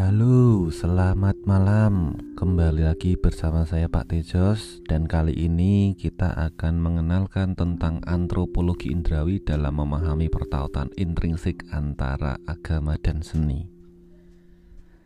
Halo, 0.00 0.72
selamat 0.72 1.44
malam. 1.44 2.16
Kembali 2.32 2.88
lagi 2.88 3.20
bersama 3.20 3.68
saya 3.68 3.84
Pak 3.84 4.08
Tejos 4.08 4.80
dan 4.88 5.04
kali 5.04 5.36
ini 5.36 5.92
kita 5.92 6.32
akan 6.40 6.80
mengenalkan 6.80 7.52
tentang 7.52 8.00
antropologi 8.08 8.96
indrawi 8.96 9.44
dalam 9.44 9.76
memahami 9.76 10.32
pertautan 10.32 10.88
intrinsik 10.96 11.68
antara 11.68 12.40
agama 12.48 12.96
dan 12.96 13.20
seni. 13.20 13.68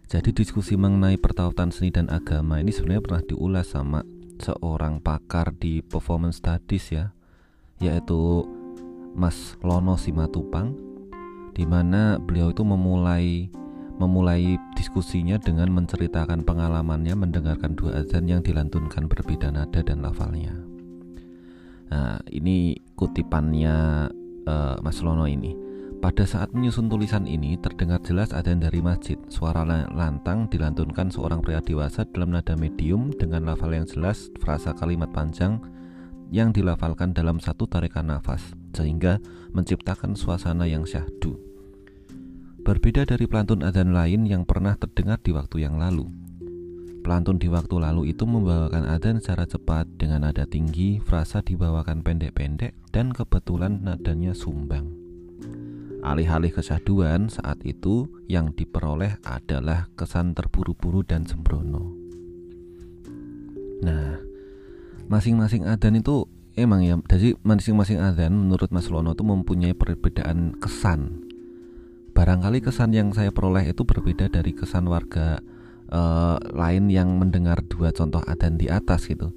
Jadi 0.06 0.30
diskusi 0.30 0.78
mengenai 0.78 1.18
pertautan 1.18 1.74
seni 1.74 1.90
dan 1.90 2.06
agama 2.06 2.62
ini 2.62 2.70
sebenarnya 2.70 3.02
pernah 3.02 3.22
diulas 3.26 3.74
sama 3.74 4.06
seorang 4.38 5.02
pakar 5.02 5.58
di 5.58 5.82
performance 5.82 6.38
studies 6.38 6.94
ya, 6.94 7.10
yaitu 7.82 8.46
Mas 9.18 9.58
Lono 9.58 9.98
Simatupang 9.98 10.70
di 11.50 11.66
mana 11.66 12.14
beliau 12.22 12.54
itu 12.54 12.62
memulai 12.62 13.50
memulai 13.98 14.58
diskusinya 14.74 15.38
dengan 15.38 15.70
menceritakan 15.70 16.42
pengalamannya 16.42 17.14
mendengarkan 17.14 17.78
dua 17.78 18.02
azan 18.02 18.26
yang 18.26 18.42
dilantunkan 18.42 19.06
berbeda 19.06 19.54
nada 19.54 19.80
dan 19.80 20.02
lafalnya. 20.02 20.54
Nah, 21.94 22.18
ini 22.34 22.74
kutipannya 22.98 24.10
uh, 24.48 24.76
Mas 24.82 24.98
Lono 24.98 25.30
ini. 25.30 25.54
Pada 26.02 26.28
saat 26.28 26.52
menyusun 26.52 26.92
tulisan 26.92 27.24
ini, 27.24 27.56
terdengar 27.56 27.96
jelas 28.04 28.36
azan 28.36 28.60
dari 28.60 28.84
masjid. 28.84 29.16
Suara 29.32 29.64
lantang 29.88 30.52
dilantunkan 30.52 31.08
seorang 31.08 31.40
pria 31.40 31.64
dewasa 31.64 32.04
dalam 32.12 32.36
nada 32.36 32.52
medium 32.60 33.08
dengan 33.14 33.48
lafal 33.48 33.72
yang 33.72 33.88
jelas, 33.88 34.28
frasa 34.36 34.76
kalimat 34.76 35.08
panjang 35.16 35.56
yang 36.28 36.52
dilafalkan 36.52 37.16
dalam 37.16 37.40
satu 37.40 37.64
tarikan 37.64 38.10
nafas, 38.10 38.52
sehingga 38.76 39.16
menciptakan 39.56 40.12
suasana 40.12 40.68
yang 40.68 40.84
syahdu. 40.84 41.53
Berbeda 42.64 43.04
dari 43.04 43.28
pelantun 43.28 43.60
adzan 43.60 43.92
lain 43.92 44.24
yang 44.24 44.48
pernah 44.48 44.72
terdengar 44.80 45.20
di 45.20 45.36
waktu 45.36 45.68
yang 45.68 45.76
lalu. 45.76 46.08
Pelantun 47.04 47.36
di 47.36 47.52
waktu 47.52 47.76
lalu 47.76 48.16
itu 48.16 48.24
membawakan 48.24 48.88
adzan 48.88 49.20
secara 49.20 49.44
cepat 49.44 49.84
dengan 50.00 50.24
nada 50.24 50.48
tinggi, 50.48 50.96
frasa 50.96 51.44
dibawakan 51.44 52.00
pendek-pendek, 52.00 52.72
dan 52.88 53.12
kebetulan 53.12 53.84
nadanya 53.84 54.32
sumbang. 54.32 54.88
Alih-alih 56.00 56.56
kesaduan 56.56 57.28
saat 57.28 57.60
itu 57.68 58.08
yang 58.32 58.56
diperoleh 58.56 59.20
adalah 59.28 59.92
kesan 59.92 60.32
terburu-buru 60.32 61.04
dan 61.04 61.28
sembrono. 61.28 61.92
Nah, 63.84 64.24
masing-masing 65.12 65.68
adzan 65.68 66.00
itu 66.00 66.24
emang 66.56 66.80
ya, 66.80 66.96
jadi 67.12 67.36
masing-masing 67.44 68.00
adzan 68.00 68.32
menurut 68.32 68.72
Mas 68.72 68.88
Lono 68.88 69.12
itu 69.12 69.20
mempunyai 69.20 69.76
perbedaan 69.76 70.56
kesan 70.56 71.33
barangkali 72.14 72.62
kesan 72.62 72.94
yang 72.94 73.10
saya 73.10 73.34
peroleh 73.34 73.74
itu 73.74 73.82
berbeda 73.82 74.30
dari 74.30 74.54
kesan 74.54 74.86
warga 74.86 75.42
uh, 75.90 76.38
lain 76.54 76.86
yang 76.88 77.18
mendengar 77.18 77.58
dua 77.66 77.90
contoh 77.90 78.22
adan 78.30 78.54
di 78.54 78.70
atas 78.70 79.10
gitu. 79.10 79.34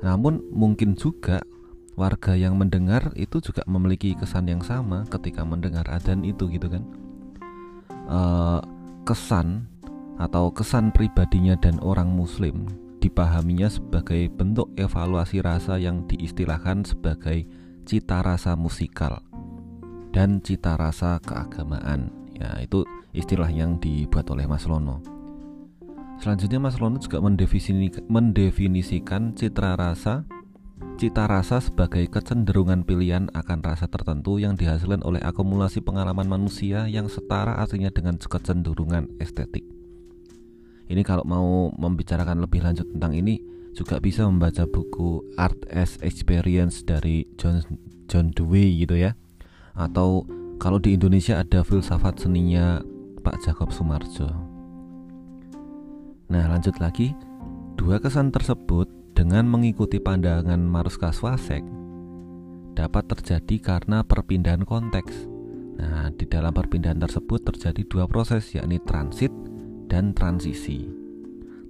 Namun 0.00 0.40
mungkin 0.50 0.96
juga 0.96 1.44
warga 1.94 2.34
yang 2.34 2.58
mendengar 2.58 3.12
itu 3.14 3.38
juga 3.38 3.62
memiliki 3.68 4.16
kesan 4.16 4.50
yang 4.50 4.64
sama 4.64 5.04
ketika 5.12 5.44
mendengar 5.44 5.84
adan 5.92 6.24
itu 6.24 6.48
gitu 6.48 6.66
kan. 6.66 6.82
Uh, 8.08 8.60
kesan 9.04 9.68
atau 10.16 10.48
kesan 10.48 10.90
pribadinya 10.96 11.54
dan 11.60 11.76
orang 11.84 12.08
muslim 12.08 12.64
dipahaminya 13.04 13.68
sebagai 13.68 14.32
bentuk 14.32 14.72
evaluasi 14.80 15.44
rasa 15.44 15.76
yang 15.76 16.08
diistilahkan 16.08 16.88
sebagai 16.88 17.44
cita 17.84 18.24
rasa 18.24 18.56
musikal 18.56 19.20
dan 20.14 20.38
cita 20.38 20.78
rasa 20.78 21.18
keagamaan. 21.18 22.14
Ya, 22.38 22.62
itu 22.62 22.86
istilah 23.10 23.50
yang 23.50 23.82
dibuat 23.82 24.30
oleh 24.30 24.46
Mas 24.46 24.64
Lono. 24.70 25.02
Selanjutnya 26.22 26.62
Mas 26.62 26.78
Lono 26.78 27.02
juga 27.02 27.18
mendefinisikan 28.06 29.34
citra 29.34 29.74
rasa 29.74 30.22
Cita 30.94 31.26
rasa 31.26 31.58
sebagai 31.58 32.06
kecenderungan 32.06 32.86
pilihan 32.86 33.26
akan 33.34 33.66
rasa 33.66 33.90
tertentu 33.90 34.38
yang 34.38 34.54
dihasilkan 34.54 35.02
oleh 35.02 35.18
akumulasi 35.26 35.82
pengalaman 35.82 36.30
manusia 36.30 36.86
yang 36.86 37.10
setara 37.10 37.58
artinya 37.58 37.90
dengan 37.90 38.14
kecenderungan 38.14 39.18
estetik. 39.18 39.66
Ini 40.86 41.02
kalau 41.02 41.26
mau 41.26 41.74
membicarakan 41.74 42.38
lebih 42.46 42.62
lanjut 42.62 42.86
tentang 42.94 43.10
ini 43.10 43.42
juga 43.74 43.98
bisa 43.98 44.22
membaca 44.22 44.70
buku 44.70 45.34
Art 45.34 45.66
as 45.66 45.98
Experience 45.98 46.86
dari 46.86 47.26
John 47.42 47.58
John 48.06 48.30
Dewey 48.30 48.86
gitu 48.86 48.94
ya 48.94 49.18
atau 49.74 50.26
kalau 50.62 50.78
di 50.78 50.94
Indonesia 50.94 51.42
ada 51.42 51.66
filsafat 51.66 52.22
seninya 52.22 52.80
Pak 53.20 53.42
Jacob 53.42 53.74
Sumarjo. 53.74 54.30
Nah, 56.30 56.44
lanjut 56.48 56.78
lagi. 56.80 57.12
Dua 57.74 57.98
kesan 57.98 58.30
tersebut 58.30 58.86
dengan 59.18 59.44
mengikuti 59.50 59.98
pandangan 59.98 60.62
Maruska 60.62 61.10
Swasek 61.10 61.66
dapat 62.74 63.06
terjadi 63.10 63.56
karena 63.62 64.02
perpindahan 64.06 64.62
konteks. 64.62 65.26
Nah, 65.74 66.10
di 66.14 66.26
dalam 66.30 66.54
perpindahan 66.54 67.02
tersebut 67.02 67.42
terjadi 67.42 67.82
dua 67.90 68.04
proses 68.06 68.46
yakni 68.54 68.78
transit 68.82 69.30
dan 69.90 70.14
transisi. 70.14 70.86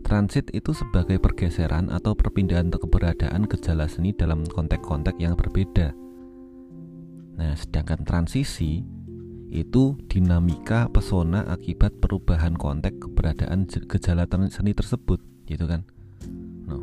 Transit 0.05 0.53
itu 0.53 0.77
sebagai 0.77 1.17
pergeseran 1.17 1.89
atau 1.89 2.13
perpindahan 2.13 2.69
keberadaan 2.69 3.49
gejala 3.49 3.89
seni 3.89 4.13
dalam 4.13 4.45
konteks-konteks 4.45 5.17
yang 5.17 5.33
berbeda. 5.33 6.04
Nah, 7.35 7.55
sedangkan 7.59 8.07
transisi 8.07 8.87
itu 9.51 9.95
dinamika 10.11 10.91
pesona 10.91 11.47
akibat 11.47 11.99
perubahan 12.03 12.59
konteks 12.59 12.99
keberadaan 12.99 13.67
gejala 13.67 14.27
seni 14.51 14.75
tersebut, 14.75 15.23
gitu 15.47 15.67
kan? 15.67 15.87
Nah, 16.67 16.83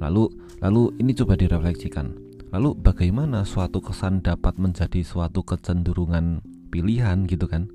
lalu 0.00 0.32
lalu 0.60 0.96
ini 1.00 1.12
coba 1.16 1.36
direfleksikan. 1.36 2.16
Lalu 2.52 2.72
bagaimana 2.78 3.44
suatu 3.44 3.84
kesan 3.84 4.24
dapat 4.24 4.56
menjadi 4.56 5.04
suatu 5.04 5.44
kecenderungan 5.44 6.40
pilihan 6.72 7.28
gitu 7.28 7.44
kan? 7.48 7.68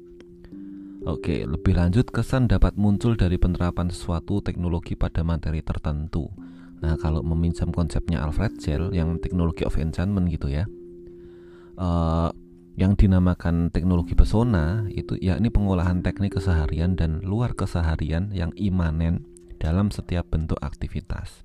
Oke, 1.01 1.45
lebih 1.45 1.73
lanjut 1.73 2.13
kesan 2.13 2.45
dapat 2.45 2.77
muncul 2.77 3.17
dari 3.17 3.41
penerapan 3.41 3.89
suatu 3.89 4.37
teknologi 4.41 4.93
pada 4.93 5.25
materi 5.25 5.65
tertentu. 5.65 6.29
Nah, 6.81 6.97
kalau 6.97 7.21
meminjam 7.25 7.73
konsepnya 7.73 8.21
Alfred 8.25 8.57
Gell 8.61 8.93
yang 8.93 9.17
teknologi 9.21 9.65
of 9.65 9.77
enchantment 9.77 10.29
gitu 10.29 10.49
ya 10.49 10.65
uh, 11.81 12.29
yang 12.77 12.95
dinamakan 12.95 13.73
teknologi 13.73 14.15
pesona 14.15 14.87
itu 14.93 15.17
yakni 15.19 15.51
pengolahan 15.51 15.99
teknik 16.05 16.39
keseharian 16.39 16.95
dan 16.95 17.19
luar 17.25 17.57
keseharian 17.57 18.31
yang 18.31 18.53
imanen 18.55 19.27
dalam 19.59 19.91
setiap 19.91 20.29
bentuk 20.31 20.57
aktivitas. 20.61 21.43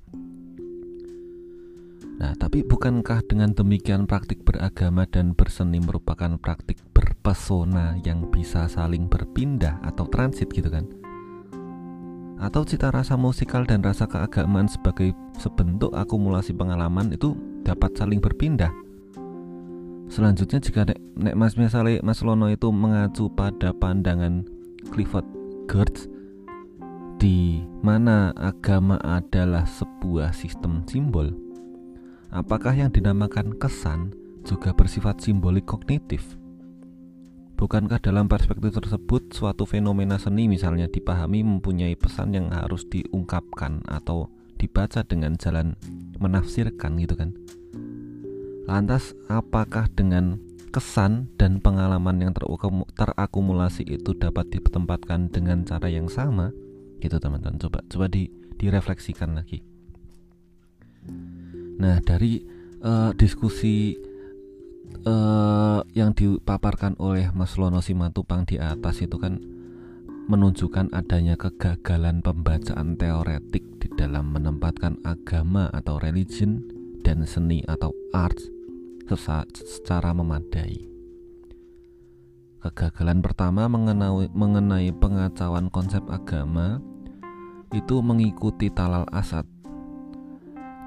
Nah, 2.16 2.32
tapi 2.32 2.64
bukankah 2.64 3.28
dengan 3.28 3.52
demikian 3.52 4.08
praktik 4.08 4.41
beragama 4.41 5.04
dan 5.04 5.36
berseni 5.36 5.84
merupakan 5.84 6.41
praktik 6.41 6.80
berpesona 6.97 8.00
yang 8.08 8.32
bisa 8.32 8.64
saling 8.72 9.04
berpindah 9.04 9.84
atau 9.84 10.08
transit 10.08 10.48
gitu 10.48 10.72
kan? 10.72 10.88
Atau 12.41 12.64
cita 12.64 12.88
rasa 12.88 13.20
musikal 13.20 13.68
dan 13.68 13.84
rasa 13.84 14.08
keagamaan 14.08 14.64
sebagai 14.64 15.12
sebentuk 15.36 15.92
akumulasi 15.92 16.56
pengalaman 16.56 17.12
itu 17.12 17.36
dapat 17.68 17.92
saling 17.92 18.24
berpindah 18.24 18.72
Selanjutnya 20.06 20.62
jika 20.62 20.87
nek, 20.87 20.99
nek 21.19 21.34
Mas 21.34 21.59
misalnya 21.59 21.99
Mas 22.06 22.22
Lono 22.22 22.47
itu 22.47 22.71
mengacu 22.71 23.27
pada 23.27 23.75
pandangan 23.75 24.47
Clifford 24.94 25.27
Geertz 25.67 26.06
di 27.19 27.65
mana 27.83 28.31
agama 28.39 29.00
adalah 29.03 29.66
sebuah 29.66 30.31
sistem 30.31 30.87
simbol. 30.87 31.34
Apakah 32.31 32.77
yang 32.77 32.95
dinamakan 32.95 33.56
kesan 33.59 34.15
juga 34.47 34.71
bersifat 34.71 35.19
simbolik 35.19 35.66
kognitif? 35.66 36.22
Bukankah 37.57 37.98
dalam 38.04 38.28
perspektif 38.28 38.77
tersebut 38.77 39.33
suatu 39.33 39.65
fenomena 39.65 40.21
seni 40.21 40.45
misalnya 40.45 40.92
dipahami 40.92 41.41
mempunyai 41.41 41.97
pesan 41.97 42.36
yang 42.36 42.53
harus 42.53 42.84
diungkapkan 42.92 43.80
atau 43.89 44.28
dibaca 44.60 45.01
dengan 45.03 45.41
jalan 45.41 45.72
menafsirkan 46.21 47.01
gitu 47.01 47.16
kan? 47.16 47.33
Lantas, 48.66 49.15
apakah 49.30 49.86
dengan 49.95 50.42
kesan 50.74 51.30
dan 51.39 51.63
pengalaman 51.63 52.18
yang 52.18 52.33
terakumulasi 52.98 53.86
itu 53.86 54.13
dapat 54.18 54.51
ditempatkan 54.51 55.30
dengan 55.30 55.63
cara 55.63 55.86
yang 55.86 56.10
sama? 56.10 56.51
Gitu 56.98 57.16
teman-teman. 57.22 57.63
Coba 57.63 57.86
coba 57.86 58.07
di 58.10 58.27
direfleksikan 58.59 59.39
lagi. 59.39 59.63
Nah, 61.78 62.03
dari 62.03 62.42
uh, 62.83 63.15
diskusi 63.15 63.95
uh, 65.07 65.80
yang 65.95 66.10
dipaparkan 66.10 66.98
oleh 66.98 67.30
Mas 67.30 67.54
Lono 67.54 67.78
Simatupang 67.78 68.42
di 68.51 68.59
atas 68.59 68.98
itu 68.98 69.15
kan 69.22 69.39
menunjukkan 70.27 70.91
adanya 70.91 71.39
kegagalan 71.39 72.18
pembacaan 72.18 72.98
teoretik 72.98 73.63
di 73.78 73.89
dalam 73.95 74.34
menempatkan 74.34 74.98
agama 75.07 75.71
atau 75.71 76.03
religion 76.03 76.66
dan 77.07 77.22
seni 77.22 77.63
atau 77.71 77.95
arts 78.10 78.55
secara 79.14 80.10
memadai. 80.10 80.97
Kegagalan 82.66 83.22
pertama 83.22 83.70
mengenai, 83.70 84.26
mengenai 84.34 84.91
pengacauan 84.91 85.70
konsep 85.70 86.03
agama 86.10 86.82
itu 87.70 88.03
mengikuti 88.03 88.66
Talal 88.66 89.06
Asad. 89.14 89.47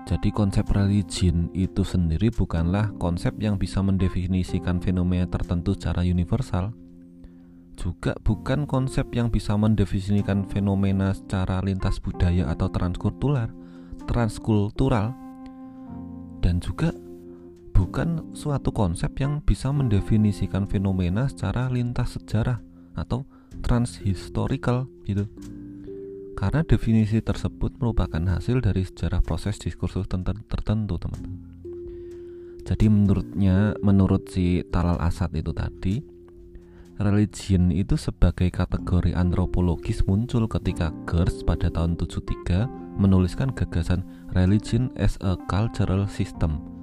Jadi 0.04 0.34
konsep 0.34 0.66
religion 0.74 1.48
itu 1.56 1.86
sendiri 1.86 2.34
bukanlah 2.34 2.92
konsep 3.00 3.38
yang 3.40 3.56
bisa 3.56 3.80
mendefinisikan 3.80 4.84
fenomena 4.84 5.24
tertentu 5.30 5.78
secara 5.78 6.02
universal. 6.04 6.76
Juga 7.80 8.18
bukan 8.28 8.68
konsep 8.68 9.08
yang 9.16 9.32
bisa 9.32 9.56
mendefinisikan 9.56 10.50
fenomena 10.52 11.16
secara 11.16 11.64
lintas 11.64 12.02
budaya 12.04 12.50
atau 12.52 12.68
transkultural, 12.68 13.54
transkultural. 14.04 15.16
Dan 16.44 16.60
juga 16.60 16.92
bukan 17.80 18.36
suatu 18.36 18.76
konsep 18.76 19.08
yang 19.24 19.40
bisa 19.40 19.72
mendefinisikan 19.72 20.68
fenomena 20.68 21.32
secara 21.32 21.72
lintas 21.72 22.20
sejarah 22.20 22.60
atau 22.92 23.24
transhistorical 23.64 24.92
gitu. 25.08 25.32
Karena 26.36 26.68
definisi 26.68 27.24
tersebut 27.24 27.80
merupakan 27.80 28.20
hasil 28.36 28.60
dari 28.60 28.84
sejarah 28.84 29.24
proses 29.24 29.56
diskursus 29.64 30.12
tertentu 30.12 31.00
teman-teman. 31.00 31.40
Jadi 32.68 32.86
menurutnya 32.92 33.80
menurut 33.80 34.28
si 34.28 34.60
Talal 34.68 35.00
Asad 35.00 35.32
itu 35.40 35.56
tadi 35.56 36.04
religion 37.00 37.72
itu 37.72 37.96
sebagai 37.96 38.52
kategori 38.52 39.16
antropologis 39.16 40.04
muncul 40.04 40.52
ketika 40.52 40.92
Gers 41.08 41.48
pada 41.48 41.72
tahun 41.72 41.96
73 41.96 43.00
menuliskan 43.00 43.56
gagasan 43.56 44.04
religion 44.36 44.92
as 45.00 45.16
a 45.24 45.40
cultural 45.48 46.04
system 46.12 46.79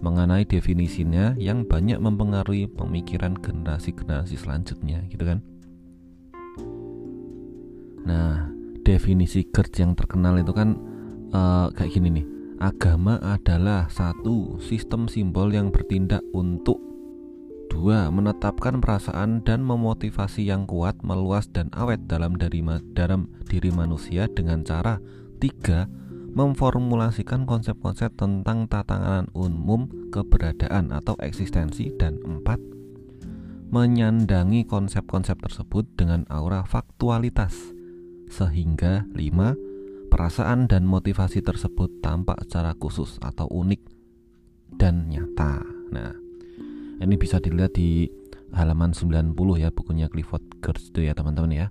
mengenai 0.00 0.44
definisinya 0.44 1.34
yang 1.40 1.64
banyak 1.64 1.96
mempengaruhi 1.96 2.68
pemikiran 2.68 3.36
generasi-generasi 3.38 4.36
selanjutnya 4.36 5.04
gitu 5.08 5.24
kan? 5.24 5.38
Nah, 8.06 8.48
definisi 8.86 9.42
GERD 9.50 9.82
yang 9.82 9.92
terkenal 9.98 10.38
itu 10.38 10.54
kan 10.54 10.78
uh, 11.34 11.68
kayak 11.74 11.90
gini 11.90 12.22
nih. 12.22 12.26
Agama 12.56 13.20
adalah 13.20 13.84
satu 13.92 14.56
sistem 14.64 15.12
simbol 15.12 15.52
yang 15.52 15.68
bertindak 15.68 16.24
untuk 16.32 16.80
dua 17.68 18.08
menetapkan 18.08 18.80
perasaan 18.80 19.44
dan 19.44 19.60
memotivasi 19.60 20.48
yang 20.48 20.64
kuat 20.64 20.96
meluas 21.04 21.50
dan 21.52 21.68
awet 21.76 22.08
dalam 22.08 22.38
dari 22.40 22.64
dalam 22.96 23.28
diri 23.44 23.68
manusia 23.74 24.24
dengan 24.32 24.64
cara 24.64 24.96
tiga 25.36 25.84
memformulasikan 26.36 27.48
konsep-konsep 27.48 28.12
tentang 28.20 28.68
tatanan 28.68 29.32
umum 29.32 29.88
keberadaan 30.12 30.92
atau 30.92 31.16
eksistensi 31.24 31.88
dan 31.96 32.20
empat 32.20 32.60
menyandangi 33.72 34.68
konsep-konsep 34.68 35.40
tersebut 35.42 35.88
dengan 35.96 36.28
aura 36.28 36.62
faktualitas 36.62 37.56
sehingga 38.28 39.08
5. 39.16 40.12
Perasaan 40.12 40.70
dan 40.70 40.86
motivasi 40.86 41.42
tersebut 41.42 41.98
tampak 41.98 42.46
secara 42.46 42.78
khusus 42.78 43.18
atau 43.18 43.50
unik 43.50 43.82
dan 44.78 45.10
nyata. 45.10 45.66
Nah, 45.90 46.14
ini 47.02 47.14
bisa 47.18 47.42
dilihat 47.42 47.74
di 47.74 48.06
halaman 48.54 48.94
90 48.94 49.34
ya 49.58 49.74
bukunya 49.74 50.06
Clifford 50.06 50.46
Geertz 50.62 50.94
itu 50.94 51.10
ya 51.10 51.12
teman-teman 51.16 51.52
ya. 51.52 51.66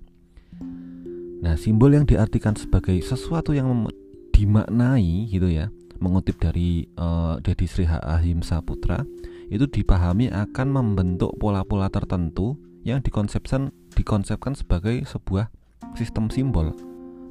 Nah, 1.40 1.56
simbol 1.56 1.96
yang 1.96 2.04
diartikan 2.04 2.58
sebagai 2.58 2.96
sesuatu 3.00 3.56
yang 3.56 3.88
dimaknai 4.36 5.32
gitu 5.32 5.48
ya, 5.48 5.72
mengutip 5.96 6.36
dari 6.36 6.84
uh, 7.00 7.40
Dedi 7.40 7.64
Sri 7.64 7.88
Ahimsa 7.88 8.60
Putra, 8.60 9.00
itu 9.48 9.64
dipahami 9.64 10.28
akan 10.28 10.68
membentuk 10.68 11.32
pola-pola 11.40 11.88
tertentu 11.88 12.60
yang 12.84 13.00
dikonsepkan 13.00 13.72
dikonsepkan 13.96 14.52
sebagai 14.52 15.08
sebuah 15.08 15.48
sistem 15.96 16.28
simbol 16.28 16.76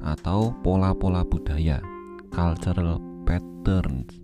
atau 0.02 0.50
pola-pola 0.66 1.22
budaya 1.22 1.78
cultural 2.34 2.98
patterns. 3.22 4.18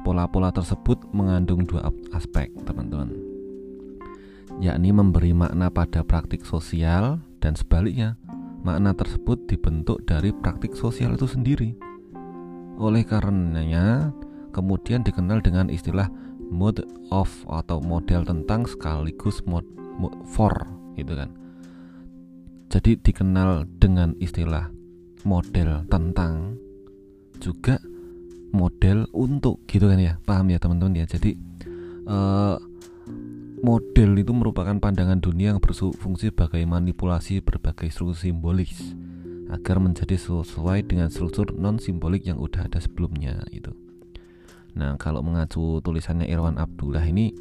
Pola-pola 0.00 0.48
tersebut 0.48 0.96
mengandung 1.12 1.68
dua 1.68 1.92
aspek 2.16 2.48
teman-teman. 2.64 3.12
Yakni 4.64 4.96
memberi 4.96 5.36
makna 5.36 5.68
pada 5.68 6.00
praktik 6.00 6.48
sosial 6.48 7.20
dan 7.44 7.52
sebaliknya 7.52 8.16
makna 8.60 8.92
tersebut 8.92 9.48
dibentuk 9.48 10.04
dari 10.04 10.32
praktik 10.32 10.76
sosial 10.76 11.16
itu 11.16 11.26
sendiri. 11.28 11.72
Oleh 12.80 13.04
karenanya 13.04 14.12
kemudian 14.50 15.04
dikenal 15.04 15.40
dengan 15.44 15.68
istilah 15.68 16.08
mode 16.50 16.82
of 17.14 17.30
atau 17.46 17.78
model 17.78 18.26
tentang 18.26 18.66
sekaligus 18.66 19.40
mod, 19.46 19.64
mod 19.96 20.12
for 20.26 20.52
gitu 20.98 21.14
kan. 21.14 21.30
Jadi 22.70 22.98
dikenal 23.02 23.66
dengan 23.82 24.14
istilah 24.22 24.70
model 25.26 25.84
tentang 25.90 26.54
juga 27.42 27.82
model 28.54 29.06
untuk 29.14 29.62
gitu 29.66 29.90
kan 29.90 29.98
ya. 29.98 30.14
Paham 30.22 30.50
ya 30.50 30.58
teman-teman 30.58 31.02
ya? 31.02 31.06
Jadi 31.06 31.34
uh, 32.06 32.58
model 33.60 34.16
itu 34.16 34.32
merupakan 34.32 34.76
pandangan 34.80 35.20
dunia 35.20 35.56
yang 35.56 35.60
berfungsi 35.60 36.32
sebagai 36.32 36.64
manipulasi 36.64 37.44
berbagai 37.44 37.92
struktur 37.92 38.16
simbolis 38.16 38.96
agar 39.52 39.82
menjadi 39.82 40.16
sesuai 40.16 40.86
dengan 40.86 41.10
struktur 41.12 41.52
non 41.52 41.76
simbolik 41.76 42.24
yang 42.24 42.38
udah 42.40 42.70
ada 42.70 42.80
sebelumnya 42.80 43.44
itu. 43.52 43.74
Nah 44.78 44.96
kalau 44.96 45.20
mengacu 45.20 45.82
tulisannya 45.82 46.30
Irwan 46.30 46.56
Abdullah 46.56 47.02
ini 47.02 47.34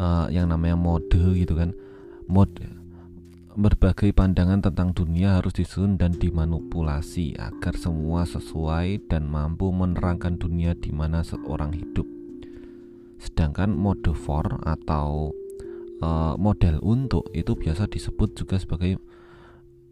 uh, 0.00 0.26
yang 0.32 0.48
namanya 0.48 0.74
mode 0.74 1.36
gitu 1.36 1.54
kan, 1.54 1.76
mode 2.26 2.64
berbagai 3.54 4.14
pandangan 4.16 4.62
tentang 4.64 4.94
dunia 4.96 5.36
harus 5.36 5.52
disusun 5.52 6.00
dan 6.00 6.16
dimanipulasi 6.16 7.36
agar 7.36 7.76
semua 7.76 8.24
sesuai 8.24 9.10
dan 9.10 9.28
mampu 9.28 9.68
menerangkan 9.68 10.40
dunia 10.40 10.72
di 10.72 10.94
mana 10.94 11.20
seorang 11.20 11.76
hidup. 11.76 12.08
Sedangkan 13.20 13.76
mode 13.76 14.16
for 14.16 14.48
atau 14.64 15.36
uh, 16.00 16.34
model 16.36 16.80
untuk 16.82 17.28
itu 17.32 17.56
biasa 17.56 17.88
disebut 17.88 18.36
juga 18.36 18.56
sebagai 18.60 19.00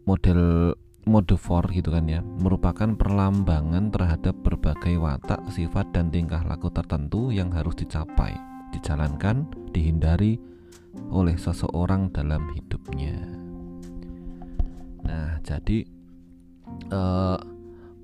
model 0.05 0.73
mode 1.09 1.37
for 1.41 1.65
gitu 1.73 1.89
kan 1.89 2.05
ya, 2.05 2.21
merupakan 2.21 2.93
perlambangan 2.93 3.89
terhadap 3.89 4.37
berbagai 4.45 5.01
watak, 5.01 5.41
sifat 5.49 5.89
dan 5.89 6.13
tingkah 6.13 6.45
laku 6.45 6.69
tertentu 6.69 7.33
yang 7.33 7.49
harus 7.49 7.73
dicapai, 7.73 8.37
dijalankan, 8.75 9.49
dihindari 9.73 10.37
oleh 11.09 11.33
seseorang 11.33 12.13
dalam 12.13 12.45
hidupnya. 12.53 13.17
Nah, 15.01 15.41
jadi 15.41 15.87
uh, 16.93 17.37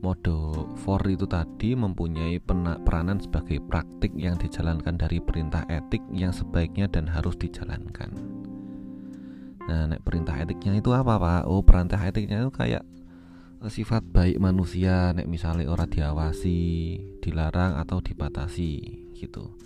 mode 0.05 0.37
for 0.85 1.01
itu 1.09 1.25
tadi 1.25 1.73
mempunyai 1.73 2.37
peranan 2.85 3.17
sebagai 3.17 3.57
praktik 3.65 4.13
yang 4.13 4.37
dijalankan 4.37 4.93
dari 5.01 5.17
perintah 5.17 5.65
etik 5.65 6.05
yang 6.13 6.29
sebaiknya 6.29 6.85
dan 6.85 7.09
harus 7.09 7.33
dijalankan. 7.33 8.13
Nah, 9.65 9.89
nek 9.89 10.05
perintah 10.05 10.37
etiknya 10.37 10.77
itu 10.77 10.93
apa, 10.93 11.17
Pak? 11.17 11.49
Oh, 11.49 11.65
perintah 11.65 11.97
etiknya 12.05 12.45
itu 12.45 12.53
kayak 12.53 12.85
sifat 13.65 14.05
baik 14.05 14.37
manusia, 14.37 15.09
nek 15.17 15.25
misalnya 15.25 15.65
orang 15.73 15.89
diawasi, 15.89 16.61
dilarang 17.25 17.73
atau 17.81 17.97
dibatasi 17.97 18.73
gitu. 19.17 19.57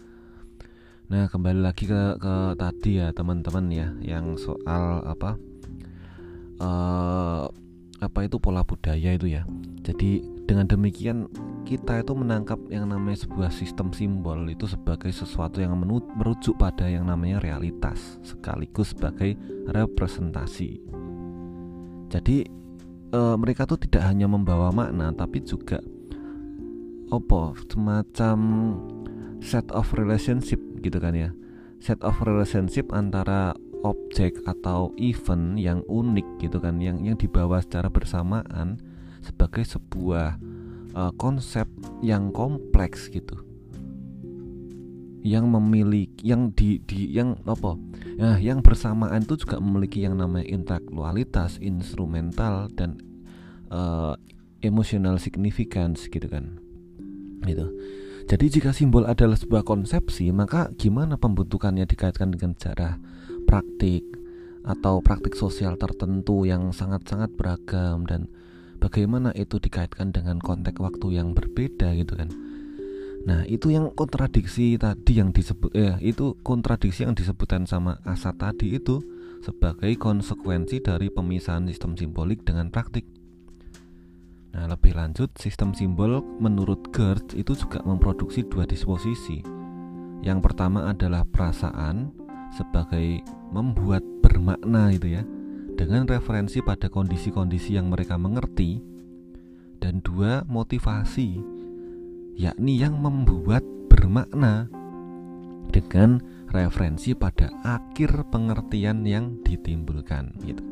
Nah, 1.11 1.27
kembali 1.27 1.59
lagi 1.59 1.83
ke 1.83 2.15
ke 2.15 2.55
tadi 2.55 3.03
ya, 3.03 3.11
teman-teman 3.11 3.67
ya, 3.67 3.91
yang 3.99 4.39
soal 4.39 5.03
apa? 5.03 5.35
uh, 6.59 7.47
apa 7.99 8.25
itu 8.27 8.39
pola 8.39 8.63
budaya 8.63 9.15
itu 9.15 9.27
ya. 9.27 9.43
Jadi 9.83 10.23
dengan 10.47 10.65
demikian 10.65 11.29
kita 11.67 12.01
itu 12.01 12.17
menangkap 12.17 12.57
yang 12.73 12.89
namanya 12.89 13.21
sebuah 13.21 13.53
sistem 13.53 13.93
simbol 13.93 14.49
itu 14.49 14.65
sebagai 14.65 15.13
sesuatu 15.13 15.61
yang 15.61 15.77
merujuk 16.17 16.57
pada 16.57 16.89
yang 16.89 17.05
namanya 17.05 17.37
realitas 17.43 18.17
sekaligus 18.25 18.97
sebagai 18.97 19.37
representasi. 19.69 20.81
Jadi 22.09 22.37
e, 23.13 23.19
mereka 23.37 23.69
tuh 23.69 23.77
tidak 23.77 24.09
hanya 24.09 24.25
membawa 24.25 24.73
makna 24.73 25.13
tapi 25.13 25.45
juga 25.45 25.77
apa 27.13 27.53
semacam 27.69 28.39
set 29.45 29.69
of 29.69 29.85
relationship 29.93 30.57
gitu 30.81 30.97
kan 30.97 31.13
ya. 31.13 31.29
Set 31.77 32.01
of 32.01 32.17
relationship 32.25 32.89
antara 32.91 33.53
objek 33.83 34.43
atau 34.43 34.91
event 34.99 35.55
yang 35.55 35.79
unik 35.87 36.27
gitu 36.43 36.59
kan 36.59 36.83
yang 36.83 36.99
yang 37.03 37.15
dibawa 37.15 37.63
secara 37.63 37.87
bersamaan 37.87 38.79
sebagai 39.23 39.63
sebuah 39.63 40.39
uh, 40.95 41.11
konsep 41.15 41.67
yang 42.03 42.31
kompleks 42.31 43.07
gitu. 43.11 43.39
Yang 45.19 45.51
memiliki 45.51 46.15
yang 46.23 46.55
di, 46.55 46.79
di 46.79 47.11
yang 47.11 47.35
apa? 47.43 47.75
Nah 48.19 48.39
yang 48.39 48.63
bersamaan 48.63 49.23
itu 49.23 49.35
juga 49.43 49.59
memiliki 49.59 50.03
yang 50.03 50.15
namanya 50.15 50.47
intelektualitas 50.47 51.59
instrumental 51.59 52.71
dan 52.71 52.99
uh, 53.67 54.15
emotional 54.63 55.19
significance 55.19 56.07
gitu 56.07 56.27
kan. 56.27 56.59
Gitu. 57.43 57.67
Jadi 58.29 58.45
jika 58.47 58.71
simbol 58.71 59.09
adalah 59.09 59.35
sebuah 59.35 59.65
konsepsi 59.65 60.31
maka 60.31 60.71
gimana 60.77 61.19
pembentukannya 61.19 61.83
dikaitkan 61.83 62.31
dengan 62.31 62.53
sejarah 62.55 63.18
praktik, 63.49 64.05
atau 64.61 65.01
praktik 65.01 65.33
sosial 65.33 65.81
tertentu 65.81 66.45
yang 66.45 66.69
sangat-sangat 66.69 67.33
beragam 67.33 68.05
dan 68.05 68.29
bagaimana 68.77 69.33
itu 69.33 69.57
dikaitkan 69.57 70.13
dengan 70.13 70.37
konteks 70.37 70.77
waktu 70.77 71.17
yang 71.17 71.33
berbeda 71.33 71.97
gitu 71.97 72.13
kan. 72.13 72.29
Nah, 73.25 73.43
itu 73.49 73.73
yang 73.73 73.91
kontradiksi 73.97 74.79
tadi 74.79 75.19
yang 75.19 75.33
disebut 75.35 75.73
ya, 75.75 75.97
itu 75.99 76.37
kontradiksi 76.45 77.03
yang 77.03 77.17
disebutkan 77.17 77.67
sama 77.67 77.99
Asad 78.07 78.39
tadi 78.39 78.77
itu 78.77 79.03
sebagai 79.43 79.91
konsekuensi 79.99 80.79
dari 80.79 81.11
pemisahan 81.11 81.67
sistem 81.67 81.99
simbolik 81.99 82.45
dengan 82.47 82.71
praktik. 82.71 83.03
Nah, 84.55 84.65
lebih 84.71 84.97
lanjut, 84.97 85.35
sistem 85.37 85.75
simbol 85.75 86.23
menurut 86.41 86.89
Gertz 86.89 87.37
itu 87.37 87.53
juga 87.53 87.83
memproduksi 87.85 88.47
dua 88.47 88.65
disposisi. 88.65 89.43
Yang 90.25 90.39
pertama 90.41 90.89
adalah 90.89 91.23
perasaan 91.27 92.11
sebagai 92.55 93.21
membuat 93.49 94.01
bermakna 94.21 94.93
itu 94.93 95.19
ya, 95.19 95.23
dengan 95.75 96.05
referensi 96.05 96.61
pada 96.61 96.87
kondisi-kondisi 96.87 97.75
yang 97.77 97.89
mereka 97.89 98.15
mengerti. 98.15 98.81
Dan 99.79 100.03
dua, 100.03 100.43
motivasi, 100.43 101.39
yakni 102.35 102.83
yang 102.83 102.99
membuat 102.99 103.63
bermakna 103.87 104.67
dengan 105.71 106.19
referensi 106.51 107.15
pada 107.15 107.47
akhir 107.63 108.27
pengertian 108.27 109.07
yang 109.07 109.39
ditimbulkan 109.47 110.35
gitu. 110.43 110.63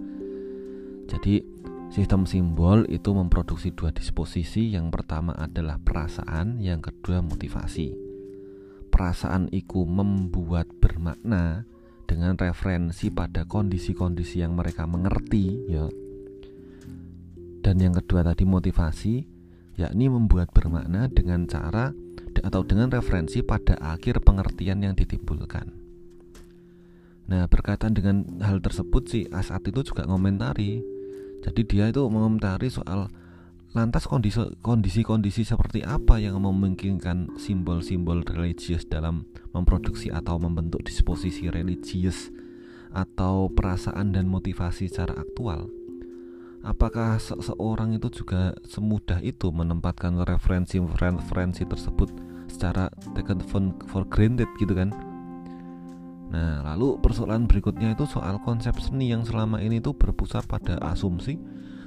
Jadi 1.08 1.40
Sistem 1.88 2.28
simbol 2.28 2.84
itu 2.92 3.16
memproduksi 3.16 3.72
dua 3.72 3.96
disposisi. 3.96 4.76
Yang 4.76 4.92
pertama 4.92 5.32
adalah 5.40 5.80
perasaan, 5.80 6.60
yang 6.60 6.84
kedua 6.84 7.24
motivasi. 7.24 7.96
Perasaan 8.92 9.48
itu 9.56 9.88
membuat 9.88 10.68
bermakna 10.84 11.64
dengan 12.08 12.40
referensi 12.40 13.12
pada 13.12 13.44
kondisi-kondisi 13.44 14.40
yang 14.40 14.56
mereka 14.56 14.88
mengerti, 14.88 15.46
ya. 15.68 15.86
Dan 17.62 17.84
yang 17.84 17.94
kedua 18.00 18.24
tadi 18.24 18.48
motivasi, 18.48 19.16
yakni 19.76 20.08
membuat 20.08 20.56
bermakna 20.56 21.12
dengan 21.12 21.44
cara 21.46 21.92
atau 22.38 22.62
dengan 22.64 22.88
referensi 22.88 23.44
pada 23.44 23.76
akhir 23.78 24.24
pengertian 24.24 24.80
yang 24.80 24.96
ditimbulkan. 24.96 25.68
Nah, 27.28 27.44
berkaitan 27.52 27.92
dengan 27.92 28.40
hal 28.40 28.64
tersebut 28.64 29.04
si 29.12 29.20
Asat 29.28 29.68
itu 29.68 29.84
juga 29.84 30.08
ngomentari 30.08 30.80
jadi 31.48 31.62
dia 31.64 31.86
itu 31.90 32.02
mengomentari 32.10 32.68
soal 32.68 33.10
lantas 33.78 34.10
kondisi-kondisi 34.66 35.46
seperti 35.46 35.86
apa 35.86 36.18
yang 36.18 36.42
memungkinkan 36.42 37.38
simbol-simbol 37.38 38.26
religius 38.26 38.90
dalam 38.90 39.30
memproduksi 39.54 40.10
atau 40.10 40.42
membentuk 40.42 40.82
disposisi 40.82 41.46
religius 41.54 42.34
atau 42.90 43.54
perasaan 43.54 44.18
dan 44.18 44.26
motivasi 44.26 44.90
secara 44.90 45.14
aktual. 45.22 45.70
Apakah 46.66 47.22
seseorang 47.22 47.94
itu 47.94 48.10
juga 48.10 48.58
semudah 48.66 49.22
itu 49.22 49.54
menempatkan 49.54 50.26
referensi-referensi 50.26 51.70
tersebut 51.70 52.10
secara 52.50 52.90
taken 53.14 53.46
for 53.86 54.04
granted 54.10 54.50
gitu 54.58 54.74
kan? 54.74 54.90
Nah, 56.34 56.66
lalu 56.74 56.98
persoalan 56.98 57.46
berikutnya 57.46 57.94
itu 57.94 58.10
soal 58.10 58.42
konsep 58.42 58.74
seni 58.82 59.14
yang 59.14 59.22
selama 59.22 59.62
ini 59.62 59.80
itu 59.80 59.94
berpusat 59.94 60.50
pada 60.50 60.82
asumsi 60.82 61.38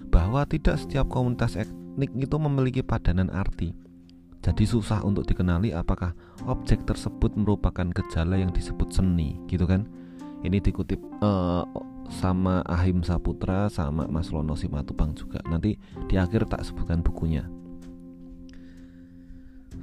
bahwa 0.09 0.47
tidak 0.49 0.80
setiap 0.80 1.11
komunitas 1.12 1.59
etnik 1.90 2.14
itu 2.14 2.37
memiliki 2.38 2.87
padanan 2.87 3.26
arti. 3.35 3.75
Jadi 4.40 4.64
susah 4.64 5.04
untuk 5.04 5.26
dikenali 5.28 5.75
apakah 5.75 6.16
objek 6.49 6.87
tersebut 6.88 7.37
merupakan 7.37 7.85
gejala 7.92 8.40
yang 8.40 8.54
disebut 8.54 8.88
seni, 8.88 9.37
gitu 9.50 9.68
kan? 9.68 9.85
Ini 10.40 10.64
dikutip 10.64 10.97
uh, 11.20 11.66
sama 12.09 12.64
Ahim 12.64 13.04
Saputra 13.04 13.68
sama 13.68 14.09
Mas 14.09 14.32
Lono 14.32 14.56
Simatupang 14.56 15.12
juga. 15.12 15.44
Nanti 15.44 15.76
di 16.09 16.16
akhir 16.16 16.49
tak 16.49 16.64
sebutkan 16.64 17.04
bukunya. 17.04 17.44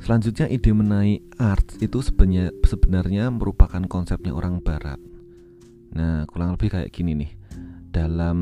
Selanjutnya 0.01 0.49
ide 0.49 0.73
mengenai 0.73 1.21
art 1.37 1.77
itu 1.77 2.01
sebenarnya, 2.01 2.49
sebenarnya 2.65 3.29
merupakan 3.29 3.81
konsepnya 3.85 4.33
orang 4.33 4.57
barat. 4.61 4.97
Nah, 5.93 6.25
kurang 6.25 6.57
lebih 6.57 6.73
kayak 6.73 6.89
gini 6.89 7.13
nih. 7.13 7.31
Dalam 7.97 8.37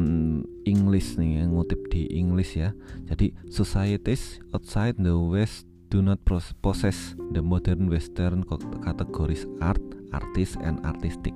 English 0.67 1.15
nih 1.15 1.39
yang 1.39 1.55
ngutip 1.55 1.79
di 1.87 2.11
English 2.11 2.59
ya. 2.59 2.75
Jadi 3.07 3.31
societies 3.47 4.43
outside 4.51 4.99
the 4.99 5.15
west 5.15 5.63
do 5.87 6.03
not 6.03 6.19
possess 6.59 7.15
the 7.31 7.39
modern 7.39 7.87
western 7.87 8.43
categories 8.83 9.47
art, 9.63 9.79
artist 10.11 10.59
and 10.59 10.83
artistic. 10.83 11.31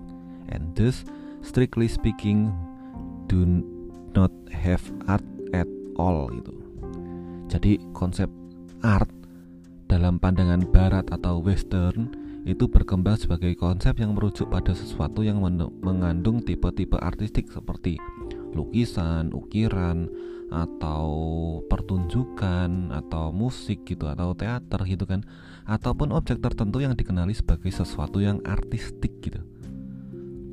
And 0.52 0.76
thus 0.76 1.08
strictly 1.40 1.88
speaking 1.88 2.52
do 3.32 3.64
not 4.12 4.36
have 4.52 4.84
art 5.08 5.24
at 5.56 5.70
all 5.96 6.28
itu. 6.36 6.52
Jadi 7.48 7.80
konsep 7.96 8.28
art 8.84 9.08
dalam 9.88 10.20
pandangan 10.20 10.68
barat 10.68 11.08
atau 11.08 11.40
western 11.40 12.19
itu 12.48 12.72
berkembang 12.72 13.20
sebagai 13.20 13.56
konsep 13.60 14.00
yang 14.00 14.16
merujuk 14.16 14.48
pada 14.48 14.72
sesuatu 14.72 15.24
yang 15.24 15.44
mengandung 15.84 16.40
tipe-tipe 16.44 16.96
artistik 16.96 17.52
seperti 17.52 18.00
lukisan, 18.56 19.30
ukiran, 19.36 20.10
atau 20.50 21.06
pertunjukan 21.70 22.90
atau 22.90 23.30
musik 23.30 23.86
gitu 23.86 24.10
atau 24.10 24.34
teater 24.34 24.82
gitu 24.90 25.06
kan 25.06 25.22
ataupun 25.70 26.10
objek 26.10 26.42
tertentu 26.42 26.82
yang 26.82 26.98
dikenali 26.98 27.38
sebagai 27.38 27.70
sesuatu 27.70 28.18
yang 28.18 28.42
artistik 28.42 29.14
gitu. 29.22 29.46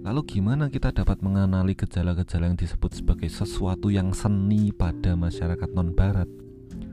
Lalu 0.04 0.38
gimana 0.38 0.70
kita 0.70 0.94
dapat 0.94 1.18
mengenali 1.24 1.74
gejala-gejala 1.74 2.52
yang 2.52 2.60
disebut 2.60 2.94
sebagai 2.94 3.26
sesuatu 3.26 3.90
yang 3.90 4.14
seni 4.14 4.70
pada 4.70 5.18
masyarakat 5.18 5.68
non 5.74 5.90
barat? 5.96 6.28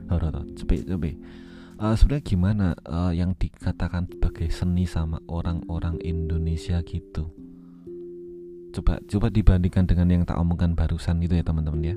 Coba 0.08 0.74
coba 0.82 1.10
uh, 1.78 1.94
sebenarnya 1.94 2.24
gimana 2.24 2.66
uh, 2.86 3.12
yang 3.14 3.34
dikatakan 3.34 4.06
sebagai 4.10 4.48
seni 4.50 4.84
sama 4.86 5.18
orang-orang 5.26 5.98
Indonesia 6.02 6.78
gitu? 6.84 7.30
Coba 8.74 8.98
coba 9.06 9.26
dibandingkan 9.30 9.86
dengan 9.86 10.10
yang 10.10 10.22
tak 10.26 10.38
omongkan 10.38 10.74
barusan 10.74 11.22
itu 11.22 11.38
ya 11.38 11.46
teman-teman 11.46 11.94
ya. 11.94 11.96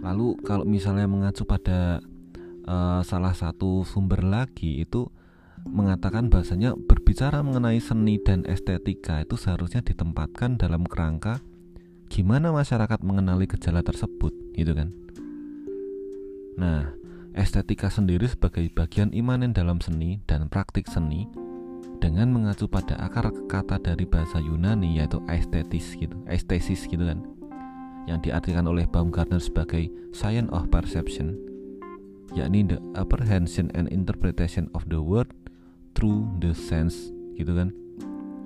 Lalu 0.00 0.40
kalau 0.42 0.64
misalnya 0.64 1.04
mengacu 1.04 1.44
pada 1.44 2.00
uh, 2.64 3.00
salah 3.04 3.36
satu 3.36 3.84
sumber 3.84 4.24
lagi 4.24 4.80
itu 4.80 5.08
mengatakan 5.62 6.26
bahasanya 6.26 6.74
berbicara 6.74 7.44
mengenai 7.44 7.78
seni 7.78 8.18
dan 8.18 8.42
estetika 8.48 9.22
itu 9.22 9.38
seharusnya 9.38 9.84
ditempatkan 9.84 10.58
dalam 10.58 10.82
kerangka 10.88 11.38
gimana 12.10 12.50
masyarakat 12.50 12.98
mengenali 13.06 13.46
gejala 13.46 13.84
tersebut 13.84 14.32
gitu 14.56 14.72
kan? 14.74 14.90
Nah 16.58 17.01
estetika 17.32 17.88
sendiri 17.88 18.28
sebagai 18.28 18.68
bagian 18.76 19.08
imanen 19.16 19.56
dalam 19.56 19.80
seni 19.80 20.20
dan 20.28 20.52
praktik 20.52 20.84
seni 20.84 21.24
dengan 21.96 22.28
mengacu 22.28 22.68
pada 22.68 22.98
akar 23.00 23.32
kata 23.48 23.80
dari 23.80 24.04
bahasa 24.04 24.42
Yunani 24.42 25.00
yaitu 25.00 25.22
estetis 25.32 25.96
gitu, 25.96 26.12
estesis 26.28 26.84
gitu 26.84 27.04
kan 27.08 27.24
yang 28.04 28.18
diartikan 28.20 28.66
oleh 28.66 28.84
Baumgartner 28.90 29.38
sebagai 29.38 29.88
science 30.10 30.50
of 30.50 30.68
perception 30.68 31.38
yakni 32.36 32.64
the 32.64 32.80
apprehension 32.98 33.72
and 33.72 33.88
interpretation 33.88 34.68
of 34.76 34.84
the 34.88 34.98
world 34.98 35.30
through 35.96 36.24
the 36.40 36.52
sense 36.56 37.12
gitu 37.36 37.52
kan. 37.56 37.72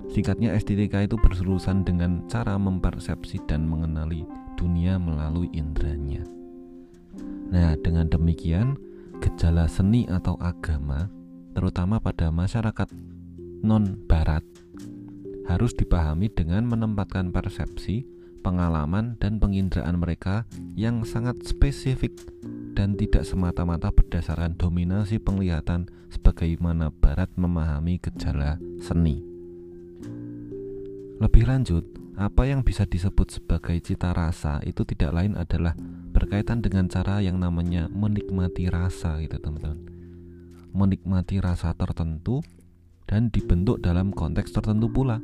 Singkatnya 0.07 0.55
estetika 0.55 1.03
itu 1.03 1.19
berurusan 1.19 1.83
dengan 1.83 2.23
cara 2.31 2.55
mempersepsi 2.55 3.43
dan 3.43 3.67
mengenali 3.67 4.23
dunia 4.55 4.95
melalui 4.95 5.51
indranya 5.51 6.36
Nah, 7.47 7.73
dengan 7.79 8.11
demikian, 8.11 8.75
gejala 9.23 9.65
seni 9.71 10.05
atau 10.07 10.35
agama, 10.37 11.09
terutama 11.55 11.97
pada 11.97 12.29
masyarakat 12.29 12.89
non-barat, 13.63 14.43
harus 15.47 15.71
dipahami 15.73 16.27
dengan 16.27 16.67
menempatkan 16.67 17.31
persepsi, 17.31 18.03
pengalaman, 18.43 19.15
dan 19.17 19.39
penginderaan 19.39 19.97
mereka 19.97 20.43
yang 20.75 21.07
sangat 21.07 21.39
spesifik 21.47 22.13
dan 22.77 22.93
tidak 22.93 23.25
semata-mata 23.25 23.89
berdasarkan 23.89 24.53
dominasi 24.53 25.17
penglihatan 25.17 25.89
sebagaimana 26.13 26.93
barat 26.93 27.31
memahami 27.33 27.97
gejala 27.97 28.61
seni. 28.77 29.23
Lebih 31.17 31.49
lanjut, 31.49 31.83
apa 32.13 32.45
yang 32.45 32.61
bisa 32.61 32.85
disebut 32.85 33.41
sebagai 33.41 33.81
cita 33.81 34.13
rasa 34.13 34.61
itu 34.61 34.85
tidak 34.85 35.17
lain 35.17 35.33
adalah 35.33 35.73
berkaitan 36.17 36.65
dengan 36.65 36.89
cara 36.89 37.21
yang 37.21 37.37
namanya 37.37 37.85
menikmati 37.93 38.73
rasa 38.73 39.21
gitu 39.21 39.37
teman-teman. 39.37 39.77
Menikmati 40.73 41.37
rasa 41.37 41.77
tertentu 41.77 42.41
dan 43.05 43.29
dibentuk 43.29 43.77
dalam 43.85 44.09
konteks 44.09 44.49
tertentu 44.49 44.89
pula. 44.89 45.21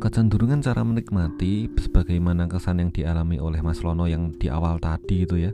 Kecenderungan 0.00 0.64
cara 0.64 0.80
menikmati 0.80 1.68
sebagaimana 1.76 2.48
kesan 2.48 2.80
yang 2.80 2.88
dialami 2.88 3.36
oleh 3.36 3.60
Mas 3.60 3.84
Lono 3.84 4.08
yang 4.08 4.32
di 4.40 4.48
awal 4.48 4.80
tadi 4.80 5.28
itu 5.28 5.36
ya 5.36 5.52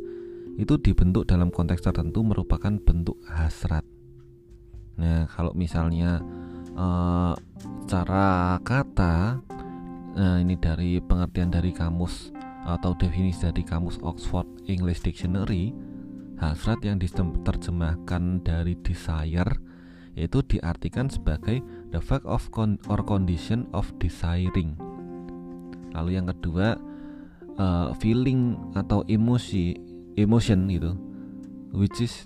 itu 0.56 0.78
dibentuk 0.78 1.26
dalam 1.26 1.50
konteks 1.50 1.82
tertentu 1.82 2.22
merupakan 2.22 2.78
bentuk 2.78 3.18
hasrat. 3.26 3.82
Nah 5.02 5.26
kalau 5.30 5.50
misalnya 5.52 6.22
uh, 6.78 7.34
cara 7.90 8.56
kata 8.62 9.42
nah 10.16 10.40
ini 10.40 10.56
dari 10.56 10.96
pengertian 10.96 11.52
dari 11.52 11.76
kamus 11.76 12.35
atau 12.66 12.98
definisi 12.98 13.46
dari 13.46 13.62
kamus 13.62 14.02
Oxford 14.02 14.46
English 14.66 15.06
Dictionary 15.06 15.70
hasrat 16.42 16.82
yang 16.84 17.00
diterjemahkan 17.00 18.44
dari 18.44 18.76
desire 18.82 19.48
itu 20.16 20.40
diartikan 20.44 21.06
sebagai 21.12 21.60
the 21.92 22.00
fact 22.00 22.24
of 22.24 22.42
con 22.50 22.80
or 22.88 23.04
condition 23.04 23.68
of 23.76 23.88
desiring. 24.00 24.74
Lalu 25.92 26.10
yang 26.16 26.26
kedua 26.32 26.76
uh, 27.60 27.92
feeling 28.00 28.56
atau 28.72 29.04
emosi 29.06 29.76
emotion 30.16 30.68
gitu 30.72 30.96
which 31.76 32.00
is 32.00 32.24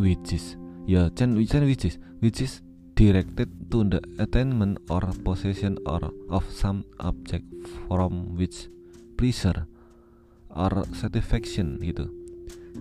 which 0.00 0.32
is 0.32 0.56
ya 0.88 1.12
Chen 1.12 1.36
which 1.36 1.52
is 1.52 2.00
which 2.24 2.40
is 2.40 2.64
directed 2.96 3.48
to 3.68 3.84
the 3.84 4.00
attainment 4.20 4.80
or 4.88 5.00
possession 5.24 5.76
or 5.84 6.00
of 6.32 6.44
some 6.48 6.84
object 7.00 7.44
from 7.88 8.36
which 8.36 8.68
pleasure 9.20 9.68
or 10.48 10.88
satisfaction 10.96 11.76
gitu. 11.84 12.08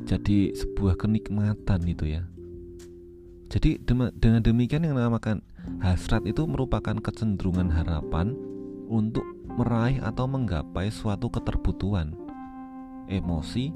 Jadi 0.08 0.56
sebuah 0.56 0.96
kenikmatan 0.96 1.84
itu 1.84 2.16
ya. 2.16 2.24
Jadi 3.52 3.82
dengan 4.16 4.40
demikian 4.40 4.88
yang 4.88 4.96
dinamakan 4.96 5.44
hasrat 5.84 6.24
itu 6.24 6.48
merupakan 6.48 6.96
kecenderungan 6.96 7.68
harapan 7.76 8.32
untuk 8.88 9.28
meraih 9.60 10.00
atau 10.00 10.30
menggapai 10.32 10.88
suatu 10.88 11.28
keterbutuhan 11.28 12.16
emosi 13.12 13.74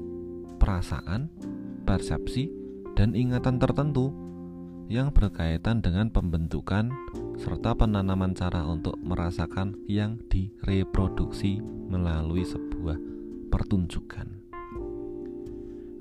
perasaan 0.56 1.28
persepsi 1.84 2.48
dan 2.96 3.12
ingatan 3.12 3.60
tertentu 3.60 4.14
yang 4.88 5.10
berkaitan 5.12 5.82
dengan 5.84 6.08
pembentukan 6.08 6.88
serta 7.34 7.74
penanaman 7.74 8.32
cara 8.32 8.62
untuk 8.62 8.94
merasakan 9.02 9.74
yang 9.90 10.18
direproduksi 10.30 11.58
melalui 11.62 12.46
sebuah 12.46 12.96
pertunjukan. 13.50 14.26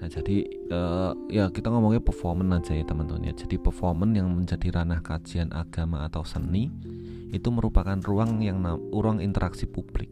Nah, 0.04 0.12
jadi 0.12 0.44
uh, 0.68 1.16
ya 1.32 1.48
kita 1.48 1.72
ngomongnya 1.72 2.04
performance 2.04 2.68
aja 2.68 2.84
ya 2.84 2.86
teman-teman 2.86 3.32
ya. 3.32 3.34
Jadi 3.40 3.56
performance 3.56 4.20
yang 4.20 4.28
menjadi 4.36 4.68
ranah 4.75 5.00
kajian 5.00 5.56
agama 5.56 6.04
atau 6.04 6.28
seni 6.28 6.68
itu 7.32 7.48
merupakan 7.50 7.96
ruang 8.04 8.44
yang 8.44 8.60
ruang 8.92 9.24
interaksi 9.24 9.63
publik. 9.63 10.12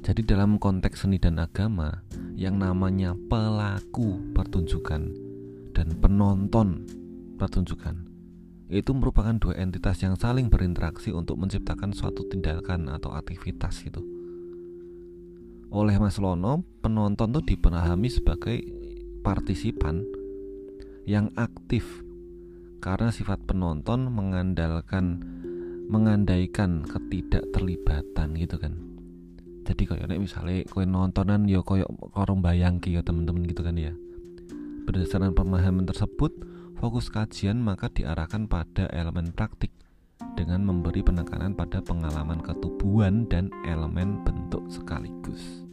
Jadi 0.00 0.22
dalam 0.22 0.56
konteks 0.56 1.04
seni 1.04 1.18
dan 1.18 1.36
agama 1.42 2.06
yang 2.38 2.56
namanya 2.56 3.12
pelaku 3.28 4.22
pertunjukan 4.32 5.12
dan 5.76 5.88
penonton 6.00 6.88
pertunjukan 7.36 8.05
itu 8.66 8.90
merupakan 8.90 9.34
dua 9.38 9.54
entitas 9.62 10.02
yang 10.02 10.18
saling 10.18 10.50
berinteraksi 10.50 11.14
untuk 11.14 11.38
menciptakan 11.38 11.94
suatu 11.94 12.26
tindakan 12.26 12.90
atau 12.90 13.14
aktivitas 13.14 13.86
gitu. 13.86 14.02
Oleh 15.70 15.98
Mas 15.98 16.18
Lono, 16.18 16.66
penonton 16.82 17.30
tuh 17.30 17.42
dipahami 17.42 18.10
sebagai 18.10 18.58
partisipan 19.22 20.02
yang 21.06 21.30
aktif 21.38 22.02
karena 22.82 23.10
sifat 23.10 23.42
penonton 23.46 24.10
mengandalkan 24.10 25.22
mengandaikan 25.86 26.82
ketidakterlibatan 26.82 28.34
gitu 28.34 28.58
kan. 28.58 28.74
Jadi 29.66 29.82
kayak 29.86 30.10
misalnya 30.18 30.62
kowe 30.70 30.86
nontonan 30.86 31.50
yo 31.50 31.62
ya 31.62 31.66
koyo 31.66 31.86
karo 32.14 32.38
bayangki 32.38 32.94
ya 32.94 33.02
temen-temen 33.02 33.46
gitu 33.50 33.66
kan 33.66 33.74
ya. 33.74 33.94
Berdasarkan 34.86 35.34
pemahaman 35.34 35.82
tersebut, 35.82 36.30
fokus 36.76 37.08
kajian 37.08 37.58
maka 37.60 37.88
diarahkan 37.88 38.46
pada 38.46 38.88
elemen 38.92 39.32
praktik 39.32 39.72
dengan 40.36 40.64
memberi 40.64 41.00
penekanan 41.00 41.56
pada 41.56 41.80
pengalaman 41.80 42.40
ketubuhan 42.44 43.24
dan 43.28 43.48
elemen 43.64 44.20
bentuk 44.24 44.64
sekaligus. 44.68 45.64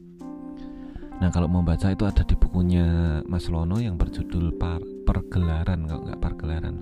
Nah 1.19 1.29
kalau 1.31 1.47
mau 1.47 1.63
baca 1.63 1.91
itu 1.91 2.03
ada 2.03 2.23
di 2.23 2.35
bukunya 2.35 3.19
Mas 3.27 3.47
Lono 3.47 3.79
yang 3.79 3.95
berjudul 3.95 4.55
Par 4.59 4.81
Pergelaran 5.03 5.87
kalau 5.87 6.03
nggak 6.07 6.19
Pergelaran 6.19 6.75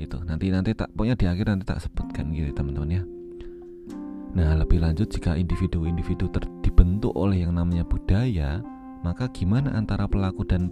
itu 0.00 0.18
nanti 0.24 0.48
nanti 0.48 0.70
tak 0.72 0.90
pokoknya 0.96 1.16
di 1.16 1.26
akhir 1.28 1.46
nanti 1.52 1.64
tak 1.68 1.80
sebutkan 1.84 2.32
gitu 2.32 2.52
teman-teman 2.52 3.00
ya. 3.00 3.02
Nah 4.32 4.56
lebih 4.56 4.80
lanjut 4.80 5.12
jika 5.12 5.36
individu-individu 5.36 6.32
dibentuk 6.64 7.12
oleh 7.12 7.44
yang 7.44 7.52
namanya 7.52 7.84
budaya 7.84 8.64
maka 9.02 9.28
gimana 9.28 9.74
antara 9.74 10.06
pelaku 10.06 10.46
dan 10.46 10.70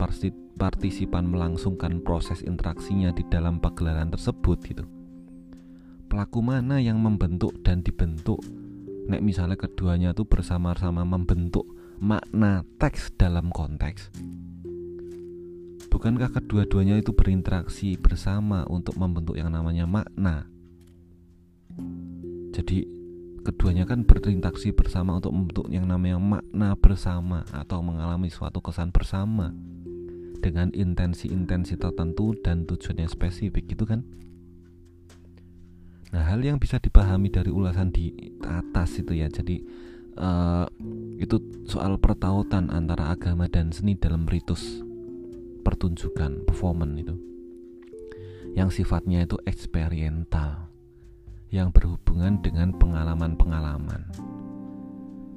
partisipan 0.60 1.24
melangsungkan 1.24 2.04
proses 2.04 2.44
interaksinya 2.44 3.16
di 3.16 3.24
dalam 3.32 3.64
pagelaran 3.64 4.12
tersebut 4.12 4.60
gitu. 4.68 4.84
Pelaku 6.12 6.44
mana 6.44 6.76
yang 6.76 7.00
membentuk 7.00 7.56
dan 7.64 7.80
dibentuk? 7.80 8.44
Nek 9.08 9.24
misalnya 9.24 9.56
keduanya 9.56 10.12
tuh 10.12 10.28
bersama-sama 10.28 11.00
membentuk 11.08 11.64
makna 11.96 12.68
teks 12.76 13.16
dalam 13.16 13.48
konteks. 13.48 14.12
Bukankah 15.88 16.30
kedua-duanya 16.30 17.00
itu 17.00 17.16
berinteraksi 17.16 17.96
bersama 17.96 18.68
untuk 18.68 19.00
membentuk 19.00 19.40
yang 19.40 19.48
namanya 19.48 19.88
makna? 19.88 20.44
Jadi 22.52 22.84
keduanya 23.40 23.88
kan 23.88 24.04
berinteraksi 24.04 24.76
bersama 24.76 25.16
untuk 25.16 25.32
membentuk 25.32 25.66
yang 25.72 25.88
namanya 25.88 26.20
makna 26.20 26.76
bersama 26.76 27.42
atau 27.50 27.80
mengalami 27.80 28.28
suatu 28.28 28.60
kesan 28.60 28.92
bersama 28.92 29.50
dengan 30.40 30.72
intensi-intensi 30.72 31.76
tertentu 31.76 32.34
dan 32.40 32.64
tujuan 32.64 33.04
yang 33.06 33.10
spesifik 33.12 33.76
gitu 33.76 33.84
kan? 33.84 34.02
Nah 36.10 36.26
hal 36.26 36.42
yang 36.42 36.58
bisa 36.58 36.82
dipahami 36.82 37.30
dari 37.30 37.52
ulasan 37.54 37.94
di 37.94 38.10
atas 38.42 38.98
itu 38.98 39.14
ya 39.14 39.30
jadi 39.30 39.62
uh, 40.18 40.66
itu 41.20 41.38
soal 41.70 42.00
pertautan 42.02 42.72
antara 42.72 43.14
agama 43.14 43.46
dan 43.46 43.70
seni 43.70 43.94
dalam 43.94 44.26
ritus 44.26 44.82
pertunjukan 45.62 46.48
performance 46.48 46.96
itu. 46.98 47.14
Yang 48.58 48.82
sifatnya 48.82 49.22
itu 49.22 49.38
eksperiental 49.46 50.66
yang 51.54 51.70
berhubungan 51.70 52.42
dengan 52.42 52.74
pengalaman-pengalaman. 52.74 54.10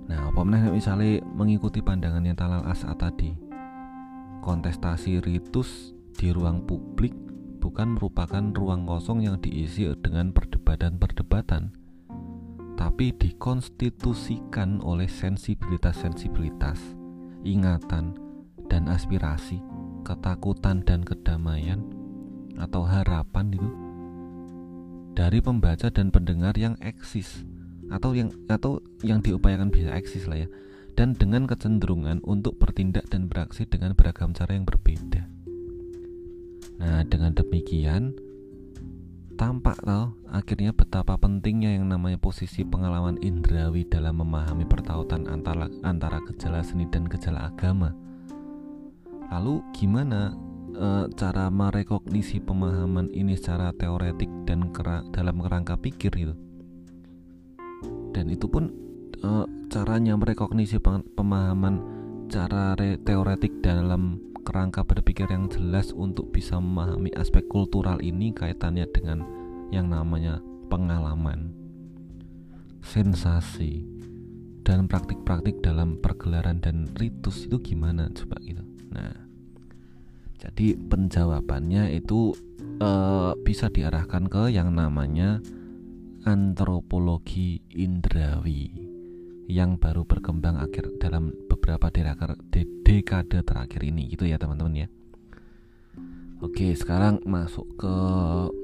Nah, 0.03 0.29
apa 0.29 0.41
misalnya 0.45 1.21
mengikuti 1.33 1.81
pandangannya 1.81 2.37
Talal 2.37 2.65
Asa 2.69 2.93
tadi, 2.93 3.33
kontestasi 4.43 5.23
ritus 5.23 5.95
di 6.19 6.35
ruang 6.35 6.67
publik 6.67 7.15
bukan 7.63 7.95
merupakan 7.95 8.43
ruang 8.51 8.83
kosong 8.83 9.23
yang 9.23 9.39
diisi 9.39 9.87
dengan 10.03 10.35
perdebatan-perdebatan, 10.35 11.71
tapi 12.75 13.15
dikonstitusikan 13.15 14.83
oleh 14.83 15.07
sensibilitas-sensibilitas, 15.07 16.75
ingatan, 17.47 18.19
dan 18.67 18.91
aspirasi, 18.91 19.63
ketakutan 20.03 20.83
dan 20.83 21.07
kedamaian 21.07 21.79
atau 22.59 22.83
harapan 22.83 23.47
itu 23.55 23.71
dari 25.13 25.39
pembaca 25.39 25.87
dan 25.87 26.09
pendengar 26.09 26.53
yang 26.57 26.75
eksis 26.81 27.45
atau 27.93 28.17
yang 28.17 28.33
atau 28.49 28.81
yang 29.05 29.21
diupayakan 29.21 29.69
bisa 29.69 29.93
eksis 29.93 30.25
lah 30.25 30.45
ya 30.45 30.49
dan 30.93 31.17
dengan 31.17 31.49
kecenderungan 31.49 32.21
untuk 32.21 32.57
bertindak 32.61 33.09
dan 33.09 33.25
beraksi 33.25 33.65
dengan 33.65 33.97
beragam 33.97 34.33
cara 34.33 34.53
yang 34.53 34.65
berbeda. 34.65 35.25
Nah, 36.81 37.01
dengan 37.05 37.33
demikian 37.33 38.13
tampak 39.33 39.81
loh 39.81 40.13
akhirnya 40.29 40.71
betapa 40.71 41.17
pentingnya 41.17 41.73
yang 41.81 41.89
namanya 41.89 42.21
posisi 42.21 42.61
pengalaman 42.61 43.17
indrawi 43.25 43.81
dalam 43.89 44.21
memahami 44.21 44.63
pertautan 44.69 45.25
antara 45.25 45.65
antara 45.81 46.21
gejala 46.29 46.61
seni 46.61 46.85
dan 46.89 47.09
gejala 47.09 47.49
agama. 47.49 47.93
Lalu 49.33 49.65
gimana 49.73 50.37
e, 50.77 51.09
cara 51.17 51.49
merekognisi 51.49 52.37
pemahaman 52.37 53.09
ini 53.09 53.33
secara 53.33 53.73
teoretik 53.73 54.29
dan 54.45 54.69
kera, 54.69 55.01
dalam 55.09 55.41
kerangka 55.41 55.73
pikir 55.81 56.13
itu 56.13 56.37
dan 58.13 58.29
itu 58.29 58.45
pun 58.45 58.82
e, 59.23 59.31
caranya 59.71 60.19
merekognisi 60.19 60.77
pemahaman 61.15 61.79
cara 62.27 62.75
re, 62.75 62.99
teoretik 62.99 63.63
dalam 63.63 64.19
kerangka 64.43 64.83
berpikir 64.83 65.31
yang 65.31 65.47
jelas 65.47 65.95
untuk 65.95 66.29
bisa 66.35 66.59
memahami 66.59 67.09
aspek 67.15 67.47
kultural 67.47 68.03
ini 68.03 68.35
kaitannya 68.35 68.85
dengan 68.91 69.23
yang 69.71 69.87
namanya 69.87 70.43
pengalaman 70.67 71.55
sensasi 72.83 73.87
dan 74.67 74.91
praktik-praktik 74.91 75.63
dalam 75.63 75.99
pergelaran 75.99 76.59
dan 76.59 76.91
ritus 76.99 77.47
itu 77.47 77.59
gimana? 77.63 78.11
Coba 78.11 78.39
gitu. 78.43 78.63
Nah 78.91 79.15
jadi 80.43 80.75
penjawabannya 80.75 81.95
itu 81.95 82.35
uh, 82.83 83.31
bisa 83.47 83.71
diarahkan 83.71 84.27
ke 84.27 84.51
yang 84.51 84.75
namanya 84.75 85.39
antropologi 86.27 87.63
indrawi 87.71 88.82
yang 89.47 89.75
baru 89.79 90.07
berkembang 90.07 90.59
akhir 90.59 90.99
dalam 90.99 91.35
beberapa 91.51 91.91
dekade 91.91 93.39
terakhir 93.43 93.81
ini 93.83 94.11
gitu 94.11 94.27
ya 94.27 94.39
teman-teman 94.39 94.85
ya. 94.85 94.87
Oke 96.43 96.75
sekarang 96.75 97.23
masuk 97.23 97.63
ke 97.79 97.95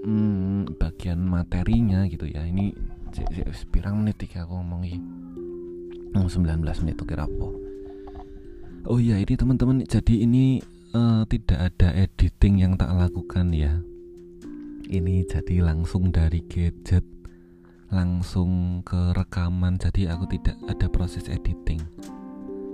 hmm, 0.04 0.76
bagian 0.76 1.24
materinya 1.24 2.04
gitu 2.12 2.28
ya. 2.28 2.44
Ini 2.44 2.76
cek 3.15 3.28
cek 3.32 3.72
pirang 3.72 4.04
menit 4.04 4.20
iki 4.20 4.36
aku 4.39 4.56
ngomong 4.60 4.84
iki. 4.84 5.00
19 6.10 6.65
menit 6.65 6.98
kira 7.06 7.30
apa 7.30 7.70
oh 8.89 8.98
iya 8.98 9.22
ini 9.22 9.34
teman-teman 9.38 9.86
jadi 9.86 10.26
ini 10.26 10.58
uh, 10.98 11.22
tidak 11.30 11.74
ada 11.74 11.94
editing 11.94 12.62
yang 12.65 12.74
tak 12.74 12.89
lakukan 12.96 13.54
ya. 13.54 13.82
Ini 14.89 15.22
jadi 15.30 15.62
langsung 15.62 16.10
dari 16.10 16.42
gadget 16.50 17.06
langsung 17.89 18.82
ke 18.86 19.13
rekaman 19.17 19.82
jadi 19.82 20.13
aku 20.13 20.30
tidak 20.30 20.58
ada 20.69 20.86
proses 20.89 21.25
editing. 21.30 21.82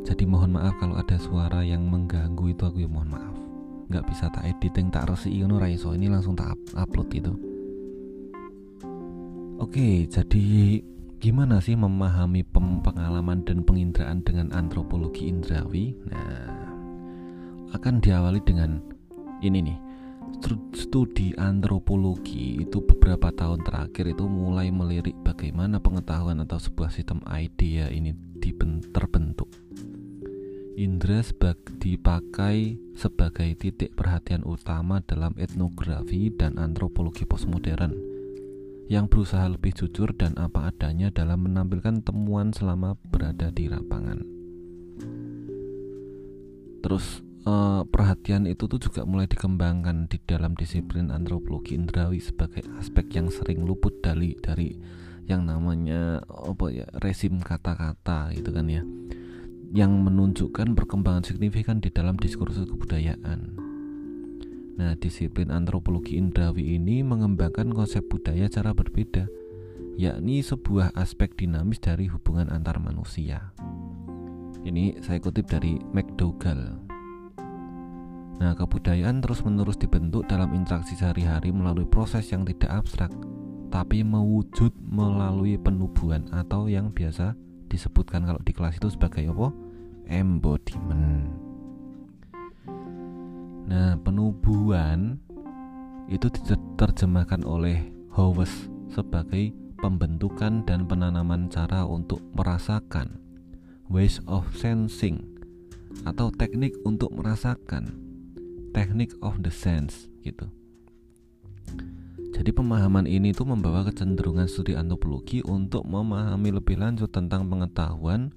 Jadi 0.06 0.24
mohon 0.30 0.54
maaf 0.54 0.78
kalau 0.78 1.00
ada 1.00 1.18
suara 1.18 1.66
yang 1.66 1.88
mengganggu 1.90 2.54
itu 2.54 2.64
aku 2.68 2.84
ya 2.84 2.90
mohon 2.92 3.10
maaf. 3.10 3.36
Nggak 3.90 4.06
bisa 4.12 4.30
tak 4.30 4.46
editing 4.46 4.94
tak 4.94 5.10
resi 5.10 5.34
ngono 5.42 5.58
raiso 5.62 5.94
ini 5.94 6.10
langsung 6.10 6.34
tak 6.34 6.58
upload 6.74 7.10
itu 7.14 7.34
oke 9.60 10.08
jadi 10.12 10.46
gimana 11.18 11.58
sih 11.64 11.74
memahami 11.74 12.46
pengalaman 12.84 13.42
dan 13.48 13.64
penginderaan 13.64 14.22
dengan 14.22 14.52
antropologi 14.54 15.32
indrawi? 15.32 15.96
Nah 16.06 16.54
akan 17.74 18.00
diawali 18.00 18.40
dengan 18.46 18.80
ini 19.44 19.60
nih 19.60 19.78
studi 20.76 21.36
antropologi 21.36 22.62
itu 22.64 22.84
beberapa 22.84 23.32
tahun 23.32 23.64
terakhir 23.64 24.16
itu 24.16 24.26
mulai 24.28 24.70
melirik 24.70 25.16
bagaimana 25.26 25.82
pengetahuan 25.82 26.44
atau 26.44 26.60
sebuah 26.62 26.92
sistem 26.92 27.20
idea 27.28 27.90
ini 27.90 28.14
terbentuk 28.96 29.50
Indra 30.76 31.24
dipakai 31.80 32.76
sebagai 33.00 33.56
titik 33.56 33.96
perhatian 33.96 34.44
utama 34.44 35.00
dalam 35.08 35.32
etnografi 35.40 36.28
dan 36.36 36.60
antropologi 36.60 37.24
postmodern 37.24 37.96
yang 38.92 39.10
berusaha 39.10 39.50
lebih 39.50 39.72
jujur 39.72 40.14
dan 40.14 40.36
apa 40.38 40.70
adanya 40.70 41.10
dalam 41.10 41.48
menampilkan 41.48 42.04
temuan 42.06 42.54
selama 42.54 43.00
berada 43.08 43.50
di 43.50 43.72
lapangan. 43.72 44.20
Terus 46.86 47.25
eh, 47.46 47.82
perhatian 47.86 48.50
itu 48.50 48.66
tuh 48.66 48.82
juga 48.82 49.06
mulai 49.06 49.30
dikembangkan 49.30 50.10
di 50.10 50.18
dalam 50.26 50.58
disiplin 50.58 51.14
antropologi 51.14 51.78
indrawi 51.78 52.20
sebagai 52.20 52.66
aspek 52.82 53.16
yang 53.16 53.30
sering 53.30 53.64
luput 53.64 54.02
dari 54.02 54.34
dari 54.42 54.76
yang 55.26 55.46
namanya 55.50 56.22
apa 56.26 56.66
ya 56.70 56.86
resim 57.02 57.42
kata-kata 57.42 58.30
gitu 58.38 58.54
kan 58.54 58.70
ya 58.70 58.86
yang 59.76 59.92
menunjukkan 60.06 60.78
perkembangan 60.78 61.28
signifikan 61.28 61.84
di 61.84 61.92
dalam 61.92 62.16
diskursus 62.16 62.64
kebudayaan. 62.70 63.60
Nah, 64.76 64.96
disiplin 65.00 65.52
antropologi 65.52 66.16
indrawi 66.16 66.80
ini 66.80 67.04
mengembangkan 67.04 67.76
konsep 67.76 68.04
budaya 68.08 68.48
cara 68.48 68.72
berbeda, 68.72 69.28
yakni 70.00 70.40
sebuah 70.40 70.96
aspek 70.96 71.36
dinamis 71.36 71.84
dari 71.84 72.08
hubungan 72.08 72.52
antar 72.52 72.80
manusia. 72.80 73.56
Ini 74.64 75.04
saya 75.04 75.20
kutip 75.20 75.52
dari 75.52 75.76
McDougall. 75.92 76.85
Nah, 78.36 78.52
kebudayaan 78.52 79.24
terus-menerus 79.24 79.80
dibentuk 79.80 80.28
dalam 80.28 80.52
interaksi 80.52 81.00
sehari-hari 81.00 81.56
melalui 81.56 81.88
proses 81.88 82.28
yang 82.36 82.44
tidak 82.44 82.84
abstrak, 82.84 83.12
tapi 83.72 84.04
mewujud 84.04 84.76
melalui 84.84 85.56
penubuhan 85.56 86.28
atau 86.36 86.68
yang 86.68 86.92
biasa 86.92 87.36
disebutkan 87.72 88.28
kalau 88.28 88.42
di 88.44 88.52
kelas 88.52 88.76
itu 88.76 88.92
sebagai 88.92 89.32
apa? 89.32 89.48
embodiment. 90.06 91.26
Nah, 93.66 93.98
penubuhan 93.98 95.18
itu 96.06 96.30
diterjemahkan 96.30 97.42
oleh 97.42 97.90
Howes 98.14 98.70
sebagai 98.94 99.50
pembentukan 99.82 100.62
dan 100.64 100.86
penanaman 100.86 101.50
cara 101.50 101.84
untuk 101.90 102.22
merasakan 102.38 103.18
ways 103.90 104.22
of 104.30 104.46
sensing 104.54 105.26
atau 106.06 106.30
teknik 106.30 106.78
untuk 106.86 107.10
merasakan 107.18 108.05
teknik 108.76 109.16
of 109.24 109.40
the 109.40 109.50
sense 109.50 110.12
gitu. 110.28 110.52
Jadi 112.36 112.52
pemahaman 112.52 113.08
ini 113.08 113.32
tuh 113.32 113.48
membawa 113.48 113.88
kecenderungan 113.88 114.52
studi 114.52 114.76
antropologi 114.76 115.40
untuk 115.48 115.88
memahami 115.88 116.52
lebih 116.52 116.76
lanjut 116.84 117.08
tentang 117.08 117.48
pengetahuan 117.48 118.36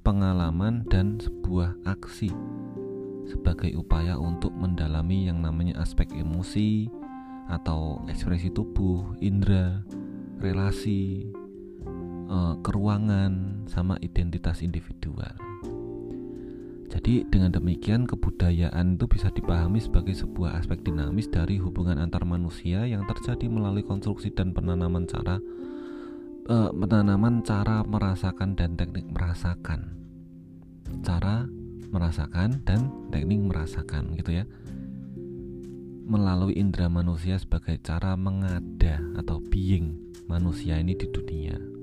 pengalaman 0.00 0.88
dan 0.88 1.20
sebuah 1.20 1.76
aksi 1.84 2.32
sebagai 3.28 3.76
upaya 3.76 4.16
untuk 4.16 4.56
mendalami 4.56 5.28
yang 5.28 5.44
namanya 5.44 5.84
aspek 5.84 6.08
emosi 6.16 6.88
atau 7.52 8.00
ekspresi 8.08 8.48
tubuh, 8.52 9.12
indera, 9.20 9.84
relasi, 10.40 11.28
uh, 12.32 12.56
keruangan, 12.64 13.64
sama 13.68 14.00
identitas 14.00 14.64
individual. 14.64 15.53
Jadi 16.94 17.26
dengan 17.26 17.50
demikian 17.50 18.06
kebudayaan 18.06 18.94
itu 18.94 19.10
bisa 19.10 19.26
dipahami 19.34 19.82
sebagai 19.82 20.14
sebuah 20.14 20.62
aspek 20.62 20.86
dinamis 20.86 21.26
dari 21.26 21.58
hubungan 21.58 21.98
antar 21.98 22.22
manusia 22.22 22.86
yang 22.86 23.02
terjadi 23.10 23.50
melalui 23.50 23.82
konstruksi 23.82 24.30
dan 24.30 24.54
penanaman 24.54 25.02
cara 25.10 25.42
uh, 26.46 26.70
penanaman 26.70 27.42
cara 27.42 27.82
merasakan 27.82 28.54
dan 28.54 28.78
teknik 28.78 29.10
merasakan 29.10 29.90
cara 31.02 31.50
merasakan 31.90 32.62
dan 32.62 32.94
teknik 33.10 33.42
merasakan 33.42 34.14
gitu 34.14 34.38
ya 34.42 34.44
melalui 36.04 36.54
indera 36.54 36.86
manusia 36.92 37.40
sebagai 37.40 37.80
cara 37.80 38.14
mengada 38.14 39.00
atau 39.16 39.40
being 39.40 39.96
manusia 40.28 40.76
ini 40.76 40.92
di 40.92 41.08
dunia. 41.08 41.73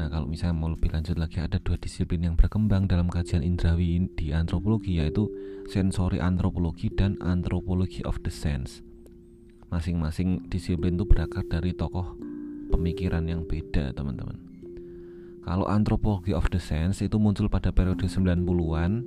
Nah, 0.00 0.08
kalau 0.08 0.24
misalnya 0.24 0.56
mau 0.56 0.72
lebih 0.72 0.96
lanjut 0.96 1.20
lagi 1.20 1.44
ada 1.44 1.60
dua 1.60 1.76
disiplin 1.76 2.24
yang 2.24 2.32
berkembang 2.32 2.88
dalam 2.88 3.12
kajian 3.12 3.44
indrawi 3.44 4.08
di 4.16 4.32
antropologi 4.32 4.96
yaitu 4.96 5.28
sensori 5.68 6.16
antropologi 6.16 6.88
dan 6.88 7.20
antropologi 7.20 8.00
of 8.08 8.16
the 8.24 8.32
sense. 8.32 8.80
Masing-masing 9.68 10.48
disiplin 10.48 10.96
itu 10.96 11.04
berakar 11.04 11.44
dari 11.44 11.76
tokoh 11.76 12.16
pemikiran 12.72 13.28
yang 13.28 13.44
beda, 13.44 13.92
teman-teman. 13.92 14.40
Kalau 15.44 15.68
antropologi 15.68 16.32
of 16.32 16.48
the 16.48 16.56
sense 16.56 17.04
itu 17.04 17.20
muncul 17.20 17.52
pada 17.52 17.68
periode 17.68 18.08
90-an. 18.08 19.04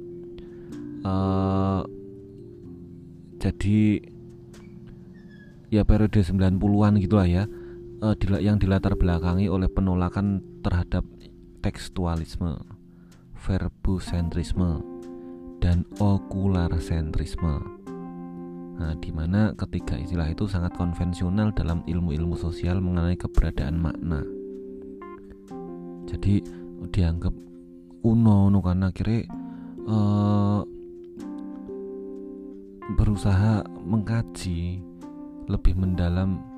Uh, 1.01 1.09
eh, 1.09 1.81
jadi 3.41 3.79
ya 5.73 5.81
periode 5.89 6.21
90-an 6.21 7.01
gitulah 7.01 7.25
ya. 7.25 7.49
Uh, 7.97 8.13
yang 8.37 8.61
dilatar 8.61 8.93
belakangi 8.93 9.49
oleh 9.49 9.65
penolakan 9.73 10.52
terhadap 10.63 11.03
tekstualisme, 11.59 12.55
verbusentrisme, 13.35 14.79
dan 15.59 15.87
okular-sentrisme. 15.99 17.55
Nah, 18.73 18.97
di 18.99 19.13
mana 19.13 19.53
ketiga 19.53 19.95
istilah 19.95 20.27
itu 20.27 20.49
sangat 20.49 20.73
konvensional 20.75 21.53
dalam 21.53 21.85
ilmu-ilmu 21.87 22.35
sosial 22.35 22.81
mengenai 22.81 23.15
keberadaan 23.15 23.77
makna. 23.79 24.23
Jadi 26.09 26.43
dianggap 26.91 27.31
uno 28.03 28.51
uno 28.51 28.59
karena 28.59 28.91
akhirnya 28.91 29.23
uh, 29.87 30.61
berusaha 32.99 33.63
mengkaji 33.87 34.83
lebih 35.47 35.75
mendalam 35.79 36.52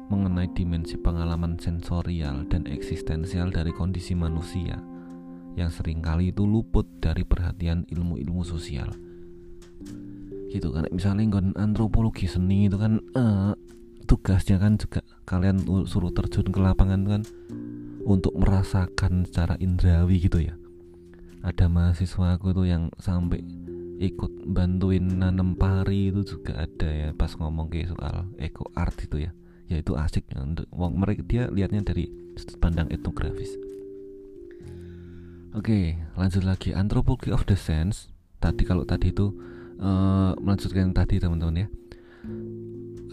dimensi 0.56 0.96
pengalaman 0.96 1.60
sensorial 1.60 2.48
dan 2.48 2.64
eksistensial 2.66 3.52
dari 3.52 3.76
kondisi 3.76 4.16
manusia 4.16 4.80
yang 5.60 5.68
sering 5.68 6.00
kali 6.00 6.32
itu 6.32 6.48
luput 6.48 6.88
dari 7.04 7.28
perhatian 7.28 7.84
ilmu-ilmu 7.92 8.44
sosial. 8.48 8.92
Gitu 10.52 10.72
kan 10.72 10.88
misalnya 10.92 11.28
ngon 11.28 11.60
antropologi 11.60 12.32
seni 12.32 12.72
itu 12.72 12.80
kan 12.80 13.04
uh, 13.20 13.52
tugasnya 14.08 14.56
kan 14.56 14.80
juga 14.80 15.04
kalian 15.28 15.60
suruh 15.84 16.16
terjun 16.16 16.48
ke 16.48 16.60
lapangan 16.64 17.04
kan 17.04 17.22
untuk 18.08 18.32
merasakan 18.40 19.28
secara 19.28 19.60
indrawi 19.60 20.24
gitu 20.24 20.40
ya. 20.40 20.56
Ada 21.44 21.68
mahasiswa 21.68 22.40
aku 22.40 22.56
tuh 22.56 22.66
yang 22.72 22.90
sampai 22.98 23.44
ikut 24.00 24.48
bantuin 24.48 25.20
nanam 25.20 25.56
pari 25.56 26.12
itu 26.12 26.24
juga 26.36 26.68
ada 26.68 26.90
ya 26.92 27.10
pas 27.16 27.32
ngomong 27.36 27.72
ke 27.72 27.88
soal 27.88 28.28
eco 28.36 28.68
art 28.76 29.00
itu 29.00 29.24
ya 29.24 29.32
ya 29.66 29.82
itu 29.82 29.98
asik 29.98 30.30
untuk 30.38 30.70
mereka 30.74 31.22
dia 31.26 31.44
lihatnya 31.50 31.82
dari 31.82 32.10
sudut 32.38 32.58
pandang 32.62 32.88
etnografis. 32.94 33.50
Oke 35.56 35.98
lanjut 36.20 36.44
lagi. 36.44 36.76
Antropologi 36.76 37.32
of 37.32 37.48
the 37.48 37.58
sense. 37.58 38.12
Tadi 38.44 38.68
kalau 38.68 38.84
tadi 38.84 39.10
itu 39.10 39.32
uh, 39.80 40.36
melanjutkan 40.38 40.92
tadi 40.92 41.18
teman-teman 41.18 41.66
ya. 41.66 41.68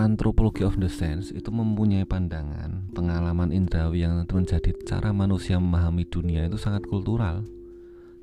Antropologi 0.01 0.67
of 0.67 0.77
the 0.81 0.91
sense 0.91 1.31
itu 1.31 1.53
mempunyai 1.53 2.09
pandangan 2.09 2.91
pengalaman 2.97 3.53
indrawi 3.53 4.03
yang 4.03 4.25
menjadi 4.25 4.73
cara 4.89 5.13
manusia 5.13 5.61
memahami 5.61 6.09
dunia 6.09 6.49
itu 6.49 6.59
sangat 6.59 6.85
kultural. 6.89 7.45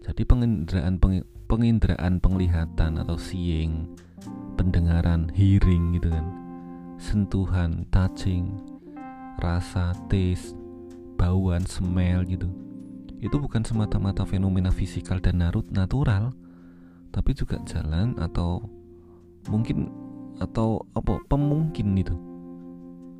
Jadi 0.03 0.25
penginderaan 0.25 0.97
peng, 0.97 1.21
penginderaan 1.45 2.17
penglihatan 2.19 2.97
atau 2.97 3.15
seeing 3.15 3.85
pendengaran 4.57 5.31
hearing 5.31 5.95
gitu 5.95 6.11
kan 6.11 6.38
sentuhan 6.99 7.87
touching 7.89 8.59
rasa 9.39 9.95
taste 10.11 10.53
bauan 11.15 11.63
smell 11.63 12.27
gitu. 12.27 12.51
Itu 13.23 13.39
bukan 13.39 13.63
semata-mata 13.63 14.27
fenomena 14.27 14.69
fisikal 14.69 15.23
dan 15.23 15.39
natural 15.71 16.35
tapi 17.09 17.33
juga 17.33 17.57
jalan 17.65 18.13
atau 18.19 18.61
mungkin 19.49 19.89
atau 20.39 20.83
apa 20.93 21.19
pemungkin 21.27 21.97
itu 21.97 22.15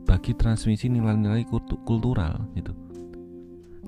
bagi 0.04 0.36
transmisi 0.36 0.92
nilai-nilai 0.92 1.48
kultural 1.88 2.52
gitu. 2.56 2.76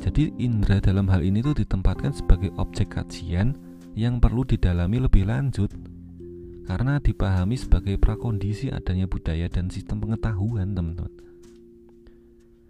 Jadi 0.01 0.33
indera 0.41 0.81
dalam 0.81 1.05
hal 1.11 1.21
ini 1.21 1.45
tuh 1.45 1.53
ditempatkan 1.53 2.15
sebagai 2.15 2.49
objek 2.57 2.97
kajian 2.97 3.53
yang 3.93 4.17
perlu 4.17 4.41
didalami 4.47 5.03
lebih 5.03 5.29
lanjut 5.29 5.69
karena 6.71 7.03
dipahami 7.03 7.59
sebagai 7.59 7.99
prakondisi 7.99 8.71
adanya 8.71 9.11
budaya 9.11 9.51
dan 9.51 9.67
sistem 9.67 9.99
pengetahuan 9.99 10.71
teman-teman 10.71 11.11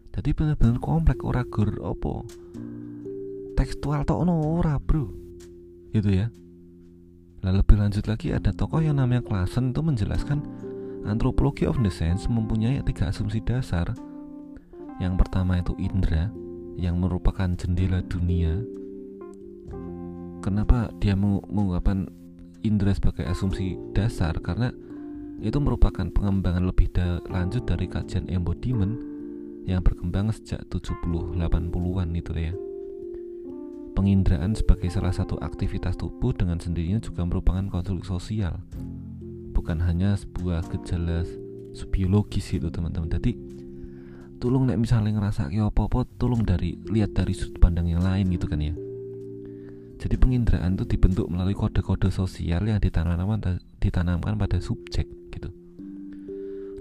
jadi 0.10 0.34
benar-benar 0.34 0.82
komplek 0.82 1.22
ora 1.22 1.46
gur 1.46 1.78
opo 1.86 2.26
tekstual 3.54 4.02
tok 4.02 4.26
ono 4.26 4.58
ora 4.58 4.82
bro 4.82 5.06
gitu 5.94 6.10
ya 6.10 6.34
Nah 7.42 7.50
lebih 7.58 7.74
lanjut 7.74 8.06
lagi 8.06 8.30
ada 8.30 8.54
tokoh 8.54 8.86
yang 8.86 9.02
namanya 9.02 9.26
Klasen 9.26 9.74
itu 9.74 9.82
menjelaskan 9.82 10.46
antropologi 11.10 11.66
of 11.66 11.82
the 11.82 11.90
sense 11.90 12.30
mempunyai 12.30 12.78
tiga 12.86 13.10
asumsi 13.10 13.42
dasar. 13.42 13.98
Yang 15.02 15.26
pertama 15.26 15.58
itu 15.58 15.74
indera 15.82 16.30
yang 16.78 17.02
merupakan 17.02 17.50
jendela 17.58 18.06
dunia. 18.06 18.62
Kenapa 20.46 20.94
dia 21.02 21.18
mengungkapkan 21.18 22.21
indera 22.62 22.94
sebagai 22.96 23.26
asumsi 23.28 23.78
dasar? 23.94 24.38
Karena 24.40 24.72
itu 25.42 25.58
merupakan 25.58 26.06
pengembangan 26.06 26.70
lebih 26.70 26.94
da 26.94 27.18
lanjut 27.30 27.66
dari 27.66 27.90
kajian 27.90 28.30
embodiment 28.30 29.02
yang 29.66 29.82
berkembang 29.82 30.30
sejak 30.34 30.62
70 30.70 31.38
80-an 31.38 32.10
itu 32.14 32.32
ya. 32.38 32.54
Penginderaan 33.92 34.56
sebagai 34.56 34.88
salah 34.88 35.12
satu 35.12 35.38
aktivitas 35.42 36.00
tubuh 36.00 36.32
dengan 36.32 36.58
sendirinya 36.62 37.02
juga 37.04 37.28
merupakan 37.28 37.66
konstruk 37.68 38.08
sosial. 38.08 38.62
Bukan 39.52 39.84
hanya 39.84 40.16
sebuah 40.16 40.66
gejala 40.72 41.28
biologis 41.92 42.56
itu 42.56 42.70
teman-teman. 42.72 43.12
Jadi 43.12 43.36
tolong 44.42 44.66
nek 44.70 44.80
misalnya 44.80 45.20
ngerasa 45.22 45.54
apa-apa 45.54 46.08
tolong 46.18 46.42
dari 46.42 46.78
lihat 46.90 47.14
dari 47.14 47.36
sudut 47.36 47.62
pandang 47.62 47.90
yang 47.90 48.02
lain 48.02 48.32
gitu 48.34 48.48
kan 48.50 48.62
ya. 48.62 48.74
Jadi 50.02 50.18
penginderaan 50.18 50.74
itu 50.74 50.98
dibentuk 50.98 51.30
melalui 51.30 51.54
kode-kode 51.54 52.10
sosial 52.10 52.66
yang 52.66 52.82
ditanamkan 52.82 53.62
ditanamkan 53.78 54.34
pada 54.34 54.58
subjek 54.58 55.06
gitu. 55.30 55.54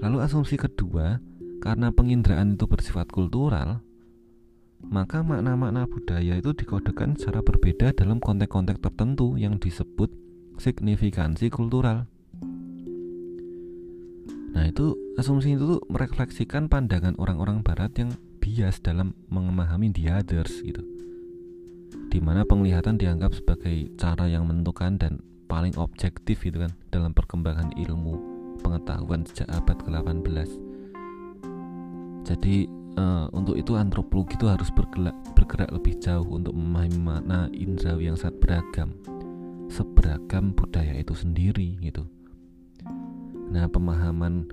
Lalu 0.01 0.25
asumsi 0.25 0.57
kedua, 0.57 1.21
karena 1.61 1.93
penginderaan 1.93 2.57
itu 2.57 2.65
bersifat 2.65 3.13
kultural, 3.13 3.85
maka 4.81 5.21
makna-makna 5.21 5.85
budaya 5.85 6.41
itu 6.41 6.57
dikodekan 6.57 7.13
secara 7.21 7.45
berbeda 7.45 7.93
dalam 7.93 8.17
konteks-konteks 8.17 8.81
tertentu 8.81 9.37
yang 9.37 9.61
disebut 9.61 10.09
signifikansi 10.57 11.53
kultural. 11.53 12.09
Nah, 14.51 14.65
itu 14.65 14.97
asumsi 15.21 15.61
itu 15.61 15.85
merefleksikan 15.93 16.73
pandangan 16.73 17.15
orang-orang 17.21 17.61
barat 17.61 17.93
yang 18.01 18.17
bias 18.41 18.81
dalam 18.81 19.13
memahami 19.29 19.93
the 19.93 20.09
others 20.09 20.65
gitu. 20.65 21.00
Di 22.11 22.19
mana 22.19 22.43
penglihatan 22.43 22.99
dianggap 22.99 23.39
sebagai 23.39 23.95
cara 23.95 24.27
yang 24.27 24.51
menentukan 24.51 24.99
dan 24.99 25.23
paling 25.47 25.75
objektif 25.79 26.43
gitu 26.43 26.63
kan 26.67 26.75
dalam 26.91 27.15
perkembangan 27.15 27.71
ilmu 27.79 28.19
pengetahuan 28.61 29.23
sejak 29.25 29.47
abad 29.55 29.79
ke-18. 29.79 30.51
Jadi 32.27 32.67
uh, 32.99 33.27
untuk 33.31 33.57
itu 33.57 33.79
antropologi 33.79 34.35
itu 34.35 34.47
harus 34.51 34.69
bergerak, 34.75 35.15
bergerak 35.39 35.71
lebih 35.71 35.97
jauh 36.03 36.27
untuk 36.27 36.53
memahami 36.53 36.99
makna 36.99 37.47
indrawi 37.55 38.11
yang 38.11 38.19
sangat 38.19 38.37
beragam 38.43 38.91
seberagam 39.71 40.51
budaya 40.53 40.99
itu 40.99 41.15
sendiri 41.15 41.79
gitu 41.79 42.03
nah 43.51 43.71
pemahaman 43.71 44.47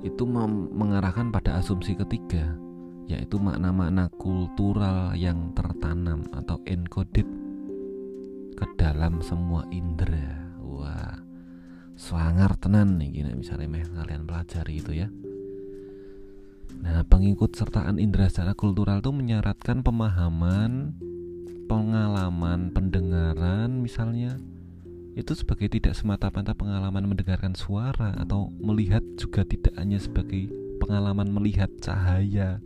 itu 0.00 0.24
mengarahkan 0.72 1.28
pada 1.28 1.60
asumsi 1.60 1.96
ketiga 1.96 2.56
yaitu 3.08 3.40
makna-makna 3.40 4.12
kultural 4.20 5.16
yang 5.16 5.56
tertanam 5.56 6.28
atau 6.30 6.60
encoded 6.68 7.26
ke 8.54 8.66
dalam 8.76 9.24
semua 9.24 9.64
indera. 9.72 10.52
Wah 10.60 11.16
swanger 11.98 12.54
tenan 12.62 13.00
nih 13.00 13.10
gini 13.10 13.32
misalnya 13.34 13.82
kalian 13.82 14.28
pelajari 14.28 14.74
itu 14.78 14.92
ya. 14.94 15.08
Nah, 16.78 17.02
pengikut 17.02 17.58
sertaan 17.58 17.98
indera 17.98 18.30
secara 18.30 18.54
kultural 18.54 19.02
itu 19.02 19.10
menyaratkan 19.10 19.82
pemahaman, 19.82 20.94
pengalaman, 21.66 22.70
pendengaran 22.70 23.82
misalnya 23.82 24.38
itu 25.18 25.34
sebagai 25.34 25.66
tidak 25.66 25.98
semata-mata 25.98 26.54
pengalaman 26.54 27.10
mendengarkan 27.10 27.58
suara 27.58 28.14
atau 28.14 28.54
melihat 28.62 29.02
juga 29.18 29.42
tidak 29.42 29.74
hanya 29.74 29.98
sebagai 29.98 30.46
pengalaman 30.78 31.26
melihat 31.34 31.66
cahaya 31.82 32.62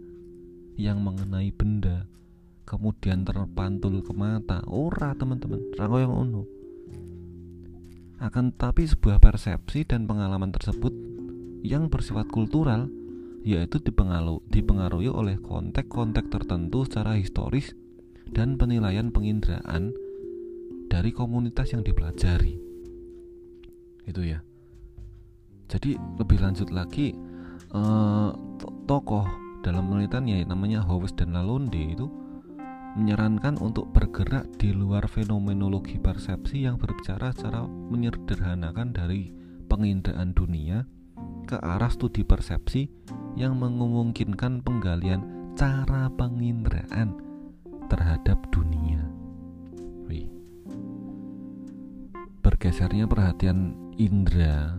yang 0.76 1.00
mengenai 1.00 1.52
benda 1.52 2.08
kemudian 2.64 3.26
terpantul 3.26 4.00
ke 4.00 4.12
mata 4.16 4.64
ora 4.70 5.12
teman-teman 5.18 5.60
rango 5.76 5.98
yang 6.00 6.14
uno 6.14 6.42
akan 8.22 8.54
tapi 8.54 8.86
sebuah 8.86 9.18
persepsi 9.18 9.82
dan 9.82 10.06
pengalaman 10.06 10.54
tersebut 10.54 10.94
yang 11.66 11.90
bersifat 11.90 12.30
kultural 12.30 12.86
yaitu 13.42 13.82
dipengaruhi 13.82 15.10
oleh 15.10 15.34
konteks-konteks 15.42 16.30
tertentu 16.30 16.86
secara 16.86 17.18
historis 17.18 17.74
dan 18.30 18.54
penilaian 18.54 19.10
penginderaan 19.10 19.90
dari 20.86 21.10
komunitas 21.10 21.74
yang 21.74 21.82
dipelajari. 21.82 22.54
Itu 24.06 24.22
ya. 24.22 24.38
Jadi 25.66 25.98
lebih 26.22 26.38
lanjut 26.38 26.70
lagi 26.70 27.16
eh, 27.74 28.30
tokoh 28.86 29.26
dalam 29.62 29.88
penelitiannya 29.88 30.44
namanya 30.44 30.82
Howes 30.82 31.14
dan 31.14 31.32
Lalonde 31.32 31.78
itu 31.78 32.10
menyarankan 32.98 33.56
untuk 33.62 33.88
bergerak 33.94 34.44
di 34.60 34.76
luar 34.76 35.08
fenomenologi 35.08 35.96
persepsi 35.96 36.68
yang 36.68 36.76
berbicara 36.76 37.32
secara 37.32 37.64
menyederhanakan 37.64 38.92
dari 38.92 39.32
penginderaan 39.70 40.36
dunia 40.36 40.84
ke 41.48 41.56
arah 41.56 41.88
studi 41.88 42.20
persepsi 42.20 42.90
yang 43.38 43.56
memungkinkan 43.56 44.60
penggalian 44.60 45.24
cara 45.56 46.12
penginderaan 46.12 47.16
terhadap 47.88 48.36
dunia. 48.52 49.00
Bergesernya 52.42 53.06
perhatian 53.06 53.74
indera 53.96 54.74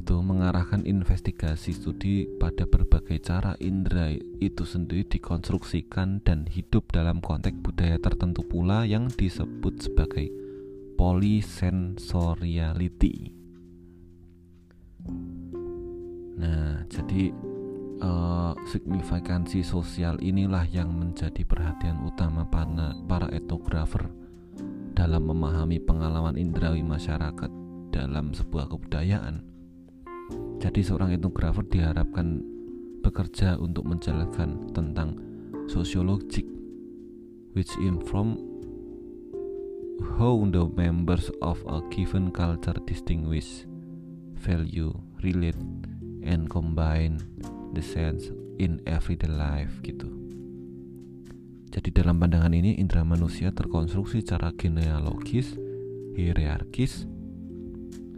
itu 0.00 0.16
mengarahkan 0.24 0.88
investigasi 0.88 1.76
studi 1.76 2.24
pada 2.40 2.64
berbagai 2.64 3.20
cara 3.20 3.52
indera 3.60 4.08
itu 4.40 4.64
sendiri 4.64 5.04
dikonstruksikan 5.04 6.24
dan 6.24 6.48
hidup 6.48 6.88
dalam 6.88 7.20
konteks 7.20 7.60
budaya 7.60 8.00
tertentu 8.00 8.40
pula 8.40 8.88
yang 8.88 9.12
disebut 9.12 9.84
sebagai 9.84 10.32
polysensoriality. 10.96 13.36
Nah, 16.40 16.88
jadi 16.88 17.28
uh, 18.00 18.56
signifikansi 18.72 19.60
sosial 19.60 20.16
inilah 20.24 20.64
yang 20.72 20.88
menjadi 20.88 21.44
perhatian 21.44 22.00
utama 22.06 22.48
para, 22.48 22.96
para 23.04 23.28
etnografer 23.34 24.08
dalam 24.96 25.28
memahami 25.28 25.76
pengalaman 25.82 26.38
indrawi 26.40 26.80
masyarakat 26.80 27.50
dalam 27.92 28.32
sebuah 28.32 28.72
kebudayaan. 28.72 29.51
Jadi 30.62 30.78
seorang 30.86 31.10
etnografer 31.10 31.66
diharapkan 31.66 32.38
bekerja 33.02 33.58
untuk 33.58 33.82
menjelaskan 33.82 34.70
tentang 34.70 35.18
sosiologik 35.66 36.46
which 37.58 37.74
inform 37.82 38.38
how 40.14 40.38
the 40.54 40.62
members 40.78 41.34
of 41.42 41.58
a 41.66 41.82
given 41.90 42.30
culture 42.30 42.78
distinguish, 42.86 43.66
value, 44.38 44.94
relate, 45.26 45.58
and 46.22 46.46
combine 46.46 47.18
the 47.74 47.82
sense 47.82 48.30
in 48.62 48.78
everyday 48.86 49.34
life 49.34 49.82
gitu. 49.82 50.06
Jadi 51.74 51.90
dalam 51.90 52.22
pandangan 52.22 52.54
ini 52.54 52.78
indera 52.78 53.02
manusia 53.02 53.50
terkonstruksi 53.50 54.22
secara 54.22 54.54
genealogis, 54.54 55.58
hierarkis, 56.14 57.10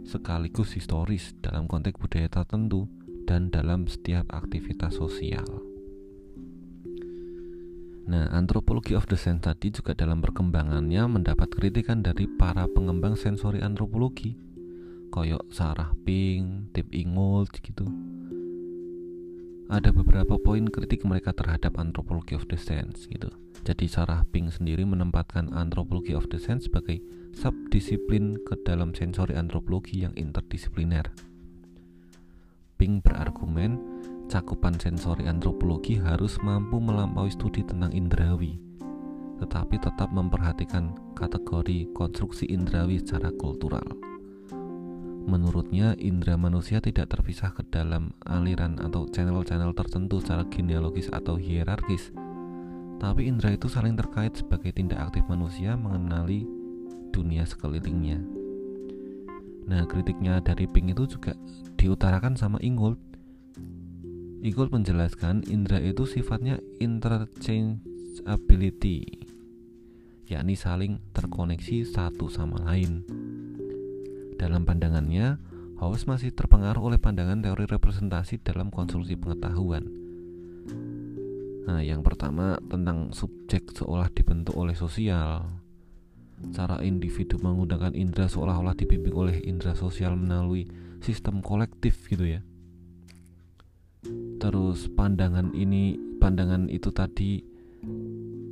sekaligus 0.05 0.77
historis 0.77 1.33
dalam 1.41 1.65
konteks 1.65 1.97
budaya 1.97 2.29
tertentu 2.29 2.85
dan 3.25 3.49
dalam 3.49 3.89
setiap 3.89 4.29
aktivitas 4.31 4.95
sosial. 5.01 5.45
Nah, 8.05 8.29
antropologi 8.37 8.93
of 8.93 9.09
the 9.09 9.17
sense 9.17 9.41
tadi 9.41 9.73
juga 9.73 9.97
dalam 9.97 10.21
perkembangannya 10.21 11.09
mendapat 11.09 11.49
kritikan 11.57 12.05
dari 12.05 12.29
para 12.29 12.69
pengembang 12.69 13.17
sensori 13.17 13.65
antropologi 13.65 14.37
koyok 15.09 15.49
Sarah 15.49 15.89
Pink, 16.05 16.69
Tip 16.69 16.93
Ingold 16.93 17.49
gitu 17.65 17.89
ada 19.65 19.89
beberapa 19.89 20.37
poin 20.37 20.69
kritik 20.69 21.01
mereka 21.09 21.33
terhadap 21.33 21.81
antropologi 21.81 22.37
of 22.37 22.45
the 22.53 22.57
sense 22.57 23.09
gitu. 23.09 23.33
Jadi 23.65 23.89
Sarah 23.89 24.21
Pink 24.29 24.53
sendiri 24.53 24.85
menempatkan 24.85 25.49
antropologi 25.57 26.13
of 26.13 26.29
the 26.29 26.37
sense 26.37 26.69
sebagai 26.69 27.01
subdisiplin 27.35 28.39
ke 28.47 28.55
dalam 28.63 28.95
sensori 28.95 29.35
antropologi 29.35 30.07
yang 30.07 30.15
interdisipliner. 30.15 31.11
Pink 32.79 33.03
berargumen 33.03 33.75
cakupan 34.31 34.79
sensori 34.79 35.27
antropologi 35.27 35.99
harus 35.99 36.39
mampu 36.39 36.79
melampaui 36.79 37.29
studi 37.29 37.61
tentang 37.61 37.91
indrawi, 37.91 38.55
tetapi 39.43 39.75
tetap 39.83 40.09
memperhatikan 40.15 40.95
kategori 41.13 41.91
konstruksi 41.91 42.47
indrawi 42.47 43.03
secara 43.03 43.29
kultural. 43.35 43.85
Menurutnya, 45.25 45.97
indera 45.97 46.37
manusia 46.37 46.77
tidak 46.79 47.09
terpisah 47.09 47.49
ke 47.49 47.65
dalam 47.67 48.13
aliran 48.29 48.77
atau 48.77 49.09
channel-channel 49.09 49.73
tertentu 49.73 50.21
secara 50.21 50.45
genealogis 50.53 51.09
atau 51.09 51.35
hierarkis. 51.35 52.13
Tapi 53.01 53.25
indera 53.27 53.57
itu 53.57 53.65
saling 53.65 53.97
terkait 53.97 54.37
sebagai 54.37 54.71
tindak 54.71 55.01
aktif 55.09 55.25
manusia 55.25 55.73
mengenali 55.73 56.45
dunia 57.09 57.41
sekelilingnya. 57.45 58.21
Nah, 59.65 59.81
kritiknya 59.89 60.37
dari 60.45 60.69
Pink 60.69 60.93
itu 60.93 61.17
juga 61.17 61.33
diutarakan 61.77 62.35
sama 62.37 62.59
Ingold. 62.61 62.97
Ingold 64.45 64.69
menjelaskan 64.69 65.41
indera 65.49 65.81
itu 65.81 66.05
sifatnya 66.05 66.61
interchangeability, 66.77 69.25
yakni 70.29 70.53
saling 70.53 71.01
terkoneksi 71.17 71.81
satu 71.89 72.29
sama 72.29 72.61
lain. 72.61 73.01
Dalam 74.37 74.69
pandangannya, 74.69 75.41
House 75.75 76.07
masih 76.07 76.31
terpengaruh 76.31 76.87
oleh 76.93 76.99
pandangan 77.01 77.41
teori 77.43 77.67
representasi 77.67 78.39
dalam 78.45 78.71
konstruksi 78.71 79.19
pengetahuan. 79.19 79.83
Nah, 81.65 81.81
yang 81.81 82.05
pertama 82.05 82.61
tentang 82.69 83.09
subjek 83.11 83.73
seolah 83.73 84.13
dibentuk 84.13 84.53
oleh 84.53 84.77
sosial. 84.77 85.64
Cara 86.53 86.81
individu 86.85 87.41
menggunakan 87.41 87.95
indera 87.97 88.29
seolah-olah 88.29 88.77
dibimbing 88.77 89.15
oleh 89.15 89.35
indera 89.45 89.73
sosial 89.73 90.19
melalui 90.19 90.67
sistem 91.01 91.41
kolektif 91.41 92.05
gitu 92.09 92.25
ya. 92.25 92.41
Terus 94.37 94.91
pandangan 94.93 95.55
ini, 95.57 95.97
pandangan 96.21 96.69
itu 96.69 96.93
tadi 96.93 97.41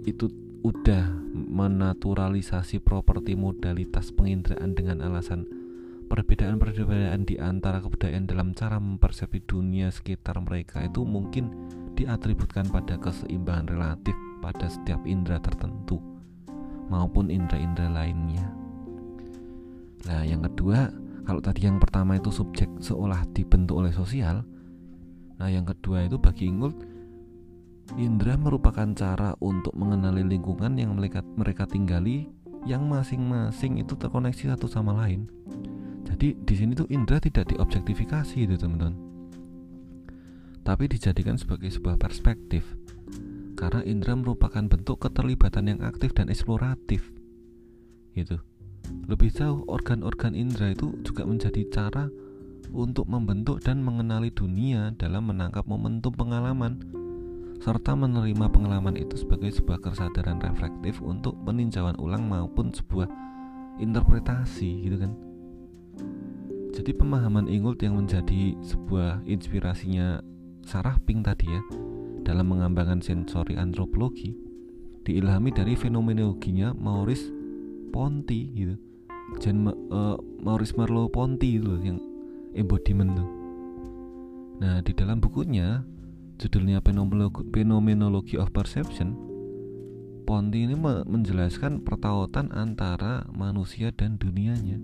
itu 0.03 0.25
udah 0.63 1.05
menaturalisasi 1.33 2.79
properti 2.79 3.35
modalitas 3.35 4.15
penginderaan 4.15 4.71
dengan 4.73 5.03
alasan 5.03 5.43
perbedaan-perbedaan 6.07 7.25
di 7.25 7.35
antara 7.41 7.81
kebudayaan 7.81 8.29
dalam 8.29 8.53
cara 8.53 8.77
mempersepsi 8.77 9.43
dunia 9.43 9.89
sekitar 9.89 10.39
mereka 10.39 10.85
itu 10.85 11.03
mungkin 11.03 11.51
diatributkan 11.97 12.69
pada 12.69 13.01
keseimbangan 13.01 13.67
relatif 13.73 14.15
pada 14.39 14.69
setiap 14.69 15.01
indera 15.09 15.41
tertentu 15.41 16.12
maupun 16.93 17.33
indera-indera 17.33 17.89
lainnya. 17.89 18.45
Nah, 20.05 20.21
yang 20.21 20.45
kedua, 20.45 20.93
kalau 21.25 21.41
tadi 21.41 21.65
yang 21.65 21.81
pertama 21.81 22.21
itu 22.21 22.29
subjek 22.29 22.69
seolah 22.77 23.25
dibentuk 23.33 23.81
oleh 23.81 23.89
sosial, 23.89 24.45
nah 25.41 25.49
yang 25.49 25.65
kedua 25.65 26.05
itu 26.05 26.21
bagi 26.21 26.53
Ingold 26.53 26.77
indera 27.97 28.39
merupakan 28.39 28.87
cara 28.95 29.35
untuk 29.43 29.75
mengenali 29.75 30.23
lingkungan 30.23 30.79
yang 30.79 30.95
mereka 30.95 31.19
mereka 31.35 31.67
tinggali 31.67 32.31
yang 32.63 32.87
masing-masing 32.87 33.83
itu 33.83 33.95
terkoneksi 33.95 34.55
satu 34.55 34.71
sama 34.71 34.95
lain. 34.95 35.27
Jadi 36.07 36.35
di 36.35 36.55
sini 36.55 36.71
tuh 36.75 36.87
indera 36.87 37.19
tidak 37.19 37.51
diobjektifikasi 37.51 38.37
itu 38.39 38.55
teman-teman. 38.55 38.95
Tapi 40.63 40.87
dijadikan 40.87 41.35
sebagai 41.35 41.67
sebuah 41.67 41.99
perspektif. 41.99 42.63
Karena 43.63 43.79
indera 43.87 44.19
merupakan 44.19 44.59
bentuk 44.59 45.07
keterlibatan 45.07 45.71
yang 45.71 45.79
aktif 45.87 46.11
dan 46.11 46.27
eksploratif. 46.27 47.15
Gitu. 48.11 48.43
Lebih 49.07 49.31
jauh 49.31 49.63
organ-organ 49.71 50.35
indera 50.35 50.75
itu 50.75 50.99
juga 50.99 51.23
menjadi 51.23 51.63
cara 51.71 52.11
untuk 52.75 53.07
membentuk 53.07 53.63
dan 53.63 53.79
mengenali 53.79 54.35
dunia 54.35 54.91
dalam 54.99 55.31
menangkap 55.31 55.63
momentum 55.63 56.11
pengalaman 56.11 56.83
serta 57.63 57.95
menerima 57.95 58.51
pengalaman 58.51 58.99
itu 58.99 59.15
sebagai 59.15 59.47
sebuah 59.55 59.79
kesadaran 59.79 60.43
reflektif 60.43 60.99
untuk 60.99 61.39
peninjauan 61.47 61.95
ulang 61.95 62.27
maupun 62.27 62.75
sebuah 62.75 63.07
interpretasi 63.79 64.83
gitu 64.83 64.99
kan 64.99 65.15
jadi 66.75 66.91
pemahaman 66.91 67.47
Ingold 67.47 67.79
yang 67.79 67.95
menjadi 67.95 68.59
sebuah 68.59 69.23
inspirasinya 69.23 70.19
Sarah 70.67 70.99
Pink 71.07 71.23
tadi 71.23 71.47
ya 71.47 71.61
dalam 72.23 72.49
mengembangkan 72.49 73.03
sensori 73.03 73.59
antropologi 73.59 74.33
diilhami 75.03 75.51
dari 75.51 75.75
fenomenologinya 75.75 76.71
Maurice 76.73 77.27
Ponti 77.91 78.41
gitu. 78.55 78.75
Jan 79.43 79.67
uh, 79.67 80.17
Maurice 80.41 80.73
Marlowe 80.79 81.11
Ponti 81.11 81.59
itu 81.59 81.77
yang 81.83 81.99
embodiment 82.55 83.13
tuh. 83.13 83.29
Nah, 84.63 84.79
di 84.79 84.95
dalam 84.95 85.19
bukunya 85.19 85.83
judulnya 86.39 86.81
Phenomenology 86.83 88.39
of 88.39 88.49
Perception 88.55 89.13
Ponti 90.23 90.63
ini 90.63 90.75
menjelaskan 90.79 91.83
pertautan 91.83 92.47
antara 92.55 93.27
manusia 93.35 93.91
dan 93.91 94.15
dunianya 94.15 94.79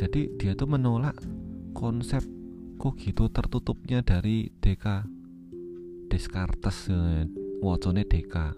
jadi 0.00 0.32
dia 0.40 0.56
tuh 0.56 0.64
menolak 0.64 1.12
konsep 1.76 2.24
kok 2.80 2.96
gitu 2.96 3.28
tertutupnya 3.28 4.00
dari 4.00 4.48
Deka? 4.56 5.04
Descartes 6.08 6.88
eh, 6.88 7.28
wacone 7.60 8.08
Deka. 8.08 8.56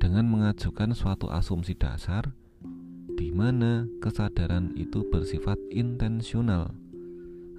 Dengan 0.00 0.24
mengajukan 0.24 0.96
suatu 0.96 1.28
asumsi 1.28 1.76
dasar 1.76 2.32
di 3.12 3.28
mana 3.28 3.84
kesadaran 4.00 4.72
itu 4.72 5.04
bersifat 5.04 5.60
intensional 5.68 6.72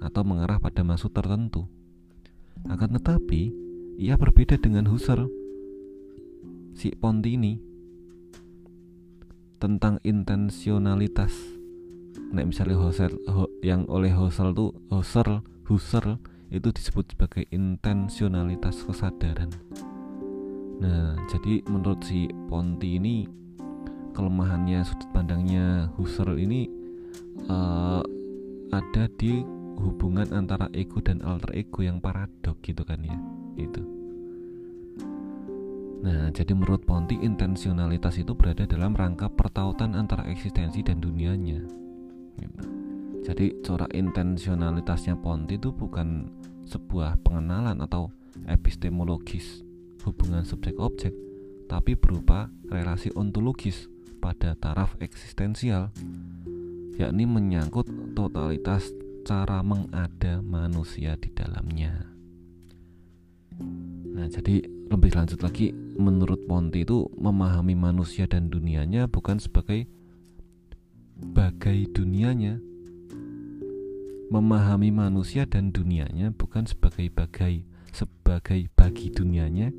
atau 0.02 0.26
mengarah 0.26 0.58
pada 0.58 0.82
maksud 0.82 1.14
tertentu. 1.14 1.70
Akan 2.66 2.98
tetapi, 2.98 3.54
ia 3.94 4.18
berbeda 4.18 4.58
dengan 4.58 4.90
Husserl 4.90 5.30
si 6.74 6.90
Pontini 6.90 7.62
tentang 9.62 10.02
intensionalitas 10.02 11.30
nek 12.34 12.46
misalnya 12.50 12.78
Husserl 12.78 13.16
ho, 13.30 13.46
yang 13.62 13.86
oleh 13.90 14.10
Husserl 14.14 14.54
tuh 14.54 14.70
Husserl 14.90 15.42
Husserl 15.66 16.20
itu 16.54 16.70
disebut 16.70 17.16
sebagai 17.16 17.48
intensionalitas 17.50 18.86
kesadaran. 18.86 19.50
Nah, 20.78 21.18
jadi 21.26 21.64
menurut 21.66 22.04
si 22.06 22.30
Ponti 22.46 23.00
ini 23.00 23.26
kelemahannya 24.14 24.86
sudut 24.86 25.10
pandangnya 25.10 25.90
Husserl 25.98 26.38
ini 26.38 26.70
uh, 27.50 28.00
ada 28.70 29.10
di 29.18 29.42
hubungan 29.82 30.30
antara 30.30 30.70
ego 30.70 31.02
dan 31.02 31.18
alter 31.26 31.50
ego 31.58 31.82
yang 31.82 31.98
paradok 31.98 32.56
gitu 32.62 32.86
kan 32.86 33.02
ya 33.02 33.18
itu 33.58 33.82
nah 36.04 36.30
jadi 36.30 36.52
menurut 36.54 36.86
Ponti 36.86 37.18
intensionalitas 37.18 38.20
itu 38.20 38.36
berada 38.36 38.68
dalam 38.68 38.94
rangka 38.94 39.26
pertautan 39.32 39.98
antara 39.98 40.28
eksistensi 40.30 40.84
dan 40.84 41.02
dunianya 41.02 41.64
gitu. 42.38 42.62
Jadi 43.24 43.46
corak 43.64 43.90
intensionalitasnya 43.96 45.16
Ponti 45.16 45.56
itu 45.56 45.72
bukan 45.72 46.28
sebuah 46.68 47.20
pengenalan 47.24 47.80
atau 47.80 48.12
epistemologis 48.44 49.64
hubungan 50.04 50.44
subjek 50.44 50.76
objek, 50.76 51.16
tapi 51.64 51.96
berupa 51.96 52.52
relasi 52.68 53.08
ontologis 53.16 53.88
pada 54.20 54.52
taraf 54.56 54.96
eksistensial, 55.00 55.88
yakni 57.00 57.24
menyangkut 57.24 57.88
totalitas 58.12 58.92
cara 59.24 59.64
mengada 59.64 60.44
manusia 60.44 61.16
di 61.16 61.32
dalamnya. 61.32 62.12
Nah, 64.14 64.28
jadi 64.28 64.60
lebih 64.92 65.16
lanjut 65.16 65.40
lagi, 65.40 65.72
menurut 65.96 66.44
Ponti 66.44 66.84
itu 66.84 67.08
memahami 67.16 67.72
manusia 67.72 68.28
dan 68.28 68.52
dunianya 68.52 69.08
bukan 69.08 69.40
sebagai 69.40 69.88
bagai 71.14 71.86
dunianya 71.94 72.58
memahami 74.34 74.90
manusia 74.90 75.46
dan 75.46 75.70
dunianya 75.70 76.34
bukan 76.34 76.66
sebagai 76.66 77.06
bagai 77.14 77.62
sebagai 77.94 78.66
bagi 78.74 79.14
dunianya 79.14 79.70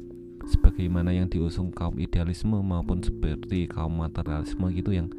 sebagaimana 0.48 1.12
yang 1.12 1.28
diusung 1.28 1.74
kaum 1.74 1.98
idealisme 1.98 2.56
maupun 2.62 3.02
seperti 3.02 3.68
kaum 3.68 4.00
materialisme 4.00 4.70
gitu 4.72 4.96
yang 4.96 5.10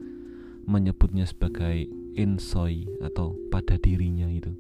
menyebutnya 0.64 1.28
sebagai 1.28 1.86
insoi 2.16 2.88
atau 3.04 3.36
pada 3.52 3.76
dirinya 3.78 4.26
itu. 4.26 4.50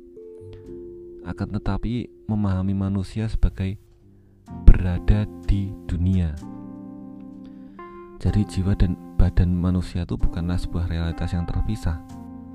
Akan 1.26 1.50
tetapi 1.50 2.06
memahami 2.30 2.76
manusia 2.76 3.26
sebagai 3.26 3.80
berada 4.68 5.26
di 5.50 5.74
dunia. 5.90 6.36
Jadi 8.22 8.46
jiwa 8.46 8.78
dan 8.78 8.94
badan 9.26 9.58
manusia 9.58 10.06
itu 10.06 10.14
bukanlah 10.14 10.54
sebuah 10.54 10.86
realitas 10.86 11.34
yang 11.34 11.42
terpisah, 11.50 11.98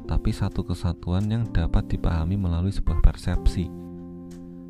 tapi 0.08 0.32
satu 0.32 0.64
kesatuan 0.64 1.28
yang 1.28 1.44
dapat 1.52 1.84
dipahami 1.92 2.40
melalui 2.40 2.72
sebuah 2.72 3.04
persepsi 3.04 3.68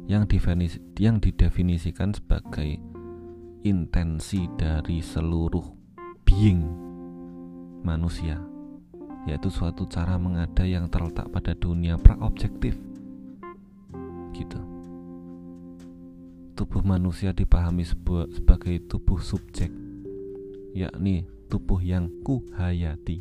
yang 0.09 0.25
definisi, 0.25 0.81
yang 0.97 1.21
didefinisikan 1.21 2.09
sebagai 2.09 2.81
intensi 3.61 4.49
dari 4.57 4.97
seluruh 4.97 5.61
being 6.25 6.65
manusia 7.85 8.41
yaitu 9.29 9.53
suatu 9.53 9.85
cara 9.85 10.17
mengada 10.17 10.65
yang 10.65 10.89
terletak 10.89 11.29
pada 11.29 11.53
dunia 11.53 12.01
pra-objektif. 12.01 12.81
Gitu. 14.33 14.57
Tubuh 16.57 16.81
manusia 16.81 17.29
dipahami 17.29 17.85
sebagai 17.85 18.89
tubuh 18.89 19.21
subjek 19.21 19.69
yakni 20.73 21.29
tubuh 21.51 21.83
yang 21.83 22.07
kuhayati 22.23 23.19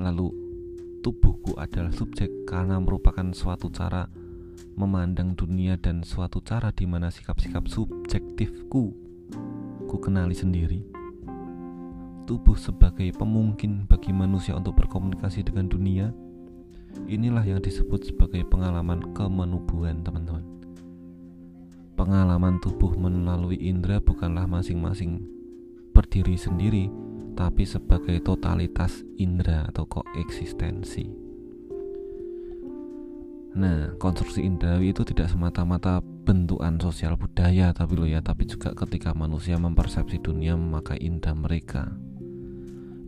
lalu 0.00 0.32
tubuhku 1.04 1.60
adalah 1.60 1.92
subjek 1.92 2.32
karena 2.48 2.80
merupakan 2.80 3.28
suatu 3.36 3.68
cara 3.68 4.08
memandang 4.80 5.36
dunia 5.36 5.76
dan 5.76 6.00
suatu 6.00 6.40
cara 6.40 6.72
di 6.72 6.88
mana 6.88 7.12
sikap-sikap 7.12 7.68
subjektifku 7.68 8.96
ku 9.88 9.96
kenali 9.98 10.36
sendiri. 10.36 10.80
Tubuh 12.28 12.54
sebagai 12.54 13.10
pemungkin 13.10 13.90
bagi 13.90 14.14
manusia 14.14 14.54
untuk 14.54 14.78
berkomunikasi 14.78 15.42
dengan 15.42 15.66
dunia. 15.66 16.14
Inilah 17.10 17.42
yang 17.42 17.58
disebut 17.58 18.06
sebagai 18.06 18.46
pengalaman 18.46 19.14
kemenubuhan, 19.14 20.06
teman-teman. 20.06 20.46
Pengalaman 21.98 22.62
tubuh 22.62 22.94
melalui 22.94 23.58
indera 23.58 23.98
bukanlah 23.98 24.46
masing-masing 24.46 25.39
berdiri 26.00 26.40
sendiri, 26.40 26.88
tapi 27.36 27.68
sebagai 27.68 28.24
totalitas 28.24 29.04
indera 29.20 29.68
atau 29.68 29.84
koeksistensi. 29.84 31.12
Nah, 33.50 33.92
konstruksi 34.00 34.40
indrawi 34.40 34.96
itu 34.96 35.04
tidak 35.04 35.28
semata-mata 35.28 36.00
bentukan 36.00 36.80
sosial 36.80 37.20
budaya 37.20 37.76
tapi 37.76 37.92
lo 38.00 38.08
ya, 38.08 38.24
tapi 38.24 38.48
juga 38.48 38.72
ketika 38.72 39.12
manusia 39.12 39.60
mempersepsi 39.60 40.24
dunia 40.24 40.56
memakai 40.56 40.96
indera 41.04 41.36
mereka. 41.36 41.92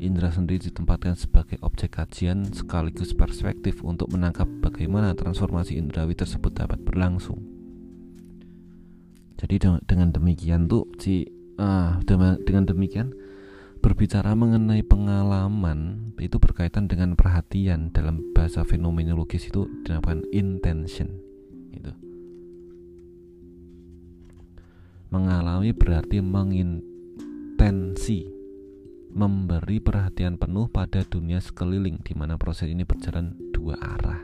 Indra 0.02 0.34
sendiri 0.34 0.60
ditempatkan 0.68 1.16
sebagai 1.16 1.62
objek 1.62 1.96
kajian 1.96 2.50
sekaligus 2.52 3.14
perspektif 3.14 3.80
untuk 3.86 4.10
menangkap 4.12 4.50
bagaimana 4.60 5.14
transformasi 5.16 5.78
indrawi 5.78 6.12
tersebut 6.12 6.52
dapat 6.52 6.82
berlangsung. 6.82 7.40
Jadi 9.38 9.62
dengan 9.86 10.10
demikian 10.10 10.66
tuh 10.66 10.90
si 10.98 11.26
ah 11.60 12.00
dengan 12.06 12.64
demikian 12.64 13.12
Berbicara 13.82 14.38
mengenai 14.38 14.86
pengalaman 14.86 16.14
itu 16.22 16.38
berkaitan 16.38 16.86
dengan 16.86 17.18
perhatian 17.18 17.90
dalam 17.90 18.22
bahasa 18.30 18.62
fenomenologis 18.62 19.50
itu 19.50 19.66
dinamakan 19.82 20.22
intention 20.30 21.18
itu. 21.74 21.90
Mengalami 25.10 25.74
berarti 25.74 26.22
mengintensi 26.22 28.30
memberi 29.10 29.82
perhatian 29.82 30.38
penuh 30.38 30.70
pada 30.70 31.02
dunia 31.02 31.42
sekeliling 31.42 32.06
di 32.06 32.14
mana 32.14 32.38
proses 32.38 32.70
ini 32.70 32.86
berjalan 32.86 33.34
dua 33.50 33.82
arah. 33.82 34.22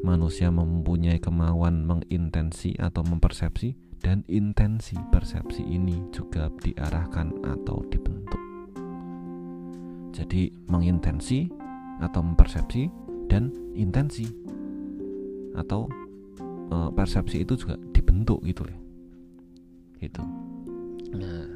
Manusia 0.00 0.48
mempunyai 0.48 1.20
kemauan 1.20 1.84
mengintensi 1.84 2.72
atau 2.80 3.04
mempersepsi 3.04 3.83
dan 4.04 4.20
intensi 4.28 5.00
persepsi 5.08 5.64
ini 5.64 5.96
juga 6.12 6.52
diarahkan 6.60 7.32
atau 7.40 7.80
dibentuk. 7.88 8.42
Jadi 10.12 10.52
mengintensi 10.68 11.48
atau 12.04 12.20
mempersepsi 12.20 12.92
dan 13.32 13.48
intensi 13.72 14.28
atau 15.56 15.88
e, 16.68 16.76
persepsi 16.92 17.48
itu 17.48 17.56
juga 17.56 17.80
dibentuk 17.96 18.44
gitu 18.44 18.68
ya. 18.68 18.78
Gitu. 20.04 20.22
Nah, 21.16 21.48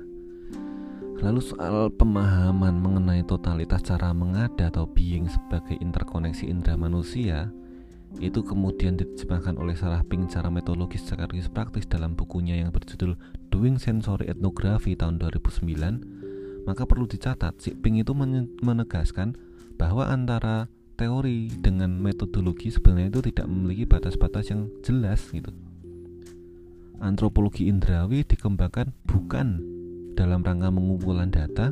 lalu 1.20 1.44
soal 1.44 1.92
pemahaman 1.92 2.80
mengenai 2.80 3.28
totalitas 3.28 3.84
cara 3.84 4.16
mengada 4.16 4.72
atau 4.72 4.88
being 4.88 5.28
sebagai 5.28 5.76
interkoneksi 5.84 6.48
indera 6.48 6.80
manusia 6.80 7.52
itu 8.16 8.40
kemudian 8.40 8.96
diterjemahkan 8.96 9.60
oleh 9.60 9.76
Sarah 9.76 10.00
Pink 10.00 10.32
secara 10.32 10.48
metodologis 10.48 11.04
sekaligus 11.04 11.52
praktis 11.52 11.84
dalam 11.84 12.16
bukunya 12.16 12.56
yang 12.56 12.72
berjudul 12.72 13.20
Doing 13.52 13.76
Sensory 13.76 14.32
Ethnography 14.32 14.96
tahun 14.96 15.20
2009 15.20 16.64
maka 16.64 16.88
perlu 16.88 17.04
dicatat 17.04 17.60
si 17.60 17.76
Pink 17.76 18.08
itu 18.08 18.12
menegaskan 18.64 19.36
bahwa 19.76 20.08
antara 20.08 20.72
teori 20.98 21.52
dengan 21.62 21.94
metodologi 22.00 22.74
sebenarnya 22.74 23.12
itu 23.14 23.20
tidak 23.30 23.46
memiliki 23.46 23.84
batas-batas 23.86 24.50
yang 24.50 24.66
jelas 24.82 25.22
gitu. 25.30 25.54
Antropologi 26.98 27.70
indrawi 27.70 28.26
dikembangkan 28.26 28.90
bukan 29.06 29.62
dalam 30.18 30.42
rangka 30.42 30.74
mengumpulan 30.74 31.30
data 31.30 31.70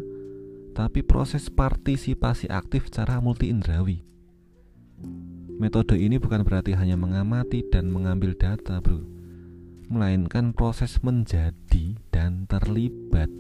tapi 0.70 1.03
proses 1.03 1.51
partisipasi 1.51 2.47
aktif 2.47 2.87
secara 2.87 3.18
multi 3.18 3.51
indrawi 3.51 4.07
Metode 5.57 5.97
ini 5.97 6.21
bukan 6.21 6.45
berarti 6.45 6.77
hanya 6.77 7.01
mengamati 7.01 7.65
dan 7.73 7.89
mengambil 7.89 8.37
data, 8.37 8.77
bro, 8.77 9.01
melainkan 9.89 10.53
proses 10.53 11.01
menjadi 11.01 11.97
dan 12.13 12.45
terlibat 12.45 13.33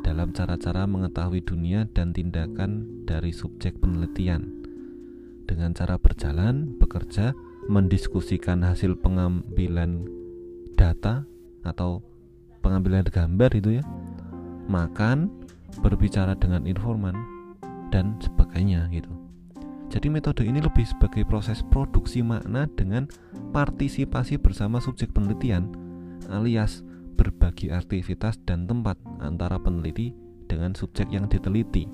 dalam 0.00 0.32
cara-cara 0.32 0.88
mengetahui 0.88 1.44
dunia 1.44 1.84
dan 1.92 2.16
tindakan 2.16 3.04
dari 3.04 3.36
subjek 3.36 3.76
penelitian. 3.84 4.48
Dengan 5.44 5.76
cara 5.76 6.00
berjalan, 6.00 6.72
bekerja, 6.80 7.36
mendiskusikan 7.68 8.64
hasil 8.64 8.96
pengambilan 9.04 10.08
data 10.72 11.28
atau 11.68 12.00
pengambilan 12.64 13.04
gambar 13.04 13.52
itu 13.60 13.76
ya, 13.76 13.84
makan, 14.72 15.28
berbicara 15.84 16.32
dengan 16.32 16.64
informan 16.64 17.12
dan 17.92 18.16
sebagainya 18.24 18.88
gitu. 18.88 19.21
Jadi 19.92 20.08
metode 20.08 20.48
ini 20.48 20.64
lebih 20.64 20.88
sebagai 20.88 21.28
proses 21.28 21.60
produksi 21.68 22.24
makna 22.24 22.64
dengan 22.64 23.04
partisipasi 23.52 24.40
bersama 24.40 24.80
subjek 24.80 25.12
penelitian 25.12 25.68
alias 26.32 26.80
berbagi 27.20 27.68
aktivitas 27.68 28.40
dan 28.48 28.64
tempat 28.64 28.96
antara 29.20 29.60
peneliti 29.60 30.16
dengan 30.48 30.72
subjek 30.72 31.12
yang 31.12 31.28
diteliti. 31.28 31.84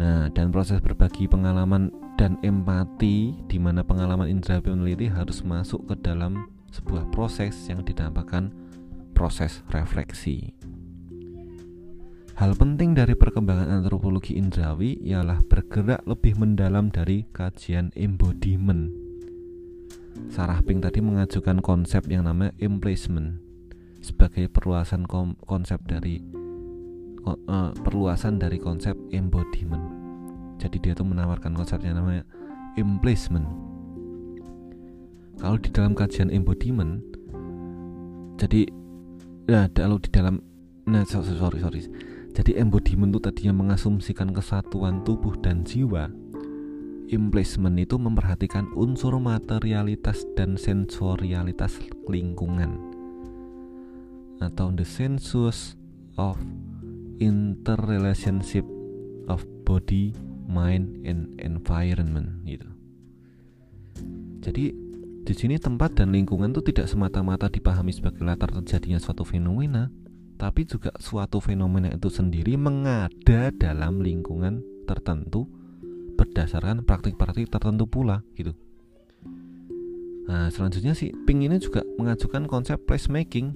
Nah, 0.00 0.32
dan 0.32 0.48
proses 0.48 0.80
berbagi 0.80 1.28
pengalaman 1.28 1.92
dan 2.16 2.40
empati 2.40 3.36
di 3.44 3.58
mana 3.60 3.84
pengalaman 3.84 4.24
indera 4.24 4.64
peneliti 4.64 5.12
harus 5.12 5.44
masuk 5.44 5.84
ke 5.92 5.94
dalam 6.00 6.48
sebuah 6.72 7.04
proses 7.12 7.52
yang 7.68 7.84
dinamakan 7.84 8.48
proses 9.12 9.60
refleksi. 9.70 10.56
Hal 12.34 12.58
penting 12.58 12.98
dari 12.98 13.14
perkembangan 13.14 13.70
antropologi 13.70 14.34
indrawi 14.34 14.98
ialah 15.06 15.38
bergerak 15.46 16.02
lebih 16.02 16.34
mendalam 16.34 16.90
dari 16.90 17.30
kajian 17.30 17.94
embodiment. 17.94 18.90
Sarah 20.34 20.58
Pink 20.66 20.82
tadi 20.82 20.98
mengajukan 20.98 21.62
konsep 21.62 22.10
yang 22.10 22.26
namanya 22.26 22.50
emplacement 22.58 23.38
sebagai 24.02 24.50
perluasan 24.50 25.06
konsep 25.46 25.78
dari 25.86 26.26
uh, 27.22 27.70
perluasan 27.70 28.42
dari 28.42 28.58
konsep 28.58 28.98
embodiment. 29.14 29.86
Jadi 30.58 30.82
dia 30.82 30.98
tuh 30.98 31.06
menawarkan 31.06 31.54
konsepnya 31.54 31.94
namanya 31.94 32.26
emplacement. 32.74 33.46
Kalau 35.38 35.54
di 35.62 35.70
dalam 35.70 35.94
kajian 35.94 36.34
embodiment, 36.34 36.98
jadi 38.42 38.66
ya 39.46 39.70
kalau 39.70 40.02
di 40.02 40.10
dalam 40.10 40.42
nah 40.82 41.06
sorry 41.06 41.62
sorry 41.62 41.86
jadi 42.34 42.58
embodiment 42.58 43.14
itu 43.14 43.20
tadinya 43.22 43.54
mengasumsikan 43.54 44.34
kesatuan 44.34 45.06
tubuh 45.06 45.38
dan 45.38 45.62
jiwa. 45.62 46.10
Emplacement 47.06 47.78
itu 47.78 47.94
memperhatikan 47.94 48.66
unsur 48.74 49.14
materialitas 49.22 50.26
dan 50.34 50.58
sensorialitas 50.58 51.78
lingkungan 52.10 52.94
atau 54.42 54.74
the 54.74 54.82
sensus 54.82 55.78
of 56.18 56.34
interrelationship 57.22 58.66
of 59.30 59.46
body, 59.62 60.12
mind, 60.50 61.06
and 61.06 61.32
environment 61.38 62.42
gitu. 62.44 62.66
Jadi 64.44 64.74
di 65.24 65.32
sini 65.32 65.56
tempat 65.56 65.96
dan 65.96 66.12
lingkungan 66.12 66.52
itu 66.52 66.60
tidak 66.72 66.90
semata-mata 66.90 67.48
dipahami 67.48 67.94
sebagai 67.94 68.20
latar 68.26 68.52
terjadinya 68.52 69.00
suatu 69.00 69.24
fenomena, 69.24 69.88
tapi 70.34 70.66
juga 70.66 70.90
suatu 70.98 71.38
fenomena 71.38 71.90
itu 71.94 72.10
sendiri 72.10 72.58
mengada 72.58 73.54
dalam 73.54 74.02
lingkungan 74.02 74.60
tertentu 74.84 75.46
berdasarkan 76.14 76.82
praktik-praktik 76.86 77.50
tertentu 77.50 77.86
pula 77.86 78.22
gitu. 78.38 78.54
Nah, 80.24 80.48
selanjutnya 80.48 80.96
si 80.96 81.12
Pink 81.12 81.44
ini 81.44 81.60
juga 81.60 81.84
mengajukan 82.00 82.48
konsep 82.48 82.80
placemaking 82.88 83.52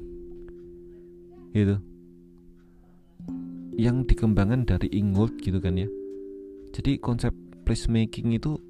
gitu. 1.56 1.80
Yang 3.78 4.14
dikembangkan 4.14 4.68
dari 4.68 4.90
Ingold 4.92 5.38
gitu 5.40 5.62
kan 5.62 5.78
ya. 5.80 5.88
Jadi 6.74 7.00
konsep 7.00 7.32
placemaking 7.64 8.36
itu 8.36 8.60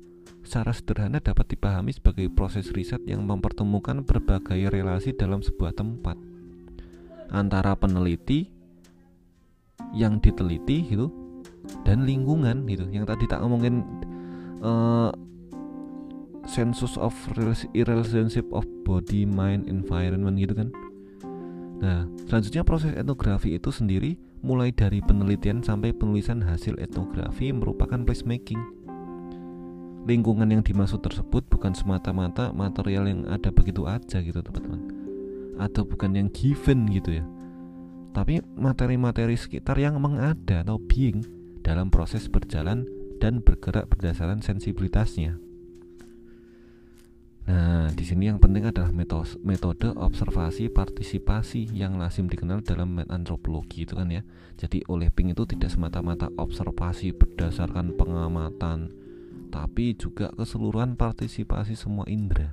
secara 0.47 0.71
sederhana 0.73 1.19
dapat 1.19 1.51
dipahami 1.53 1.93
sebagai 1.93 2.31
proses 2.31 2.71
riset 2.71 3.03
yang 3.05 3.27
mempertemukan 3.27 4.07
berbagai 4.07 4.71
relasi 4.71 5.13
dalam 5.13 5.43
sebuah 5.43 5.75
tempat 5.75 6.17
antara 7.33 7.76
peneliti 7.76 8.49
yang 9.97 10.20
diteliti 10.20 10.85
gitu 10.89 11.09
dan 11.85 12.05
lingkungan 12.05 12.64
gitu. 12.68 12.89
Yang 12.89 13.14
tadi 13.14 13.24
tak 13.29 13.41
ngomongin 13.45 13.85
uh, 14.64 15.11
sensus 16.49 16.97
of 16.97 17.12
relationship 17.76 18.49
of 18.53 18.64
body 18.85 19.29
mind 19.29 19.68
environment 19.68 20.41
gitu 20.41 20.57
kan. 20.57 20.68
Nah 21.79 22.09
selanjutnya 22.26 22.64
proses 22.64 22.93
etnografi 22.97 23.55
itu 23.55 23.70
sendiri 23.70 24.18
mulai 24.41 24.70
dari 24.70 25.03
penelitian 25.03 25.61
sampai 25.61 25.93
penulisan 25.93 26.43
hasil 26.43 26.79
etnografi 26.81 27.53
merupakan 27.53 28.01
placemaking. 28.03 28.61
Lingkungan 30.09 30.49
yang 30.49 30.64
dimaksud 30.64 31.05
tersebut 31.05 31.45
bukan 31.53 31.76
semata-mata 31.76 32.49
material 32.57 33.05
yang 33.05 33.29
ada 33.29 33.53
begitu 33.53 33.85
aja 33.85 34.24
gitu 34.24 34.41
teman-teman 34.41 35.08
atau 35.59 35.83
bukan 35.85 36.15
yang 36.15 36.29
given 36.31 36.89
gitu 36.89 37.21
ya 37.21 37.25
tapi 38.19 38.43
materi-materi 38.59 39.39
sekitar 39.39 39.79
yang 39.79 40.01
mengada 40.03 40.67
atau 40.67 40.81
being 40.81 41.23
dalam 41.63 41.93
proses 41.93 42.27
berjalan 42.27 42.83
dan 43.23 43.43
bergerak 43.43 43.91
berdasarkan 43.91 44.41
sensibilitasnya. 44.41 45.37
Nah, 47.49 47.89
di 47.97 48.05
sini 48.05 48.29
yang 48.29 48.37
penting 48.37 48.69
adalah 48.69 48.93
metode 49.41 49.89
observasi 49.97 50.69
partisipasi 50.69 51.73
yang 51.73 51.97
lazim 51.97 52.29
dikenal 52.29 52.61
dalam 52.61 53.01
antropologi 53.09 53.89
itu 53.89 53.97
kan 53.97 54.13
ya. 54.13 54.21
Jadi 54.61 54.85
oleh 54.91 55.09
Ping 55.09 55.33
itu 55.33 55.49
tidak 55.49 55.73
semata-mata 55.73 56.29
observasi 56.37 57.17
berdasarkan 57.17 57.97
pengamatan, 57.97 58.93
tapi 59.49 59.97
juga 59.97 60.29
keseluruhan 60.37 61.01
partisipasi 61.01 61.73
semua 61.73 62.05
indera. 62.05 62.53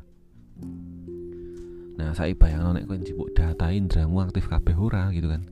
Nah, 1.95 2.11
saya 2.11 2.35
bayang 2.35 2.75
nek 2.75 2.91
kowe 2.91 2.99
njupuk 2.99 3.31
data 3.31 3.71
indramu 3.71 4.19
aktif 4.19 4.51
kabeh 4.51 4.75
ora 4.75 5.07
gitu 5.15 5.31
kan. 5.31 5.47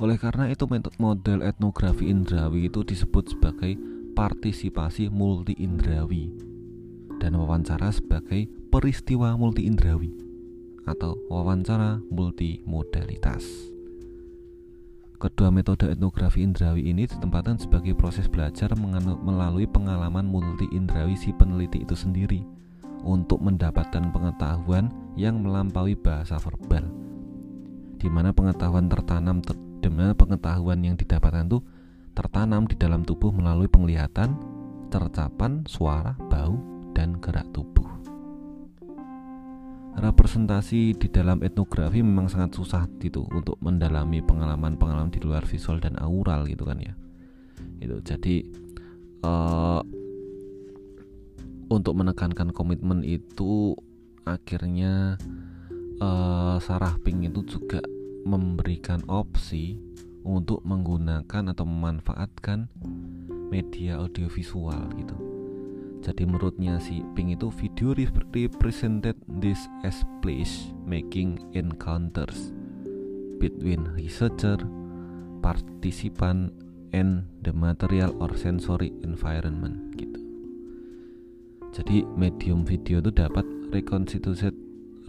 Oleh 0.00 0.16
karena 0.16 0.48
itu 0.48 0.64
model 0.96 1.44
etnografi 1.44 2.08
indrawi 2.08 2.72
itu 2.72 2.80
disebut 2.80 3.36
sebagai 3.36 3.76
partisipasi 4.16 5.12
multi 5.12 5.52
indrawi 5.60 6.32
dan 7.20 7.36
wawancara 7.36 7.92
sebagai 7.92 8.48
peristiwa 8.72 9.36
multi 9.36 9.68
indrawi 9.68 10.08
atau 10.88 11.20
wawancara 11.28 12.00
multimodalitas. 12.08 13.44
Kedua 15.20 15.52
metode 15.52 15.92
etnografi 15.92 16.40
indrawi 16.40 16.88
ini 16.88 17.04
ditempatkan 17.04 17.60
sebagai 17.60 17.92
proses 17.92 18.24
belajar 18.24 18.72
melalui 19.20 19.68
pengalaman 19.68 20.24
multi 20.24 20.64
indrawi 20.72 21.12
si 21.12 21.36
peneliti 21.36 21.84
itu 21.84 21.92
sendiri 21.92 22.40
untuk 23.04 23.40
mendapatkan 23.40 24.12
pengetahuan 24.12 24.92
yang 25.16 25.40
melampaui 25.40 25.96
bahasa 25.96 26.36
verbal. 26.36 26.86
Di 28.00 28.08
mana 28.08 28.32
pengetahuan 28.32 28.88
tertanam 28.88 29.44
ter, 29.44 29.56
di 29.84 29.88
mana 29.92 30.16
pengetahuan 30.16 30.80
yang 30.80 30.96
didapatkan 30.96 31.48
itu 31.48 31.60
tertanam 32.16 32.64
di 32.68 32.76
dalam 32.76 33.04
tubuh 33.04 33.32
melalui 33.32 33.68
penglihatan, 33.68 34.36
tercapan, 34.88 35.64
suara, 35.68 36.16
bau, 36.28 36.56
dan 36.96 37.16
gerak 37.20 37.48
tubuh 37.52 37.80
representasi 40.00 40.94
di 40.96 41.08
dalam 41.12 41.42
etnografi 41.44 42.00
memang 42.00 42.30
sangat 42.30 42.56
susah 42.56 42.86
gitu 43.02 43.26
untuk 43.30 43.58
mendalami 43.60 44.22
pengalaman-pengalaman 44.22 45.10
di 45.12 45.20
luar 45.20 45.42
visual 45.44 45.82
dan 45.82 45.98
aural 45.98 46.46
gitu 46.46 46.64
kan 46.64 46.78
ya 46.78 46.94
itu 47.82 47.96
jadi 48.00 48.34
uh, 49.26 49.82
untuk 51.70 51.96
menekankan 51.96 52.50
komitmen 52.50 53.06
itu 53.06 53.78
akhirnya 54.26 55.16
uh, 56.02 56.58
Sarah 56.60 56.98
Pink 57.00 57.30
itu 57.30 57.40
juga 57.46 57.80
memberikan 58.26 59.00
opsi 59.08 59.80
untuk 60.26 60.60
menggunakan 60.68 61.56
atau 61.56 61.64
memanfaatkan 61.64 62.68
media 63.48 63.96
audiovisual 63.96 64.92
gitu 65.00 65.16
jadi 66.00 66.24
menurutnya 66.24 66.80
si 66.80 67.04
Pink 67.12 67.40
itu 67.40 67.48
video 67.52 67.92
represented 68.32 69.16
this 69.40 69.68
as 69.84 70.00
place 70.24 70.72
making 70.88 71.40
encounters 71.52 72.56
between 73.40 73.88
researcher, 73.96 74.60
participant, 75.40 76.52
and 76.92 77.24
the 77.40 77.52
material 77.52 78.12
or 78.20 78.36
sensory 78.36 78.92
environment 79.00 79.96
gitu. 79.96 80.19
Jadi 81.70 82.02
medium 82.18 82.66
video 82.66 82.98
itu 82.98 83.14
dapat 83.14 83.46
rekonstitusi 83.70 84.50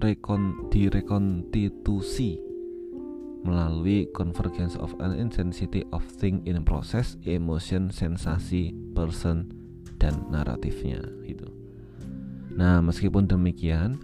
rekon 0.02 0.70
direkonstitusi 0.70 2.38
melalui 3.42 4.06
convergence 4.14 4.78
of 4.78 4.94
an 5.02 5.18
intensity 5.18 5.82
of 5.90 6.06
thing 6.22 6.46
in 6.46 6.62
process, 6.62 7.18
emotion, 7.26 7.90
sensasi, 7.90 8.70
person, 8.94 9.50
dan 9.98 10.14
naratifnya 10.30 11.02
itu. 11.26 11.50
Nah, 12.54 12.86
meskipun 12.86 13.26
demikian, 13.26 13.98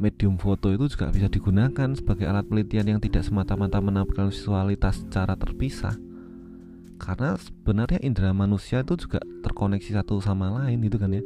medium 0.00 0.40
foto 0.40 0.72
itu 0.72 0.88
juga 0.88 1.12
bisa 1.12 1.28
digunakan 1.28 1.92
sebagai 1.92 2.24
alat 2.24 2.48
penelitian 2.48 2.96
yang 2.96 3.00
tidak 3.04 3.28
semata-mata 3.28 3.76
menampilkan 3.84 4.32
visualitas 4.32 5.04
secara 5.04 5.36
terpisah. 5.36 5.92
Karena 6.96 7.36
sebenarnya 7.36 8.00
indera 8.00 8.32
manusia 8.32 8.80
itu 8.80 8.96
juga 8.96 9.20
terkoneksi 9.44 10.00
satu 10.00 10.22
sama 10.22 10.48
lain 10.62 10.80
itu 10.80 10.96
kan 10.96 11.12
ya. 11.12 11.20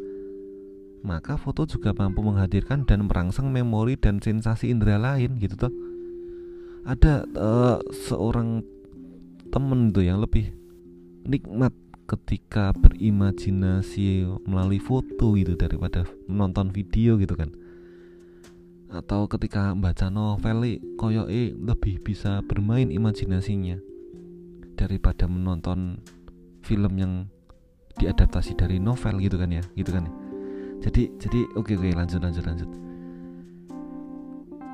Maka 1.07 1.39
foto 1.39 1.63
juga 1.71 1.95
mampu 1.95 2.19
menghadirkan 2.27 2.83
dan 2.83 3.07
merangsang 3.07 3.55
memori 3.55 3.95
dan 3.95 4.19
sensasi 4.19 4.75
indera 4.75 4.99
lain 4.99 5.39
gitu 5.39 5.55
tuh. 5.55 5.73
Ada 6.83 7.23
uh, 7.39 7.79
seorang 7.95 8.67
temen 9.55 9.95
tuh 9.95 10.03
yang 10.03 10.19
lebih 10.19 10.51
nikmat 11.23 11.71
ketika 12.07 12.71
berimajinasi 12.75 14.27
melalui 14.47 14.79
foto 14.79 15.35
gitu 15.35 15.59
daripada 15.59 16.07
menonton 16.31 16.71
video 16.71 17.19
gitu 17.19 17.35
kan 17.35 17.51
atau 18.87 19.27
ketika 19.27 19.75
baca 19.75 20.07
novel 20.07 20.79
koyo 20.95 21.27
e 21.27 21.51
lebih 21.51 21.99
bisa 22.01 22.39
bermain 22.47 22.87
imajinasinya 22.87 23.83
daripada 24.79 25.27
menonton 25.27 25.99
film 26.63 26.95
yang 26.95 27.13
diadaptasi 27.99 28.55
dari 28.55 28.79
novel 28.79 29.19
gitu 29.19 29.37
kan 29.41 29.51
ya 29.51 29.65
gitu 29.75 29.91
kan 29.91 30.07
ya. 30.07 30.26
Jadi 30.83 31.09
jadi 31.16 31.41
oke 31.57 31.72
oke 31.77 31.89
lanjut 31.95 32.20
lanjut 32.20 32.45
lanjut 32.45 32.70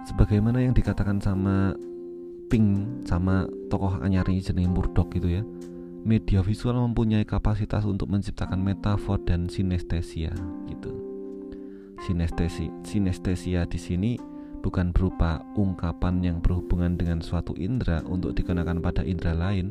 sebagaimana 0.09 0.62
yang 0.62 0.74
dikatakan 0.74 1.22
sama 1.22 1.74
Pink 2.53 3.09
sama 3.09 3.48
tokoh 3.72 4.05
anyari 4.05 4.36
jenis 4.36 4.68
Murdoch 4.68 5.09
gitu 5.16 5.40
ya 5.40 5.42
media 6.03 6.42
visual 6.42 6.74
mempunyai 6.90 7.22
kapasitas 7.22 7.86
untuk 7.86 8.11
menciptakan 8.11 8.59
metafor 8.59 9.22
dan 9.22 9.46
sinestesia 9.46 10.34
gitu. 10.66 10.92
Sinestesi 12.03 12.74
sinestesia 12.82 13.62
di 13.70 13.78
sini 13.78 14.12
bukan 14.62 14.90
berupa 14.90 15.42
ungkapan 15.55 16.22
yang 16.22 16.38
berhubungan 16.42 16.98
dengan 16.98 17.22
suatu 17.22 17.55
indera 17.55 18.03
untuk 18.07 18.34
dikenakan 18.34 18.82
pada 18.82 19.07
indera 19.07 19.34
lain, 19.34 19.70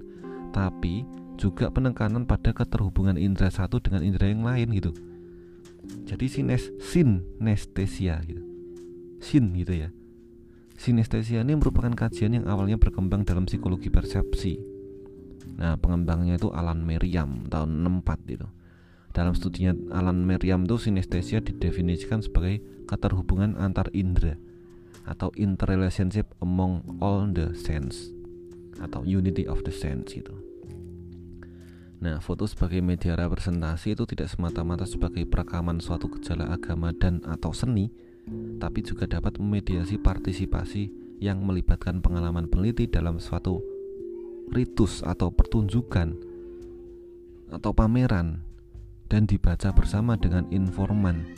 tapi 0.56 1.04
juga 1.36 1.68
penekanan 1.68 2.24
pada 2.24 2.56
keterhubungan 2.56 3.20
indera 3.20 3.52
satu 3.52 3.84
dengan 3.84 4.04
indera 4.04 4.32
yang 4.32 4.44
lain 4.48 4.72
gitu. 4.72 4.92
Jadi 6.08 6.26
sines 6.28 6.72
sinestesia 6.82 8.20
gitu. 8.28 8.44
Sin 9.22 9.54
gitu 9.56 9.74
ya. 9.76 9.90
Sinestesia 10.76 11.46
ini 11.46 11.54
merupakan 11.54 11.94
kajian 11.94 12.42
yang 12.42 12.46
awalnya 12.50 12.82
berkembang 12.82 13.22
dalam 13.22 13.46
psikologi 13.46 13.94
persepsi 13.94 14.72
Nah, 15.62 15.78
pengembangnya 15.78 16.42
itu 16.42 16.50
Alan 16.50 16.82
Merriam 16.82 17.46
tahun 17.46 17.86
64 17.86 18.34
itu. 18.34 18.48
Dalam 19.14 19.38
studinya 19.38 19.76
Alan 19.94 20.24
Merriam 20.26 20.64
itu 20.66 20.82
sinestesia 20.82 21.44
didefinisikan 21.44 22.26
sebagai 22.26 22.64
keterhubungan 22.90 23.60
antar 23.60 23.92
indera 23.92 24.40
atau 25.04 25.30
interrelationship 25.38 26.34
among 26.40 26.82
all 26.98 27.30
the 27.30 27.52
sense 27.54 28.10
atau 28.80 29.04
unity 29.04 29.46
of 29.46 29.62
the 29.68 29.74
sense 29.74 30.16
itu. 30.16 30.34
Nah, 32.02 32.18
foto 32.18 32.50
sebagai 32.50 32.82
media 32.82 33.14
representasi 33.14 33.94
itu 33.94 34.10
tidak 34.10 34.34
semata-mata 34.34 34.90
sebagai 34.90 35.22
perekaman 35.30 35.78
suatu 35.78 36.10
gejala 36.18 36.50
agama 36.50 36.90
dan 36.98 37.22
atau 37.22 37.54
seni, 37.54 37.94
tapi 38.58 38.82
juga 38.82 39.06
dapat 39.06 39.38
memediasi 39.38 40.02
partisipasi 40.02 40.90
yang 41.22 41.46
melibatkan 41.46 42.02
pengalaman 42.02 42.50
peneliti 42.50 42.90
dalam 42.90 43.22
suatu 43.22 43.62
ritus 44.50 45.06
atau 45.06 45.30
pertunjukan 45.30 46.18
atau 47.54 47.72
pameran 47.72 48.42
dan 49.06 49.30
dibaca 49.30 49.70
bersama 49.70 50.18
dengan 50.18 50.50
informan 50.50 51.38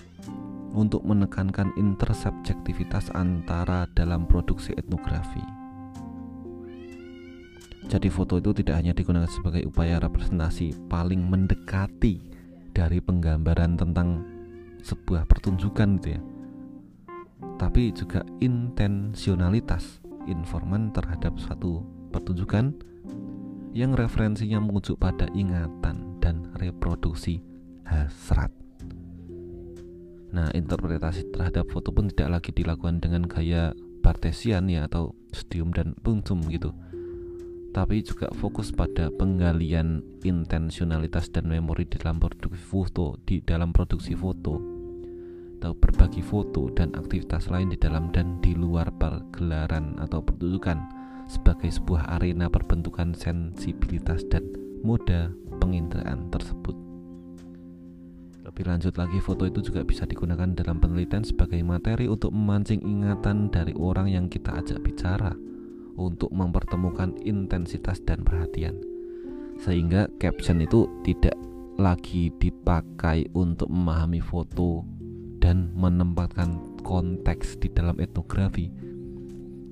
untuk 0.72 1.04
menekankan 1.04 1.76
intersubjektivitas 1.76 3.12
antara 3.12 3.86
dalam 3.92 4.24
produksi 4.26 4.72
etnografi. 4.80 5.63
Jadi 7.88 8.08
foto 8.10 8.40
itu 8.40 8.52
tidak 8.64 8.80
hanya 8.80 8.94
digunakan 8.96 9.30
sebagai 9.30 9.68
upaya 9.68 10.00
representasi 10.02 10.88
paling 10.90 11.22
mendekati 11.24 12.20
dari 12.74 12.98
penggambaran 13.04 13.78
tentang 13.78 14.26
sebuah 14.82 15.30
pertunjukan 15.30 16.00
gitu 16.02 16.10
ya 16.18 16.22
tapi 17.58 17.96
juga 17.96 18.28
intensionalitas 18.44 20.04
informan 20.28 20.92
terhadap 20.92 21.40
suatu 21.40 21.84
pertunjukan 22.12 22.76
yang 23.74 23.98
referensinya 23.98 24.62
mengujuk 24.62 25.02
pada 25.02 25.26
ingatan 25.34 26.20
dan 26.22 26.46
reproduksi 26.62 27.42
hasrat. 27.88 28.54
Nah, 30.34 30.50
interpretasi 30.54 31.30
terhadap 31.34 31.70
foto 31.70 31.94
pun 31.94 32.10
tidak 32.10 32.42
lagi 32.42 32.52
dilakukan 32.54 33.02
dengan 33.02 33.26
gaya 33.26 33.74
Bartesian 34.04 34.68
ya 34.68 34.92
atau 34.92 35.16
studium 35.32 35.72
dan 35.72 35.96
punctum 36.04 36.44
gitu 36.52 36.76
tapi 37.74 38.06
juga 38.06 38.30
fokus 38.38 38.70
pada 38.70 39.10
penggalian 39.10 40.06
intensionalitas 40.22 41.34
dan 41.34 41.50
memori 41.50 41.90
di 41.90 41.98
dalam 41.98 42.22
produksi 42.22 42.62
foto 42.62 43.18
di 43.26 43.42
dalam 43.42 43.74
produksi 43.74 44.14
foto 44.14 44.54
atau 45.58 45.74
berbagi 45.74 46.22
foto 46.22 46.70
dan 46.70 46.94
aktivitas 46.94 47.50
lain 47.50 47.74
di 47.74 47.80
dalam 47.80 48.14
dan 48.14 48.38
di 48.46 48.54
luar 48.54 48.94
pergelaran 48.94 49.98
atau 49.98 50.22
pertunjukan 50.22 50.76
sebagai 51.26 51.72
sebuah 51.72 52.20
arena 52.20 52.52
perbentukan 52.52 53.16
sensibilitas 53.16 54.28
dan 54.28 54.44
moda 54.84 55.32
penginderaan 55.64 56.28
tersebut. 56.28 56.76
Lebih 58.44 58.68
lanjut 58.68 58.92
lagi, 59.00 59.24
foto 59.24 59.48
itu 59.48 59.64
juga 59.64 59.88
bisa 59.88 60.04
digunakan 60.04 60.52
dalam 60.52 60.84
penelitian 60.84 61.24
sebagai 61.24 61.64
materi 61.64 62.12
untuk 62.12 62.36
memancing 62.36 62.84
ingatan 62.84 63.48
dari 63.48 63.72
orang 63.80 64.12
yang 64.12 64.28
kita 64.28 64.60
ajak 64.60 64.84
bicara 64.84 65.32
untuk 65.98 66.34
mempertemukan 66.34 67.14
intensitas 67.24 68.02
dan 68.04 68.26
perhatian. 68.26 68.78
Sehingga 69.62 70.10
caption 70.18 70.62
itu 70.62 70.90
tidak 71.06 71.38
lagi 71.78 72.30
dipakai 72.38 73.30
untuk 73.34 73.70
memahami 73.70 74.22
foto 74.22 74.86
dan 75.42 75.74
menempatkan 75.74 76.82
konteks 76.86 77.58
di 77.60 77.68
dalam 77.74 77.98
etnografi, 77.98 78.70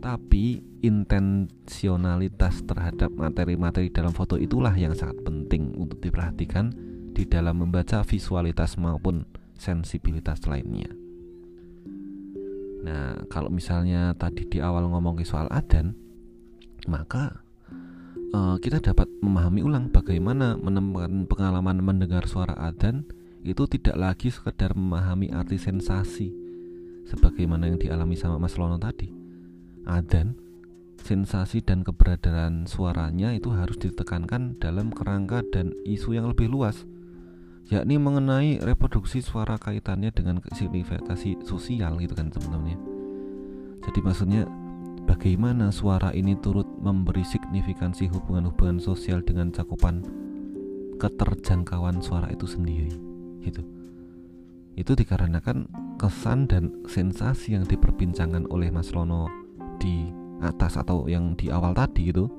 tapi 0.02 0.60
intensionalitas 0.82 2.66
terhadap 2.66 3.14
materi-materi 3.14 3.94
dalam 3.94 4.12
foto 4.12 4.36
itulah 4.36 4.74
yang 4.74 4.98
sangat 4.98 5.22
penting 5.22 5.78
untuk 5.78 6.02
diperhatikan 6.02 6.74
di 7.14 7.24
dalam 7.30 7.62
membaca 7.62 8.02
visualitas 8.02 8.82
maupun 8.82 9.24
sensibilitas 9.54 10.42
lainnya. 10.50 10.90
Nah, 12.82 13.30
kalau 13.30 13.54
misalnya 13.54 14.18
tadi 14.18 14.50
di 14.50 14.58
awal 14.58 14.90
ngomongin 14.90 15.22
soal 15.22 15.46
adan, 15.54 15.94
maka 16.90 17.42
uh, 18.34 18.58
kita 18.58 18.82
dapat 18.82 19.08
memahami 19.22 19.62
ulang 19.62 19.90
bagaimana 19.92 20.58
menemukan 20.58 21.28
pengalaman 21.28 21.84
mendengar 21.84 22.26
suara 22.26 22.56
adan 22.58 23.06
itu 23.42 23.66
tidak 23.66 23.98
lagi 23.98 24.30
sekedar 24.30 24.78
memahami 24.78 25.34
arti 25.34 25.58
sensasi 25.58 26.30
sebagaimana 27.10 27.74
yang 27.74 27.82
dialami 27.82 28.14
sama 28.14 28.38
Mas 28.38 28.56
Lono 28.56 28.78
tadi. 28.78 29.10
Adan 29.90 30.38
sensasi 31.02 31.66
dan 31.66 31.82
keberadaan 31.82 32.70
suaranya 32.70 33.34
itu 33.34 33.50
harus 33.50 33.82
ditekankan 33.82 34.62
dalam 34.62 34.94
kerangka 34.94 35.42
dan 35.50 35.74
isu 35.82 36.14
yang 36.14 36.30
lebih 36.30 36.46
luas 36.54 36.86
yakni 37.74 37.98
mengenai 37.98 38.62
reproduksi 38.62 39.24
suara 39.24 39.56
kaitannya 39.56 40.14
dengan 40.14 40.44
signifikasi 40.54 41.42
sosial 41.48 41.98
gitu 41.98 42.14
kan 42.14 42.30
teman-teman 42.30 42.76
ya. 42.76 42.80
Jadi 43.90 44.00
maksudnya 44.06 44.44
bagaimana 45.12 45.76
suara 45.76 46.16
ini 46.16 46.40
turut 46.40 46.64
memberi 46.80 47.28
signifikansi 47.28 48.08
hubungan-hubungan 48.08 48.80
sosial 48.80 49.20
dengan 49.20 49.52
cakupan 49.52 50.08
keterjangkauan 50.96 52.00
suara 52.00 52.32
itu 52.32 52.48
sendiri 52.48 52.96
gitu. 53.44 53.60
Itu 54.80 54.96
dikarenakan 54.96 55.68
kesan 56.00 56.48
dan 56.48 56.72
sensasi 56.88 57.60
yang 57.60 57.68
diperbincangkan 57.68 58.48
oleh 58.48 58.72
Mas 58.72 58.96
Lono 58.96 59.28
di 59.84 60.08
atas 60.40 60.80
atau 60.80 61.12
yang 61.12 61.36
di 61.36 61.52
awal 61.52 61.76
tadi 61.76 62.08
itu 62.08 62.32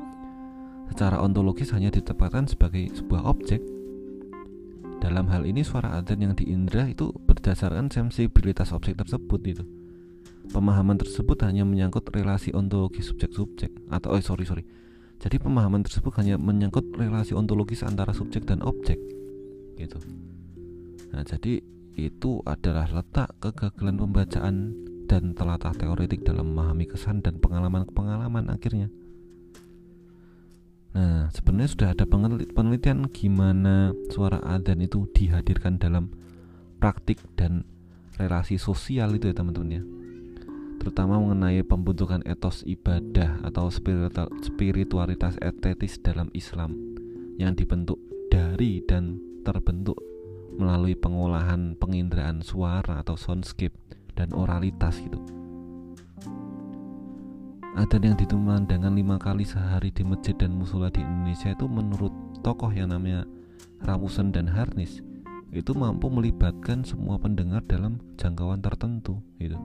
secara 0.89 1.21
ontologis 1.21 1.77
hanya 1.77 1.93
ditempatkan 1.93 2.49
sebagai 2.49 2.89
sebuah 2.97 3.29
objek 3.29 3.61
dalam 4.97 5.29
hal 5.29 5.45
ini 5.45 5.61
suara 5.61 6.01
adzan 6.01 6.25
yang 6.25 6.33
diindra 6.33 6.89
itu 6.89 7.13
berdasarkan 7.29 7.93
sensibilitas 7.93 8.73
objek 8.73 8.97
tersebut 8.97 9.41
itu. 9.45 9.82
Pemahaman 10.53 11.01
tersebut 11.01 11.41
hanya 11.49 11.65
menyangkut 11.65 12.05
relasi 12.13 12.53
ontologi 12.53 13.01
subjek-subjek 13.01 13.89
atau 13.89 14.13
oh 14.13 14.21
sorry 14.21 14.45
sorry. 14.45 14.65
Jadi 15.17 15.41
pemahaman 15.41 15.81
tersebut 15.81 16.13
hanya 16.21 16.37
menyangkut 16.37 16.93
relasi 16.93 17.33
ontologis 17.33 17.87
antara 17.87 18.13
subjek 18.13 18.45
dan 18.45 18.61
objek 18.61 19.01
gitu. 19.81 19.97
Nah, 21.15 21.25
jadi 21.25 21.63
itu 21.97 22.45
adalah 22.45 22.91
letak 22.91 23.33
kegagalan 23.39 23.97
pembacaan 23.97 24.55
dan 25.07 25.37
telatah 25.37 25.73
teoretik 25.77 26.25
dalam 26.25 26.53
memahami 26.53 26.89
kesan 26.89 27.21
dan 27.23 27.39
pengalaman-pengalaman 27.39 28.49
akhirnya. 28.51 28.89
Nah, 30.93 31.33
sebenarnya 31.33 31.71
sudah 31.73 31.89
ada 31.97 32.05
penelitian 32.53 33.09
gimana 33.09 33.97
suara 34.13 34.43
adzan 34.45 34.85
itu 34.85 35.09
dihadirkan 35.17 35.81
dalam 35.81 36.13
praktik 36.77 37.23
dan 37.39 37.65
relasi 38.21 38.61
sosial 38.61 39.17
itu 39.17 39.31
ya 39.31 39.37
teman-teman 39.39 39.81
ya. 39.81 39.83
Terutama 40.83 41.23
mengenai 41.23 41.63
pembentukan 41.63 42.27
etos 42.27 42.67
ibadah 42.67 43.39
atau 43.47 43.71
spiritualitas 44.43 45.39
estetis 45.39 46.03
dalam 46.03 46.27
Islam 46.35 46.75
yang 47.39 47.55
dibentuk 47.55 48.03
dari 48.27 48.83
dan 48.83 49.23
terbentuk 49.47 49.95
melalui 50.59 50.99
pengolahan 50.99 51.79
penginderaan 51.79 52.43
suara 52.43 52.99
atau 52.99 53.15
soundscape 53.15 53.79
dan 54.19 54.35
oralitas 54.35 54.99
gitu. 54.99 55.23
Adan 57.79 58.03
yang 58.03 58.19
ditumandangkan 58.19 58.91
lima 58.91 59.23
kali 59.23 59.47
sehari 59.47 59.95
di 59.95 60.03
masjid 60.03 60.35
dan 60.35 60.51
musola 60.51 60.91
di 60.91 60.99
Indonesia 60.99 61.55
itu 61.55 61.71
menurut 61.71 62.11
tokoh 62.43 62.75
yang 62.75 62.91
namanya 62.91 63.23
Ramusen 63.87 64.35
dan 64.35 64.51
Harnis 64.51 64.99
itu 65.55 65.73
mampu 65.79 66.11
melibatkan 66.11 66.83
semua 66.83 67.23
pendengar 67.23 67.63
dalam 67.71 68.03
jangkauan 68.19 68.59
tertentu 68.59 69.23
gitu. 69.39 69.57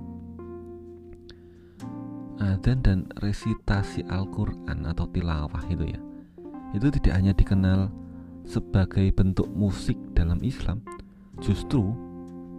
Adan 2.38 2.80
dan 2.86 3.00
resitasi 3.22 4.06
Al-Quran 4.06 4.86
atau 4.86 5.10
tilawah 5.10 5.64
itu 5.70 5.94
ya 5.94 6.00
itu 6.76 6.88
tidak 7.00 7.14
hanya 7.16 7.34
dikenal 7.34 7.90
sebagai 8.46 9.10
bentuk 9.16 9.50
musik 9.52 9.98
dalam 10.14 10.40
Islam 10.44 10.84
justru 11.42 11.96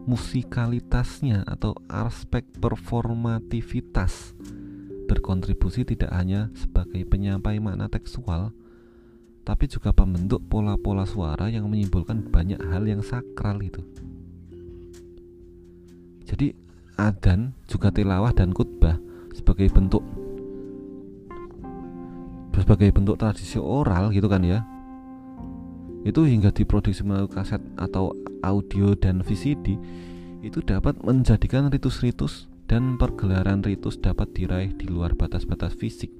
musikalitasnya 0.08 1.44
atau 1.44 1.76
aspek 1.92 2.42
performativitas 2.56 4.32
berkontribusi 5.08 5.88
tidak 5.88 6.12
hanya 6.12 6.52
sebagai 6.52 7.08
penyampai 7.08 7.56
makna 7.58 7.88
tekstual, 7.88 8.52
tapi 9.42 9.64
juga 9.64 9.96
pembentuk 9.96 10.44
pola-pola 10.52 11.08
suara 11.08 11.48
yang 11.48 11.64
menyimpulkan 11.72 12.28
banyak 12.28 12.60
hal 12.68 12.84
yang 12.84 13.00
sakral 13.00 13.56
itu. 13.64 13.80
Jadi 16.28 16.52
adan 17.00 17.56
juga 17.64 17.88
tilawah 17.88 18.36
dan 18.36 18.52
khutbah 18.52 19.00
sebagai 19.39 19.70
bentuk 19.70 20.03
sebagai 22.59 22.91
bentuk 22.91 23.16
tradisi 23.16 23.57
oral 23.57 24.11
gitu 24.11 24.26
kan 24.26 24.43
ya 24.43 24.66
itu 26.03 26.26
hingga 26.26 26.51
diproduksi 26.51 27.07
melalui 27.07 27.30
kaset 27.30 27.62
atau 27.78 28.14
audio 28.43 28.95
dan 28.99 29.22
VCD 29.22 29.78
itu 30.43 30.59
dapat 30.62 30.99
menjadikan 31.03 31.70
ritus-ritus 31.70 32.47
dan 32.70 33.01
pergelaran 33.01 33.64
ritus 33.64 33.99
dapat 33.99 34.30
diraih 34.36 34.70
di 34.76 34.86
luar 34.86 35.16
batas-batas 35.16 35.74
fisik. 35.74 36.12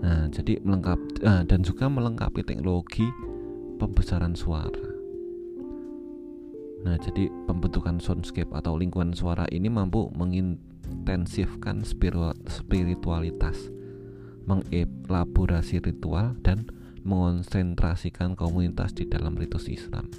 Nah, 0.00 0.30
jadi 0.30 0.62
melengkap 0.62 0.96
nah, 1.20 1.42
dan 1.42 1.66
juga 1.66 1.90
melengkapi 1.90 2.46
teknologi 2.46 3.04
pembesaran 3.76 4.38
suara. 4.38 4.86
Nah, 6.86 6.96
jadi 7.02 7.26
pembentukan 7.50 7.98
soundscape 7.98 8.54
atau 8.54 8.78
lingkungan 8.78 9.12
suara 9.12 9.44
ini 9.50 9.66
mampu 9.66 10.06
mengintensifkan 10.86 11.82
spiritualitas, 12.46 13.70
mengelaborasi 14.46 15.82
ritual 15.82 16.34
dan 16.42 16.66
mengonsentrasikan 17.06 18.34
komunitas 18.34 18.94
di 18.94 19.06
dalam 19.06 19.38
ritus 19.38 19.70
Islam. 19.70 20.10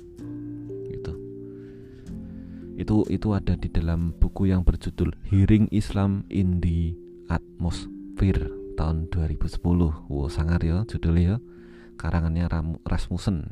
Itu 2.78 3.10
itu 3.10 3.34
ada 3.34 3.58
di 3.58 3.74
dalam 3.74 4.14
buku 4.22 4.54
yang 4.54 4.62
berjudul 4.62 5.10
Hearing 5.34 5.66
Islam 5.74 6.30
in 6.30 6.62
the 6.62 6.94
Atmosphere 7.26 8.54
tahun 8.78 9.10
2010 9.10 9.58
wow 10.14 10.30
sangat 10.30 10.62
ya 10.62 10.86
judulnya 10.86 11.42
karangannya 11.98 12.46
Ram 12.46 12.78
Rasmussen. 12.86 13.50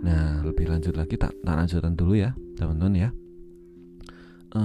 Nah 0.00 0.40
lebih 0.40 0.72
lanjut 0.72 0.96
lagi 0.96 1.20
tak, 1.20 1.36
tak 1.44 1.52
lanjutan 1.52 1.92
dulu 1.92 2.16
ya 2.16 2.32
teman-teman 2.56 2.96
ya 2.96 3.08
e, 4.52 4.62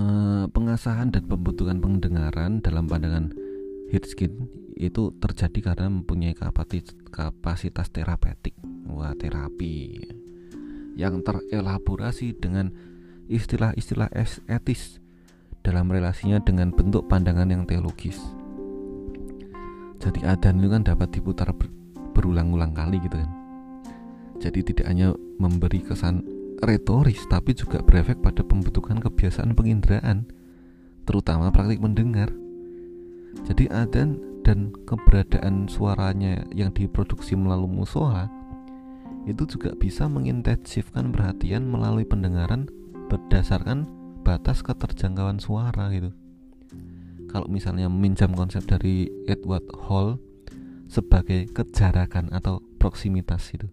pengasahan 0.47 1.11
dan 1.11 1.23
pembentukan 1.27 1.79
pendengaran 1.79 2.59
dalam 2.63 2.88
pandangan 2.88 3.34
Hitchkin 3.93 4.49
itu 4.73 5.13
terjadi 5.21 5.73
karena 5.73 5.88
mempunyai 5.91 6.34
kapasitas, 6.34 6.97
kapasitas 7.13 7.93
terapeutik 7.93 8.57
wah 8.89 9.13
terapi 9.13 10.01
yang 10.97 11.21
terelaborasi 11.21 12.38
dengan 12.38 12.73
istilah-istilah 13.29 14.09
etis 14.49 15.01
dalam 15.63 15.88
relasinya 15.89 16.41
dengan 16.43 16.73
bentuk 16.75 17.07
pandangan 17.07 17.49
yang 17.49 17.63
teologis. 17.63 18.19
Jadi 20.03 20.19
adan 20.27 20.59
itu 20.59 20.67
kan 20.67 20.84
dapat 20.84 21.09
diputar 21.15 21.49
ber 21.55 21.71
berulang-ulang 22.13 22.75
kali 22.75 22.99
gitu 23.01 23.15
kan. 23.15 23.31
Jadi 24.38 24.59
tidak 24.73 24.86
hanya 24.91 25.15
memberi 25.39 25.79
kesan 25.81 26.21
retoris 26.66 27.24
tapi 27.30 27.55
juga 27.55 27.84
berefek 27.84 28.20
pada 28.24 28.41
pembentukan 28.43 28.99
kebiasaan 28.99 29.55
penginderaan, 29.55 30.28
terutama 31.07 31.51
praktik 31.51 31.84
mendengar. 31.84 32.32
Jadi 33.43 33.68
adan 33.72 34.20
dan 34.43 34.76
keberadaan 34.86 35.72
suaranya 35.72 36.43
yang 36.51 36.70
diproduksi 36.76 37.34
melalui 37.34 37.72
musola 37.72 38.28
itu 39.24 39.47
juga 39.47 39.72
bisa 39.80 40.05
mengintensifkan 40.11 41.16
perhatian 41.16 41.64
melalui 41.64 42.03
pendengaran 42.03 42.68
berdasarkan 43.07 43.88
batas 44.24 44.59
keterjangkauan 44.59 45.39
suara 45.39 45.88
gitu. 45.95 46.11
Kalau 47.32 47.47
misalnya 47.49 47.88
meminjam 47.89 48.36
konsep 48.36 48.61
dari 48.68 49.09
Edward 49.26 49.66
Hall 49.88 50.20
sebagai 50.91 51.49
kejarakan 51.49 52.30
atau 52.30 52.61
proximitas 52.78 53.49
itu. 53.55 53.66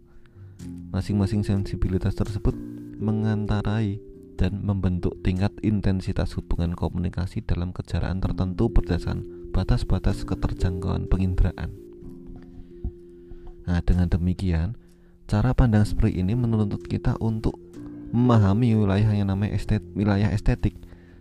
Masing-masing 0.95 1.45
sensibilitas 1.45 2.16
tersebut 2.16 2.57
mengantarai 3.01 3.98
dan 4.36 4.61
membentuk 4.64 5.16
tingkat 5.24 5.53
intensitas 5.61 6.36
hubungan 6.36 6.72
komunikasi 6.76 7.44
dalam 7.44 7.72
kejaraan 7.72 8.20
tertentu 8.20 8.68
berdasarkan 8.72 9.53
batas-batas 9.53 10.24
keterjangkauan 10.24 11.11
penginderaan. 11.11 11.76
Nah, 13.68 13.80
dengan 13.84 14.09
demikian, 14.09 14.78
cara 15.28 15.53
pandang 15.53 15.84
seperti 15.84 16.24
ini 16.24 16.32
menuntut 16.32 16.86
kita 16.88 17.20
untuk 17.20 17.59
memahami 18.11 18.74
wilayah 18.74 19.12
yang 19.12 19.28
namanya 19.28 19.55
estet, 19.55 19.84
wilayah 19.94 20.32
estetik, 20.32 20.74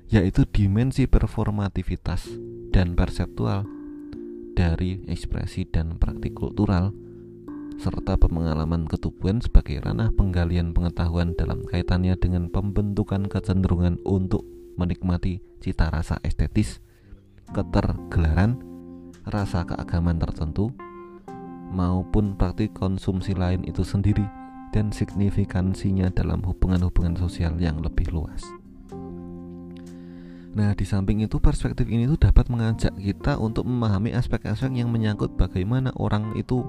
yaitu 0.09 0.47
dimensi 0.49 1.05
performativitas 1.05 2.25
dan 2.73 2.97
perseptual 2.97 3.65
dari 4.57 5.05
ekspresi 5.05 5.69
dan 5.69 6.01
praktik 6.01 6.33
kultural 6.35 6.91
serta 7.79 8.19
pengalaman 8.19 8.83
ketubuhan 8.91 9.39
sebagai 9.39 9.79
ranah 9.79 10.11
penggalian 10.11 10.75
pengetahuan 10.75 11.31
dalam 11.39 11.63
kaitannya 11.63 12.19
dengan 12.19 12.51
pembentukan 12.51 13.31
kecenderungan 13.31 14.03
untuk 14.03 14.43
menikmati 14.75 15.39
cita 15.63 15.87
rasa 15.87 16.19
estetis 16.27 16.83
ketergelaran, 17.55 18.59
rasa 19.25 19.63
keagamaan 19.63 20.19
tertentu, 20.19 20.75
maupun 21.71 22.35
praktik 22.35 22.75
konsumsi 22.75 23.33
lain 23.33 23.63
itu 23.63 23.81
sendiri 23.81 24.27
dan 24.69 24.93
signifikansinya 24.93 26.13
dalam 26.13 26.45
hubungan-hubungan 26.45 27.17
sosial 27.17 27.57
yang 27.57 27.81
lebih 27.81 28.11
luas. 28.13 28.43
Nah, 30.49 30.73
di 30.73 30.83
samping 30.83 31.21
itu 31.21 31.37
perspektif 31.37 31.85
ini 31.87 32.09
tuh 32.09 32.19
dapat 32.19 32.49
mengajak 32.49 32.91
kita 32.97 33.37
untuk 33.37 33.69
memahami 33.69 34.17
aspek-aspek 34.17 34.73
yang 34.81 34.89
menyangkut 34.89 35.37
bagaimana 35.37 35.93
orang 35.95 36.33
itu 36.35 36.65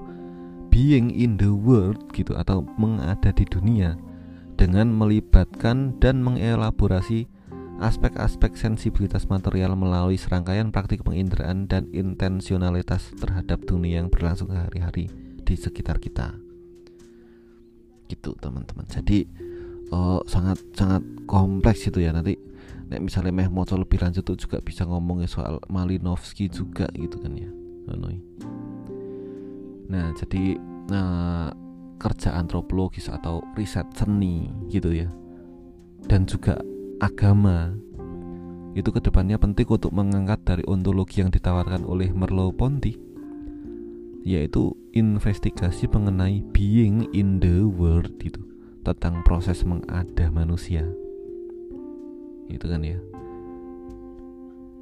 being 0.71 1.11
in 1.11 1.35
the 1.37 1.51
world 1.51 1.99
gitu 2.15 2.33
atau 2.33 2.63
mengada 2.79 3.29
di 3.35 3.43
dunia 3.43 3.99
dengan 4.55 4.89
melibatkan 4.89 5.99
dan 5.99 6.23
mengelaborasi 6.23 7.27
aspek-aspek 7.81 8.53
sensibilitas 8.53 9.25
material 9.25 9.73
melalui 9.73 10.15
serangkaian 10.15 10.69
praktik 10.69 11.01
penginderaan 11.01 11.65
dan 11.65 11.89
intensionalitas 11.91 13.09
terhadap 13.17 13.65
dunia 13.65 14.05
yang 14.05 14.07
berlangsung 14.07 14.53
hari-hari 14.53 15.09
di 15.41 15.55
sekitar 15.57 15.97
kita. 15.97 16.37
Gitu 18.05 18.37
teman-teman. 18.37 18.85
Jadi 18.85 19.25
uh, 19.89 20.21
sangat 20.29 20.61
sangat 20.77 21.01
kompleks 21.25 21.89
itu 21.89 22.05
ya 22.05 22.13
nanti 22.13 22.37
nek 22.91 23.01
misalnya 23.01 23.33
meh 23.33 23.49
mau 23.49 23.65
lebih 23.65 23.97
lanjut 23.97 24.21
tuh 24.21 24.37
juga 24.37 24.61
bisa 24.61 24.85
ngomongin 24.85 25.25
soal 25.25 25.57
Malinowski 25.67 26.53
juga 26.53 26.85
gitu 26.93 27.17
kan 27.17 27.33
ya. 27.33 27.49
Nah, 29.91 30.15
jadi 30.15 30.55
nah, 30.87 31.51
kerja 31.99 32.39
antropologis 32.39 33.11
atau 33.11 33.43
riset 33.59 33.85
seni 33.91 34.47
gitu 34.71 34.95
ya. 34.95 35.11
Dan 36.07 36.23
juga 36.23 36.57
agama. 37.03 37.75
Itu 38.71 38.95
ke 38.95 39.03
depannya 39.03 39.35
penting 39.35 39.67
untuk 39.67 39.91
mengangkat 39.91 40.47
dari 40.47 40.63
ontologi 40.63 41.19
yang 41.19 41.27
ditawarkan 41.27 41.83
oleh 41.83 42.07
Merleau-Ponty 42.15 43.11
yaitu 44.21 44.77
investigasi 44.93 45.89
mengenai 45.89 46.45
being 46.53 47.09
in 47.09 47.41
the 47.41 47.65
world 47.65 48.13
itu 48.21 48.37
tentang 48.85 49.25
proses 49.25 49.65
mengada 49.65 50.29
manusia. 50.29 50.85
Itu 52.49 52.69
kan 52.69 52.85
ya. 52.85 53.01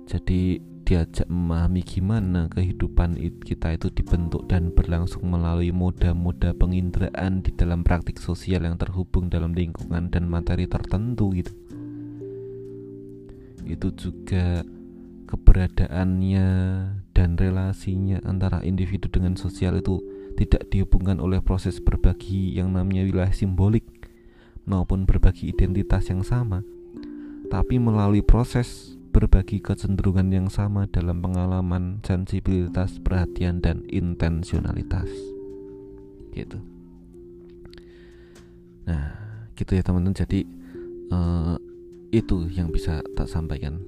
Jadi 0.10 0.60
diajak 0.90 1.30
memahami 1.30 1.86
gimana 1.86 2.50
kehidupan 2.50 3.14
kita 3.46 3.78
itu 3.78 3.94
dibentuk 3.94 4.50
dan 4.50 4.74
berlangsung 4.74 5.22
melalui 5.30 5.70
moda-moda 5.70 6.58
penginderaan 6.58 7.46
di 7.46 7.54
dalam 7.54 7.86
praktik 7.86 8.18
sosial 8.18 8.66
yang 8.66 8.74
terhubung 8.82 9.30
dalam 9.30 9.54
lingkungan 9.54 10.10
dan 10.10 10.26
materi 10.26 10.66
tertentu 10.66 11.30
gitu. 11.38 11.54
Itu 13.70 13.94
juga 13.94 14.66
keberadaannya 15.30 16.48
dan 17.14 17.38
relasinya 17.38 18.26
antara 18.26 18.66
individu 18.66 19.14
dengan 19.14 19.38
sosial 19.38 19.78
itu 19.78 20.02
tidak 20.42 20.74
dihubungkan 20.74 21.22
oleh 21.22 21.38
proses 21.38 21.78
berbagi 21.78 22.58
yang 22.58 22.74
namanya 22.74 23.06
wilayah 23.06 23.30
simbolik 23.30 23.86
maupun 24.66 25.06
berbagi 25.06 25.54
identitas 25.54 26.10
yang 26.10 26.26
sama 26.26 26.66
tapi 27.54 27.78
melalui 27.78 28.26
proses 28.26 28.99
berbagi 29.10 29.60
kecenderungan 29.60 30.30
yang 30.30 30.48
sama 30.48 30.86
dalam 30.88 31.20
pengalaman 31.20 32.00
sensibilitas, 32.06 33.02
perhatian 33.02 33.60
dan 33.60 33.84
intensionalitas. 33.90 35.10
Gitu. 36.32 36.62
Nah, 38.86 39.06
gitu 39.58 39.72
ya 39.76 39.84
teman-teman. 39.84 40.16
Jadi 40.16 40.46
uh, 41.12 41.58
itu 42.10 42.50
yang 42.54 42.74
bisa 42.74 43.02
tak 43.14 43.30
sampaikan 43.30 43.82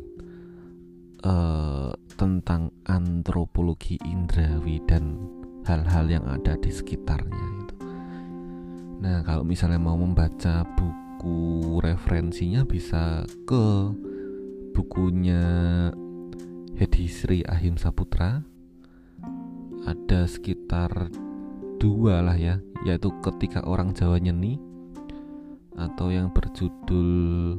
uh, 1.26 1.93
tentang 2.17 2.69
antropologi 2.86 3.97
indrawi 4.05 4.82
dan 4.86 5.17
hal-hal 5.65 6.05
yang 6.09 6.26
ada 6.26 6.57
di 6.57 6.69
sekitarnya 6.69 7.45
itu. 7.61 7.76
Nah, 9.01 9.26
kalau 9.26 9.41
misalnya 9.41 9.82
mau 9.82 9.97
membaca 9.97 10.61
buku 10.78 11.78
referensinya 11.82 12.61
bisa 12.65 13.26
ke 13.49 13.89
bukunya 14.72 15.43
Hedi 16.76 17.05
Sri 17.07 17.43
Ahim 17.45 17.78
Saputra. 17.78 18.43
Ada 19.82 20.30
sekitar 20.30 21.09
dua 21.82 22.22
lah 22.22 22.38
ya, 22.38 22.61
yaitu 22.86 23.09
ketika 23.26 23.65
orang 23.65 23.97
Jawa 23.97 24.22
nyeni 24.22 24.61
atau 25.74 26.11
yang 26.13 26.30
berjudul 26.30 27.57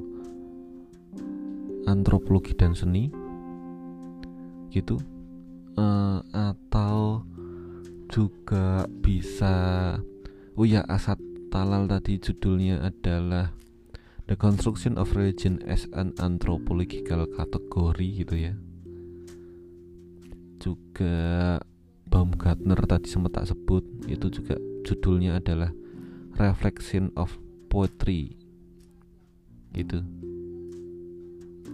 antropologi 1.88 2.54
dan 2.54 2.76
seni 2.76 3.10
gitu 4.70 4.96
uh, 5.76 6.20
atau 6.32 7.26
juga 8.08 8.86
bisa 8.88 9.96
oh 10.56 10.66
ya 10.68 10.84
Asad 10.88 11.18
Talal 11.52 11.84
tadi 11.84 12.16
judulnya 12.16 12.80
adalah 12.80 13.52
The 14.33 14.41
Construction 14.41 14.97
of 14.97 15.12
Religion 15.12 15.61
as 15.68 15.85
an 15.93 16.16
Anthropological 16.16 17.28
Category 17.37 18.24
gitu 18.24 18.49
ya. 18.49 18.57
Juga 20.57 21.61
Baumgartner 22.09 22.80
tadi 22.89 23.12
sempat 23.12 23.37
tak 23.37 23.53
sebut 23.53 23.85
itu 24.09 24.33
juga 24.33 24.57
judulnya 24.89 25.37
adalah 25.37 25.68
Reflection 26.41 27.12
of 27.12 27.28
Poetry. 27.68 28.33
Gitu. 29.76 30.01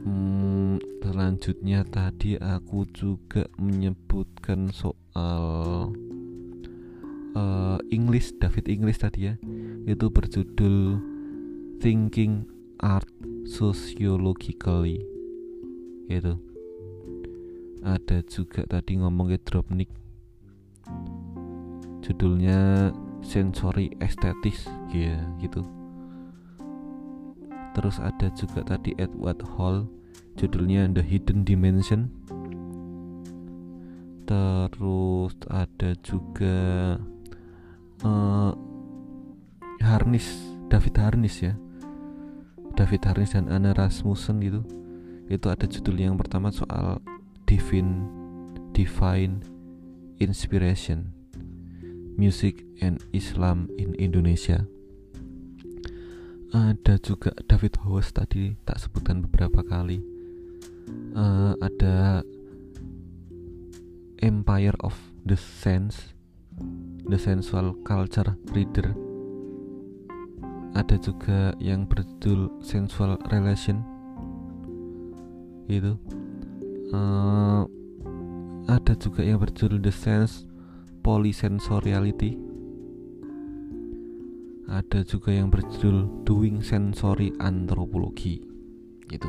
Hmm, 0.03 0.83
selanjutnya 0.99 1.87
tadi 1.87 2.43
aku 2.43 2.91
juga 2.91 3.47
menyebutkan 3.55 4.75
soal 4.75 5.95
uh, 7.39 7.79
English 7.95 8.35
David 8.43 8.67
English 8.67 8.99
tadi 8.99 9.31
ya. 9.31 9.39
Itu 9.87 10.11
berjudul 10.11 11.18
Thinking 11.79 12.43
Art 12.83 13.07
Sociologically 13.47 14.99
itu 16.11 16.35
ada 17.87 18.19
juga 18.27 18.67
tadi 18.67 18.99
ngomongnya 18.99 19.39
Dropnik 19.47 19.87
judulnya 22.03 22.91
Sensory 23.23 23.95
Aesthetics 24.03 24.67
ya 24.91 25.23
gitu. 25.39 25.63
Terus 27.79 28.03
ada 28.03 28.27
juga 28.35 28.67
tadi 28.67 28.99
Edward 28.99 29.39
Hall 29.55 29.87
judulnya 30.35 30.91
The 30.91 31.07
Hidden 31.07 31.47
Dimension. 31.47 32.11
Terus 34.27 35.31
ada 35.47 35.95
juga 36.03 36.59
uh, 38.03 38.51
Harness 39.79 40.27
David 40.67 40.99
Harnis 40.99 41.39
ya 41.39 41.55
David 42.79 43.03
Harnis 43.11 43.35
dan 43.35 43.51
Anna 43.51 43.75
Rasmussen 43.75 44.39
gitu. 44.39 44.63
Itu 45.27 45.51
ada 45.51 45.67
judul 45.67 45.99
yang 45.99 46.15
pertama 46.15 46.55
soal 46.55 47.03
divine 47.43 48.07
divine 48.71 49.43
inspiration 50.23 51.11
music 52.15 52.63
and 52.79 53.03
Islam 53.11 53.67
in 53.83 53.99
Indonesia. 53.99 54.63
Ada 56.55 57.03
juga 57.03 57.35
David 57.51 57.83
Howes 57.83 58.15
tadi 58.15 58.55
tak 58.63 58.79
sebutkan 58.79 59.27
beberapa 59.27 59.67
kali. 59.67 59.99
Uh, 61.19 61.59
ada 61.59 62.23
Empire 64.23 64.79
of 64.87 64.95
the 65.27 65.35
Sense 65.37 66.15
The 67.11 67.19
Sensual 67.19 67.75
Culture 67.83 68.39
Reader 68.55 69.08
ada 70.79 70.95
juga 70.95 71.59
yang 71.59 71.91
berjudul 71.91 72.63
Sensual 72.63 73.19
Relation. 73.35 73.83
Itu 75.67 75.99
uh, 76.95 77.67
ada 78.71 78.95
juga 78.95 79.27
yang 79.27 79.43
berjudul 79.43 79.83
The 79.83 79.91
Sense 79.91 80.47
Polysensoriality. 81.03 82.39
Ada 84.71 85.03
juga 85.03 85.35
yang 85.35 85.51
berjudul 85.51 86.23
Doing 86.23 86.63
Sensory 86.63 87.35
Anthropology. 87.43 88.39
Gitu. 89.11 89.29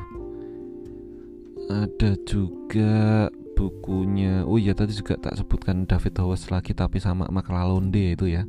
Ada 1.72 2.14
juga 2.30 3.26
bukunya 3.58 4.46
oh 4.46 4.56
iya 4.56 4.72
tadi 4.72 4.96
juga 4.96 5.20
tak 5.20 5.36
sebutkan 5.36 5.84
David 5.84 6.16
Howes 6.16 6.48
lagi 6.48 6.72
tapi 6.78 7.02
sama 7.02 7.26
Lalonde 7.26 8.14
itu 8.14 8.30
ya. 8.30 8.46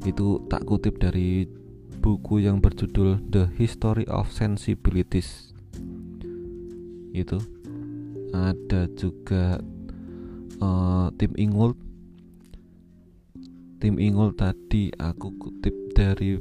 Itu 0.00 0.46
tak 0.48 0.64
kutip 0.64 1.02
dari 1.02 1.63
buku 2.04 2.44
yang 2.44 2.60
berjudul 2.60 3.16
The 3.32 3.48
History 3.56 4.04
of 4.12 4.28
Sensibilities. 4.28 5.56
Itu. 7.16 7.40
Ada 8.36 8.92
juga 8.92 9.56
uh, 10.60 11.08
Tim 11.16 11.32
Ingold. 11.40 11.80
Tim 13.80 13.96
Ingold 13.96 14.36
tadi 14.36 14.92
aku 15.00 15.32
kutip 15.40 15.72
dari 15.96 16.36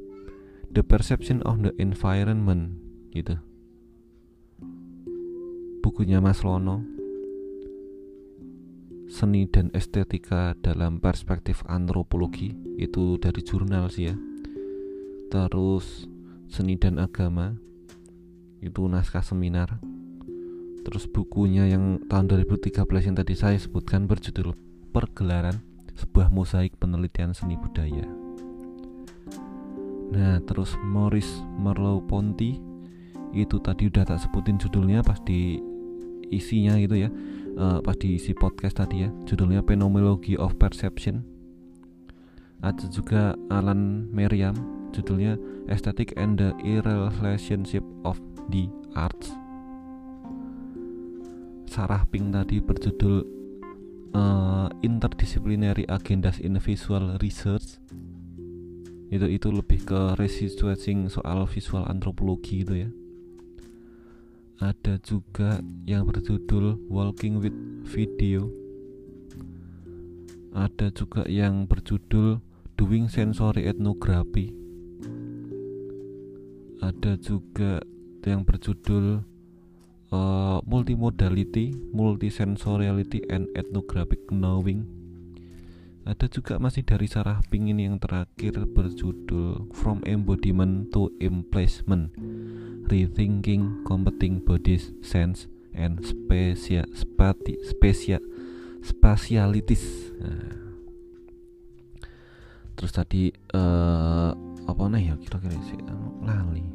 The 0.67 0.83
Perception 0.83 1.39
of 1.47 1.63
the 1.63 1.71
Environment 1.79 2.75
gitu. 3.15 3.39
Bukunya 5.79 6.19
Mas 6.19 6.43
Lono. 6.43 6.83
Seni 9.07 9.47
dan 9.47 9.71
Estetika 9.71 10.59
dalam 10.59 10.99
Perspektif 10.99 11.63
Antropologi 11.71 12.51
itu 12.75 13.15
dari 13.21 13.45
jurnal 13.45 13.87
sih 13.87 14.09
ya 14.09 14.32
terus 15.33 16.05
Seni 16.45 16.77
dan 16.77 17.01
Agama. 17.01 17.57
Itu 18.61 18.85
naskah 18.85 19.25
seminar. 19.25 19.81
Terus 20.85 21.09
bukunya 21.09 21.65
yang 21.65 22.05
tahun 22.05 22.29
2013 22.29 22.85
yang 22.85 23.17
tadi 23.17 23.33
saya 23.33 23.57
sebutkan 23.57 24.05
berjudul 24.05 24.53
Pergelaran 24.93 25.57
sebuah 25.97 26.29
mosaik 26.29 26.77
penelitian 26.77 27.33
seni 27.33 27.57
budaya. 27.57 28.05
Nah 30.13 30.37
terus 30.45 30.77
Maurice 30.85 31.41
Merleau-Ponty 31.57 32.61
itu 33.33 33.57
tadi 33.57 33.89
udah 33.89 34.05
tak 34.05 34.21
sebutin 34.21 34.61
judulnya 34.61 35.01
pas 35.01 35.17
di 35.25 35.57
isinya 36.29 36.77
gitu 36.77 37.01
ya. 37.01 37.09
Uh, 37.57 37.81
pas 37.81 37.97
di 37.97 38.21
isi 38.21 38.37
podcast 38.37 38.77
tadi 38.77 39.05
ya 39.05 39.09
judulnya 39.25 39.65
Phenomenology 39.65 40.37
of 40.37 40.53
Perception. 40.61 41.25
Ada 42.61 42.85
juga 42.93 43.33
Alan 43.49 44.05
Merriam 44.13 44.82
judulnya 44.93 45.35
Aesthetic 45.67 46.13
and 46.15 46.37
the 46.37 46.53
Irrelationship 46.61 47.81
of 48.05 48.21
the 48.53 48.69
Arts. 48.93 49.33
Sarah 51.65 52.05
Pink 52.05 52.29
tadi 52.29 52.61
berjudul 52.61 53.25
uh, 54.13 54.69
Interdisciplinary 54.85 55.89
Agendas 55.89 56.37
in 56.37 56.61
Visual 56.61 57.17
Research. 57.17 57.81
Itu 59.09 59.25
itu 59.25 59.49
lebih 59.49 59.85
ke 59.85 60.17
researching 60.17 61.09
soal 61.09 61.49
visual 61.49 61.85
antropologi 61.89 62.61
gitu 62.61 62.85
ya. 62.85 62.89
Ada 64.61 65.01
juga 65.01 65.65
yang 65.89 66.05
berjudul 66.05 66.77
Walking 66.93 67.41
with 67.41 67.57
Video. 67.89 68.53
Ada 70.53 70.93
juga 70.93 71.25
yang 71.25 71.65
berjudul 71.65 72.37
Doing 72.77 73.09
Sensory 73.09 73.65
Ethnography 73.65 74.62
ada 76.83 77.15
juga 77.15 77.79
yang 78.27 78.43
berjudul 78.43 79.23
uh, 80.11 80.59
Multimodality, 80.67 81.71
Multisensoriality 81.95 83.23
and 83.31 83.47
Ethnographic 83.55 84.27
Knowing 84.27 85.03
ada 86.03 86.27
juga 86.27 86.59
masih 86.59 86.83
dari 86.83 87.07
Sarah 87.07 87.39
Ping 87.47 87.71
ini 87.71 87.87
yang 87.87 87.95
terakhir 87.95 88.59
berjudul 88.67 89.71
From 89.71 90.03
Embodiment 90.03 90.91
to 90.91 91.07
Emplacement 91.23 92.11
Rethinking 92.91 93.87
Competing 93.87 94.43
Bodies 94.43 94.91
Sense 94.99 95.47
and 95.71 96.03
Spacia, 96.03 96.83
spati, 96.91 97.55
Spacia, 97.63 98.19
Spatialities 98.83 100.11
nah. 100.19 100.59
Terus 102.75 102.91
tadi 102.91 103.31
uh, 103.55 104.35
apa 104.67 104.83
nih 104.89 105.11
ya 105.11 105.15
kira-kira 105.19 105.57
sih 105.67 105.79
anu, 105.87 106.23
lali 106.23 106.65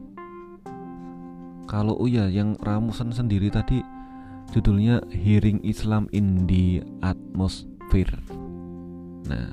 Kalau 1.68 2.00
oh 2.00 2.08
ya 2.08 2.32
yang 2.32 2.56
Ramusan 2.64 3.12
sendiri 3.12 3.52
tadi 3.52 3.84
judulnya 4.56 5.04
Hearing 5.12 5.60
Islam 5.60 6.08
in 6.16 6.48
the 6.48 6.80
Atmosphere 7.04 8.16
Nah, 9.28 9.52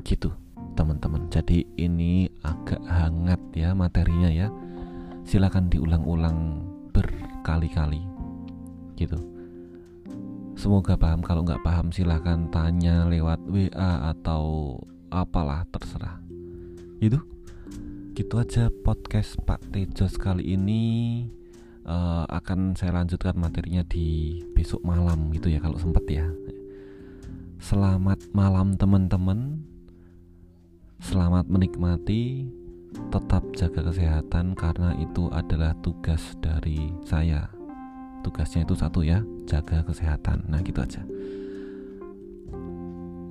gitu 0.00 0.32
teman-teman. 0.72 1.28
Jadi 1.28 1.64
ini 1.76 2.28
agak 2.40 2.80
hangat 2.88 3.40
ya 3.52 3.76
materinya 3.76 4.32
ya. 4.32 4.48
Silakan 5.28 5.68
diulang-ulang 5.68 6.64
berkali-kali. 6.96 8.00
Gitu. 8.96 9.18
Semoga 10.56 10.96
paham. 10.96 11.20
Kalau 11.20 11.44
nggak 11.44 11.60
paham 11.60 11.92
silahkan 11.92 12.48
tanya 12.48 13.04
lewat 13.04 13.44
WA 13.44 14.14
atau 14.14 14.76
apalah 15.12 15.68
terserah. 15.68 16.25
Gitu. 16.96 17.20
Gitu 18.16 18.34
aja 18.40 18.72
podcast 18.72 19.36
Pak 19.44 19.68
Tejos 19.68 20.16
kali 20.16 20.56
ini. 20.56 20.84
Uh, 21.86 22.26
akan 22.32 22.74
saya 22.74 22.98
lanjutkan 22.98 23.38
materinya 23.38 23.84
di 23.86 24.40
besok 24.56 24.82
malam 24.82 25.28
gitu 25.36 25.52
ya 25.52 25.60
kalau 25.60 25.76
sempat 25.76 26.08
ya. 26.08 26.24
Selamat 27.60 28.16
malam 28.32 28.80
teman-teman. 28.80 29.60
Selamat 31.04 31.44
menikmati. 31.52 32.48
Tetap 33.12 33.44
jaga 33.52 33.92
kesehatan 33.92 34.56
karena 34.56 34.96
itu 34.96 35.28
adalah 35.28 35.76
tugas 35.84 36.32
dari 36.40 36.96
saya. 37.04 37.44
Tugasnya 38.24 38.64
itu 38.64 38.72
satu 38.72 39.04
ya 39.04 39.20
Jaga 39.44 39.84
kesehatan. 39.84 40.48
Nah 40.48 40.64
gitu 40.64 40.80
aja. 40.80 41.04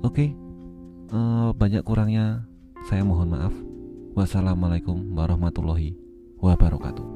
Oke. 0.06 0.30
Uh, 1.10 1.50
Banyak 1.50 1.82
kurangnya 1.82 2.46
Saya 2.86 3.02
mohon 3.02 3.34
maaf. 3.34 3.50
Wassalamualaikum 4.14 5.10
warahmatullahi 5.10 5.98
wabarakatuh 6.38 7.15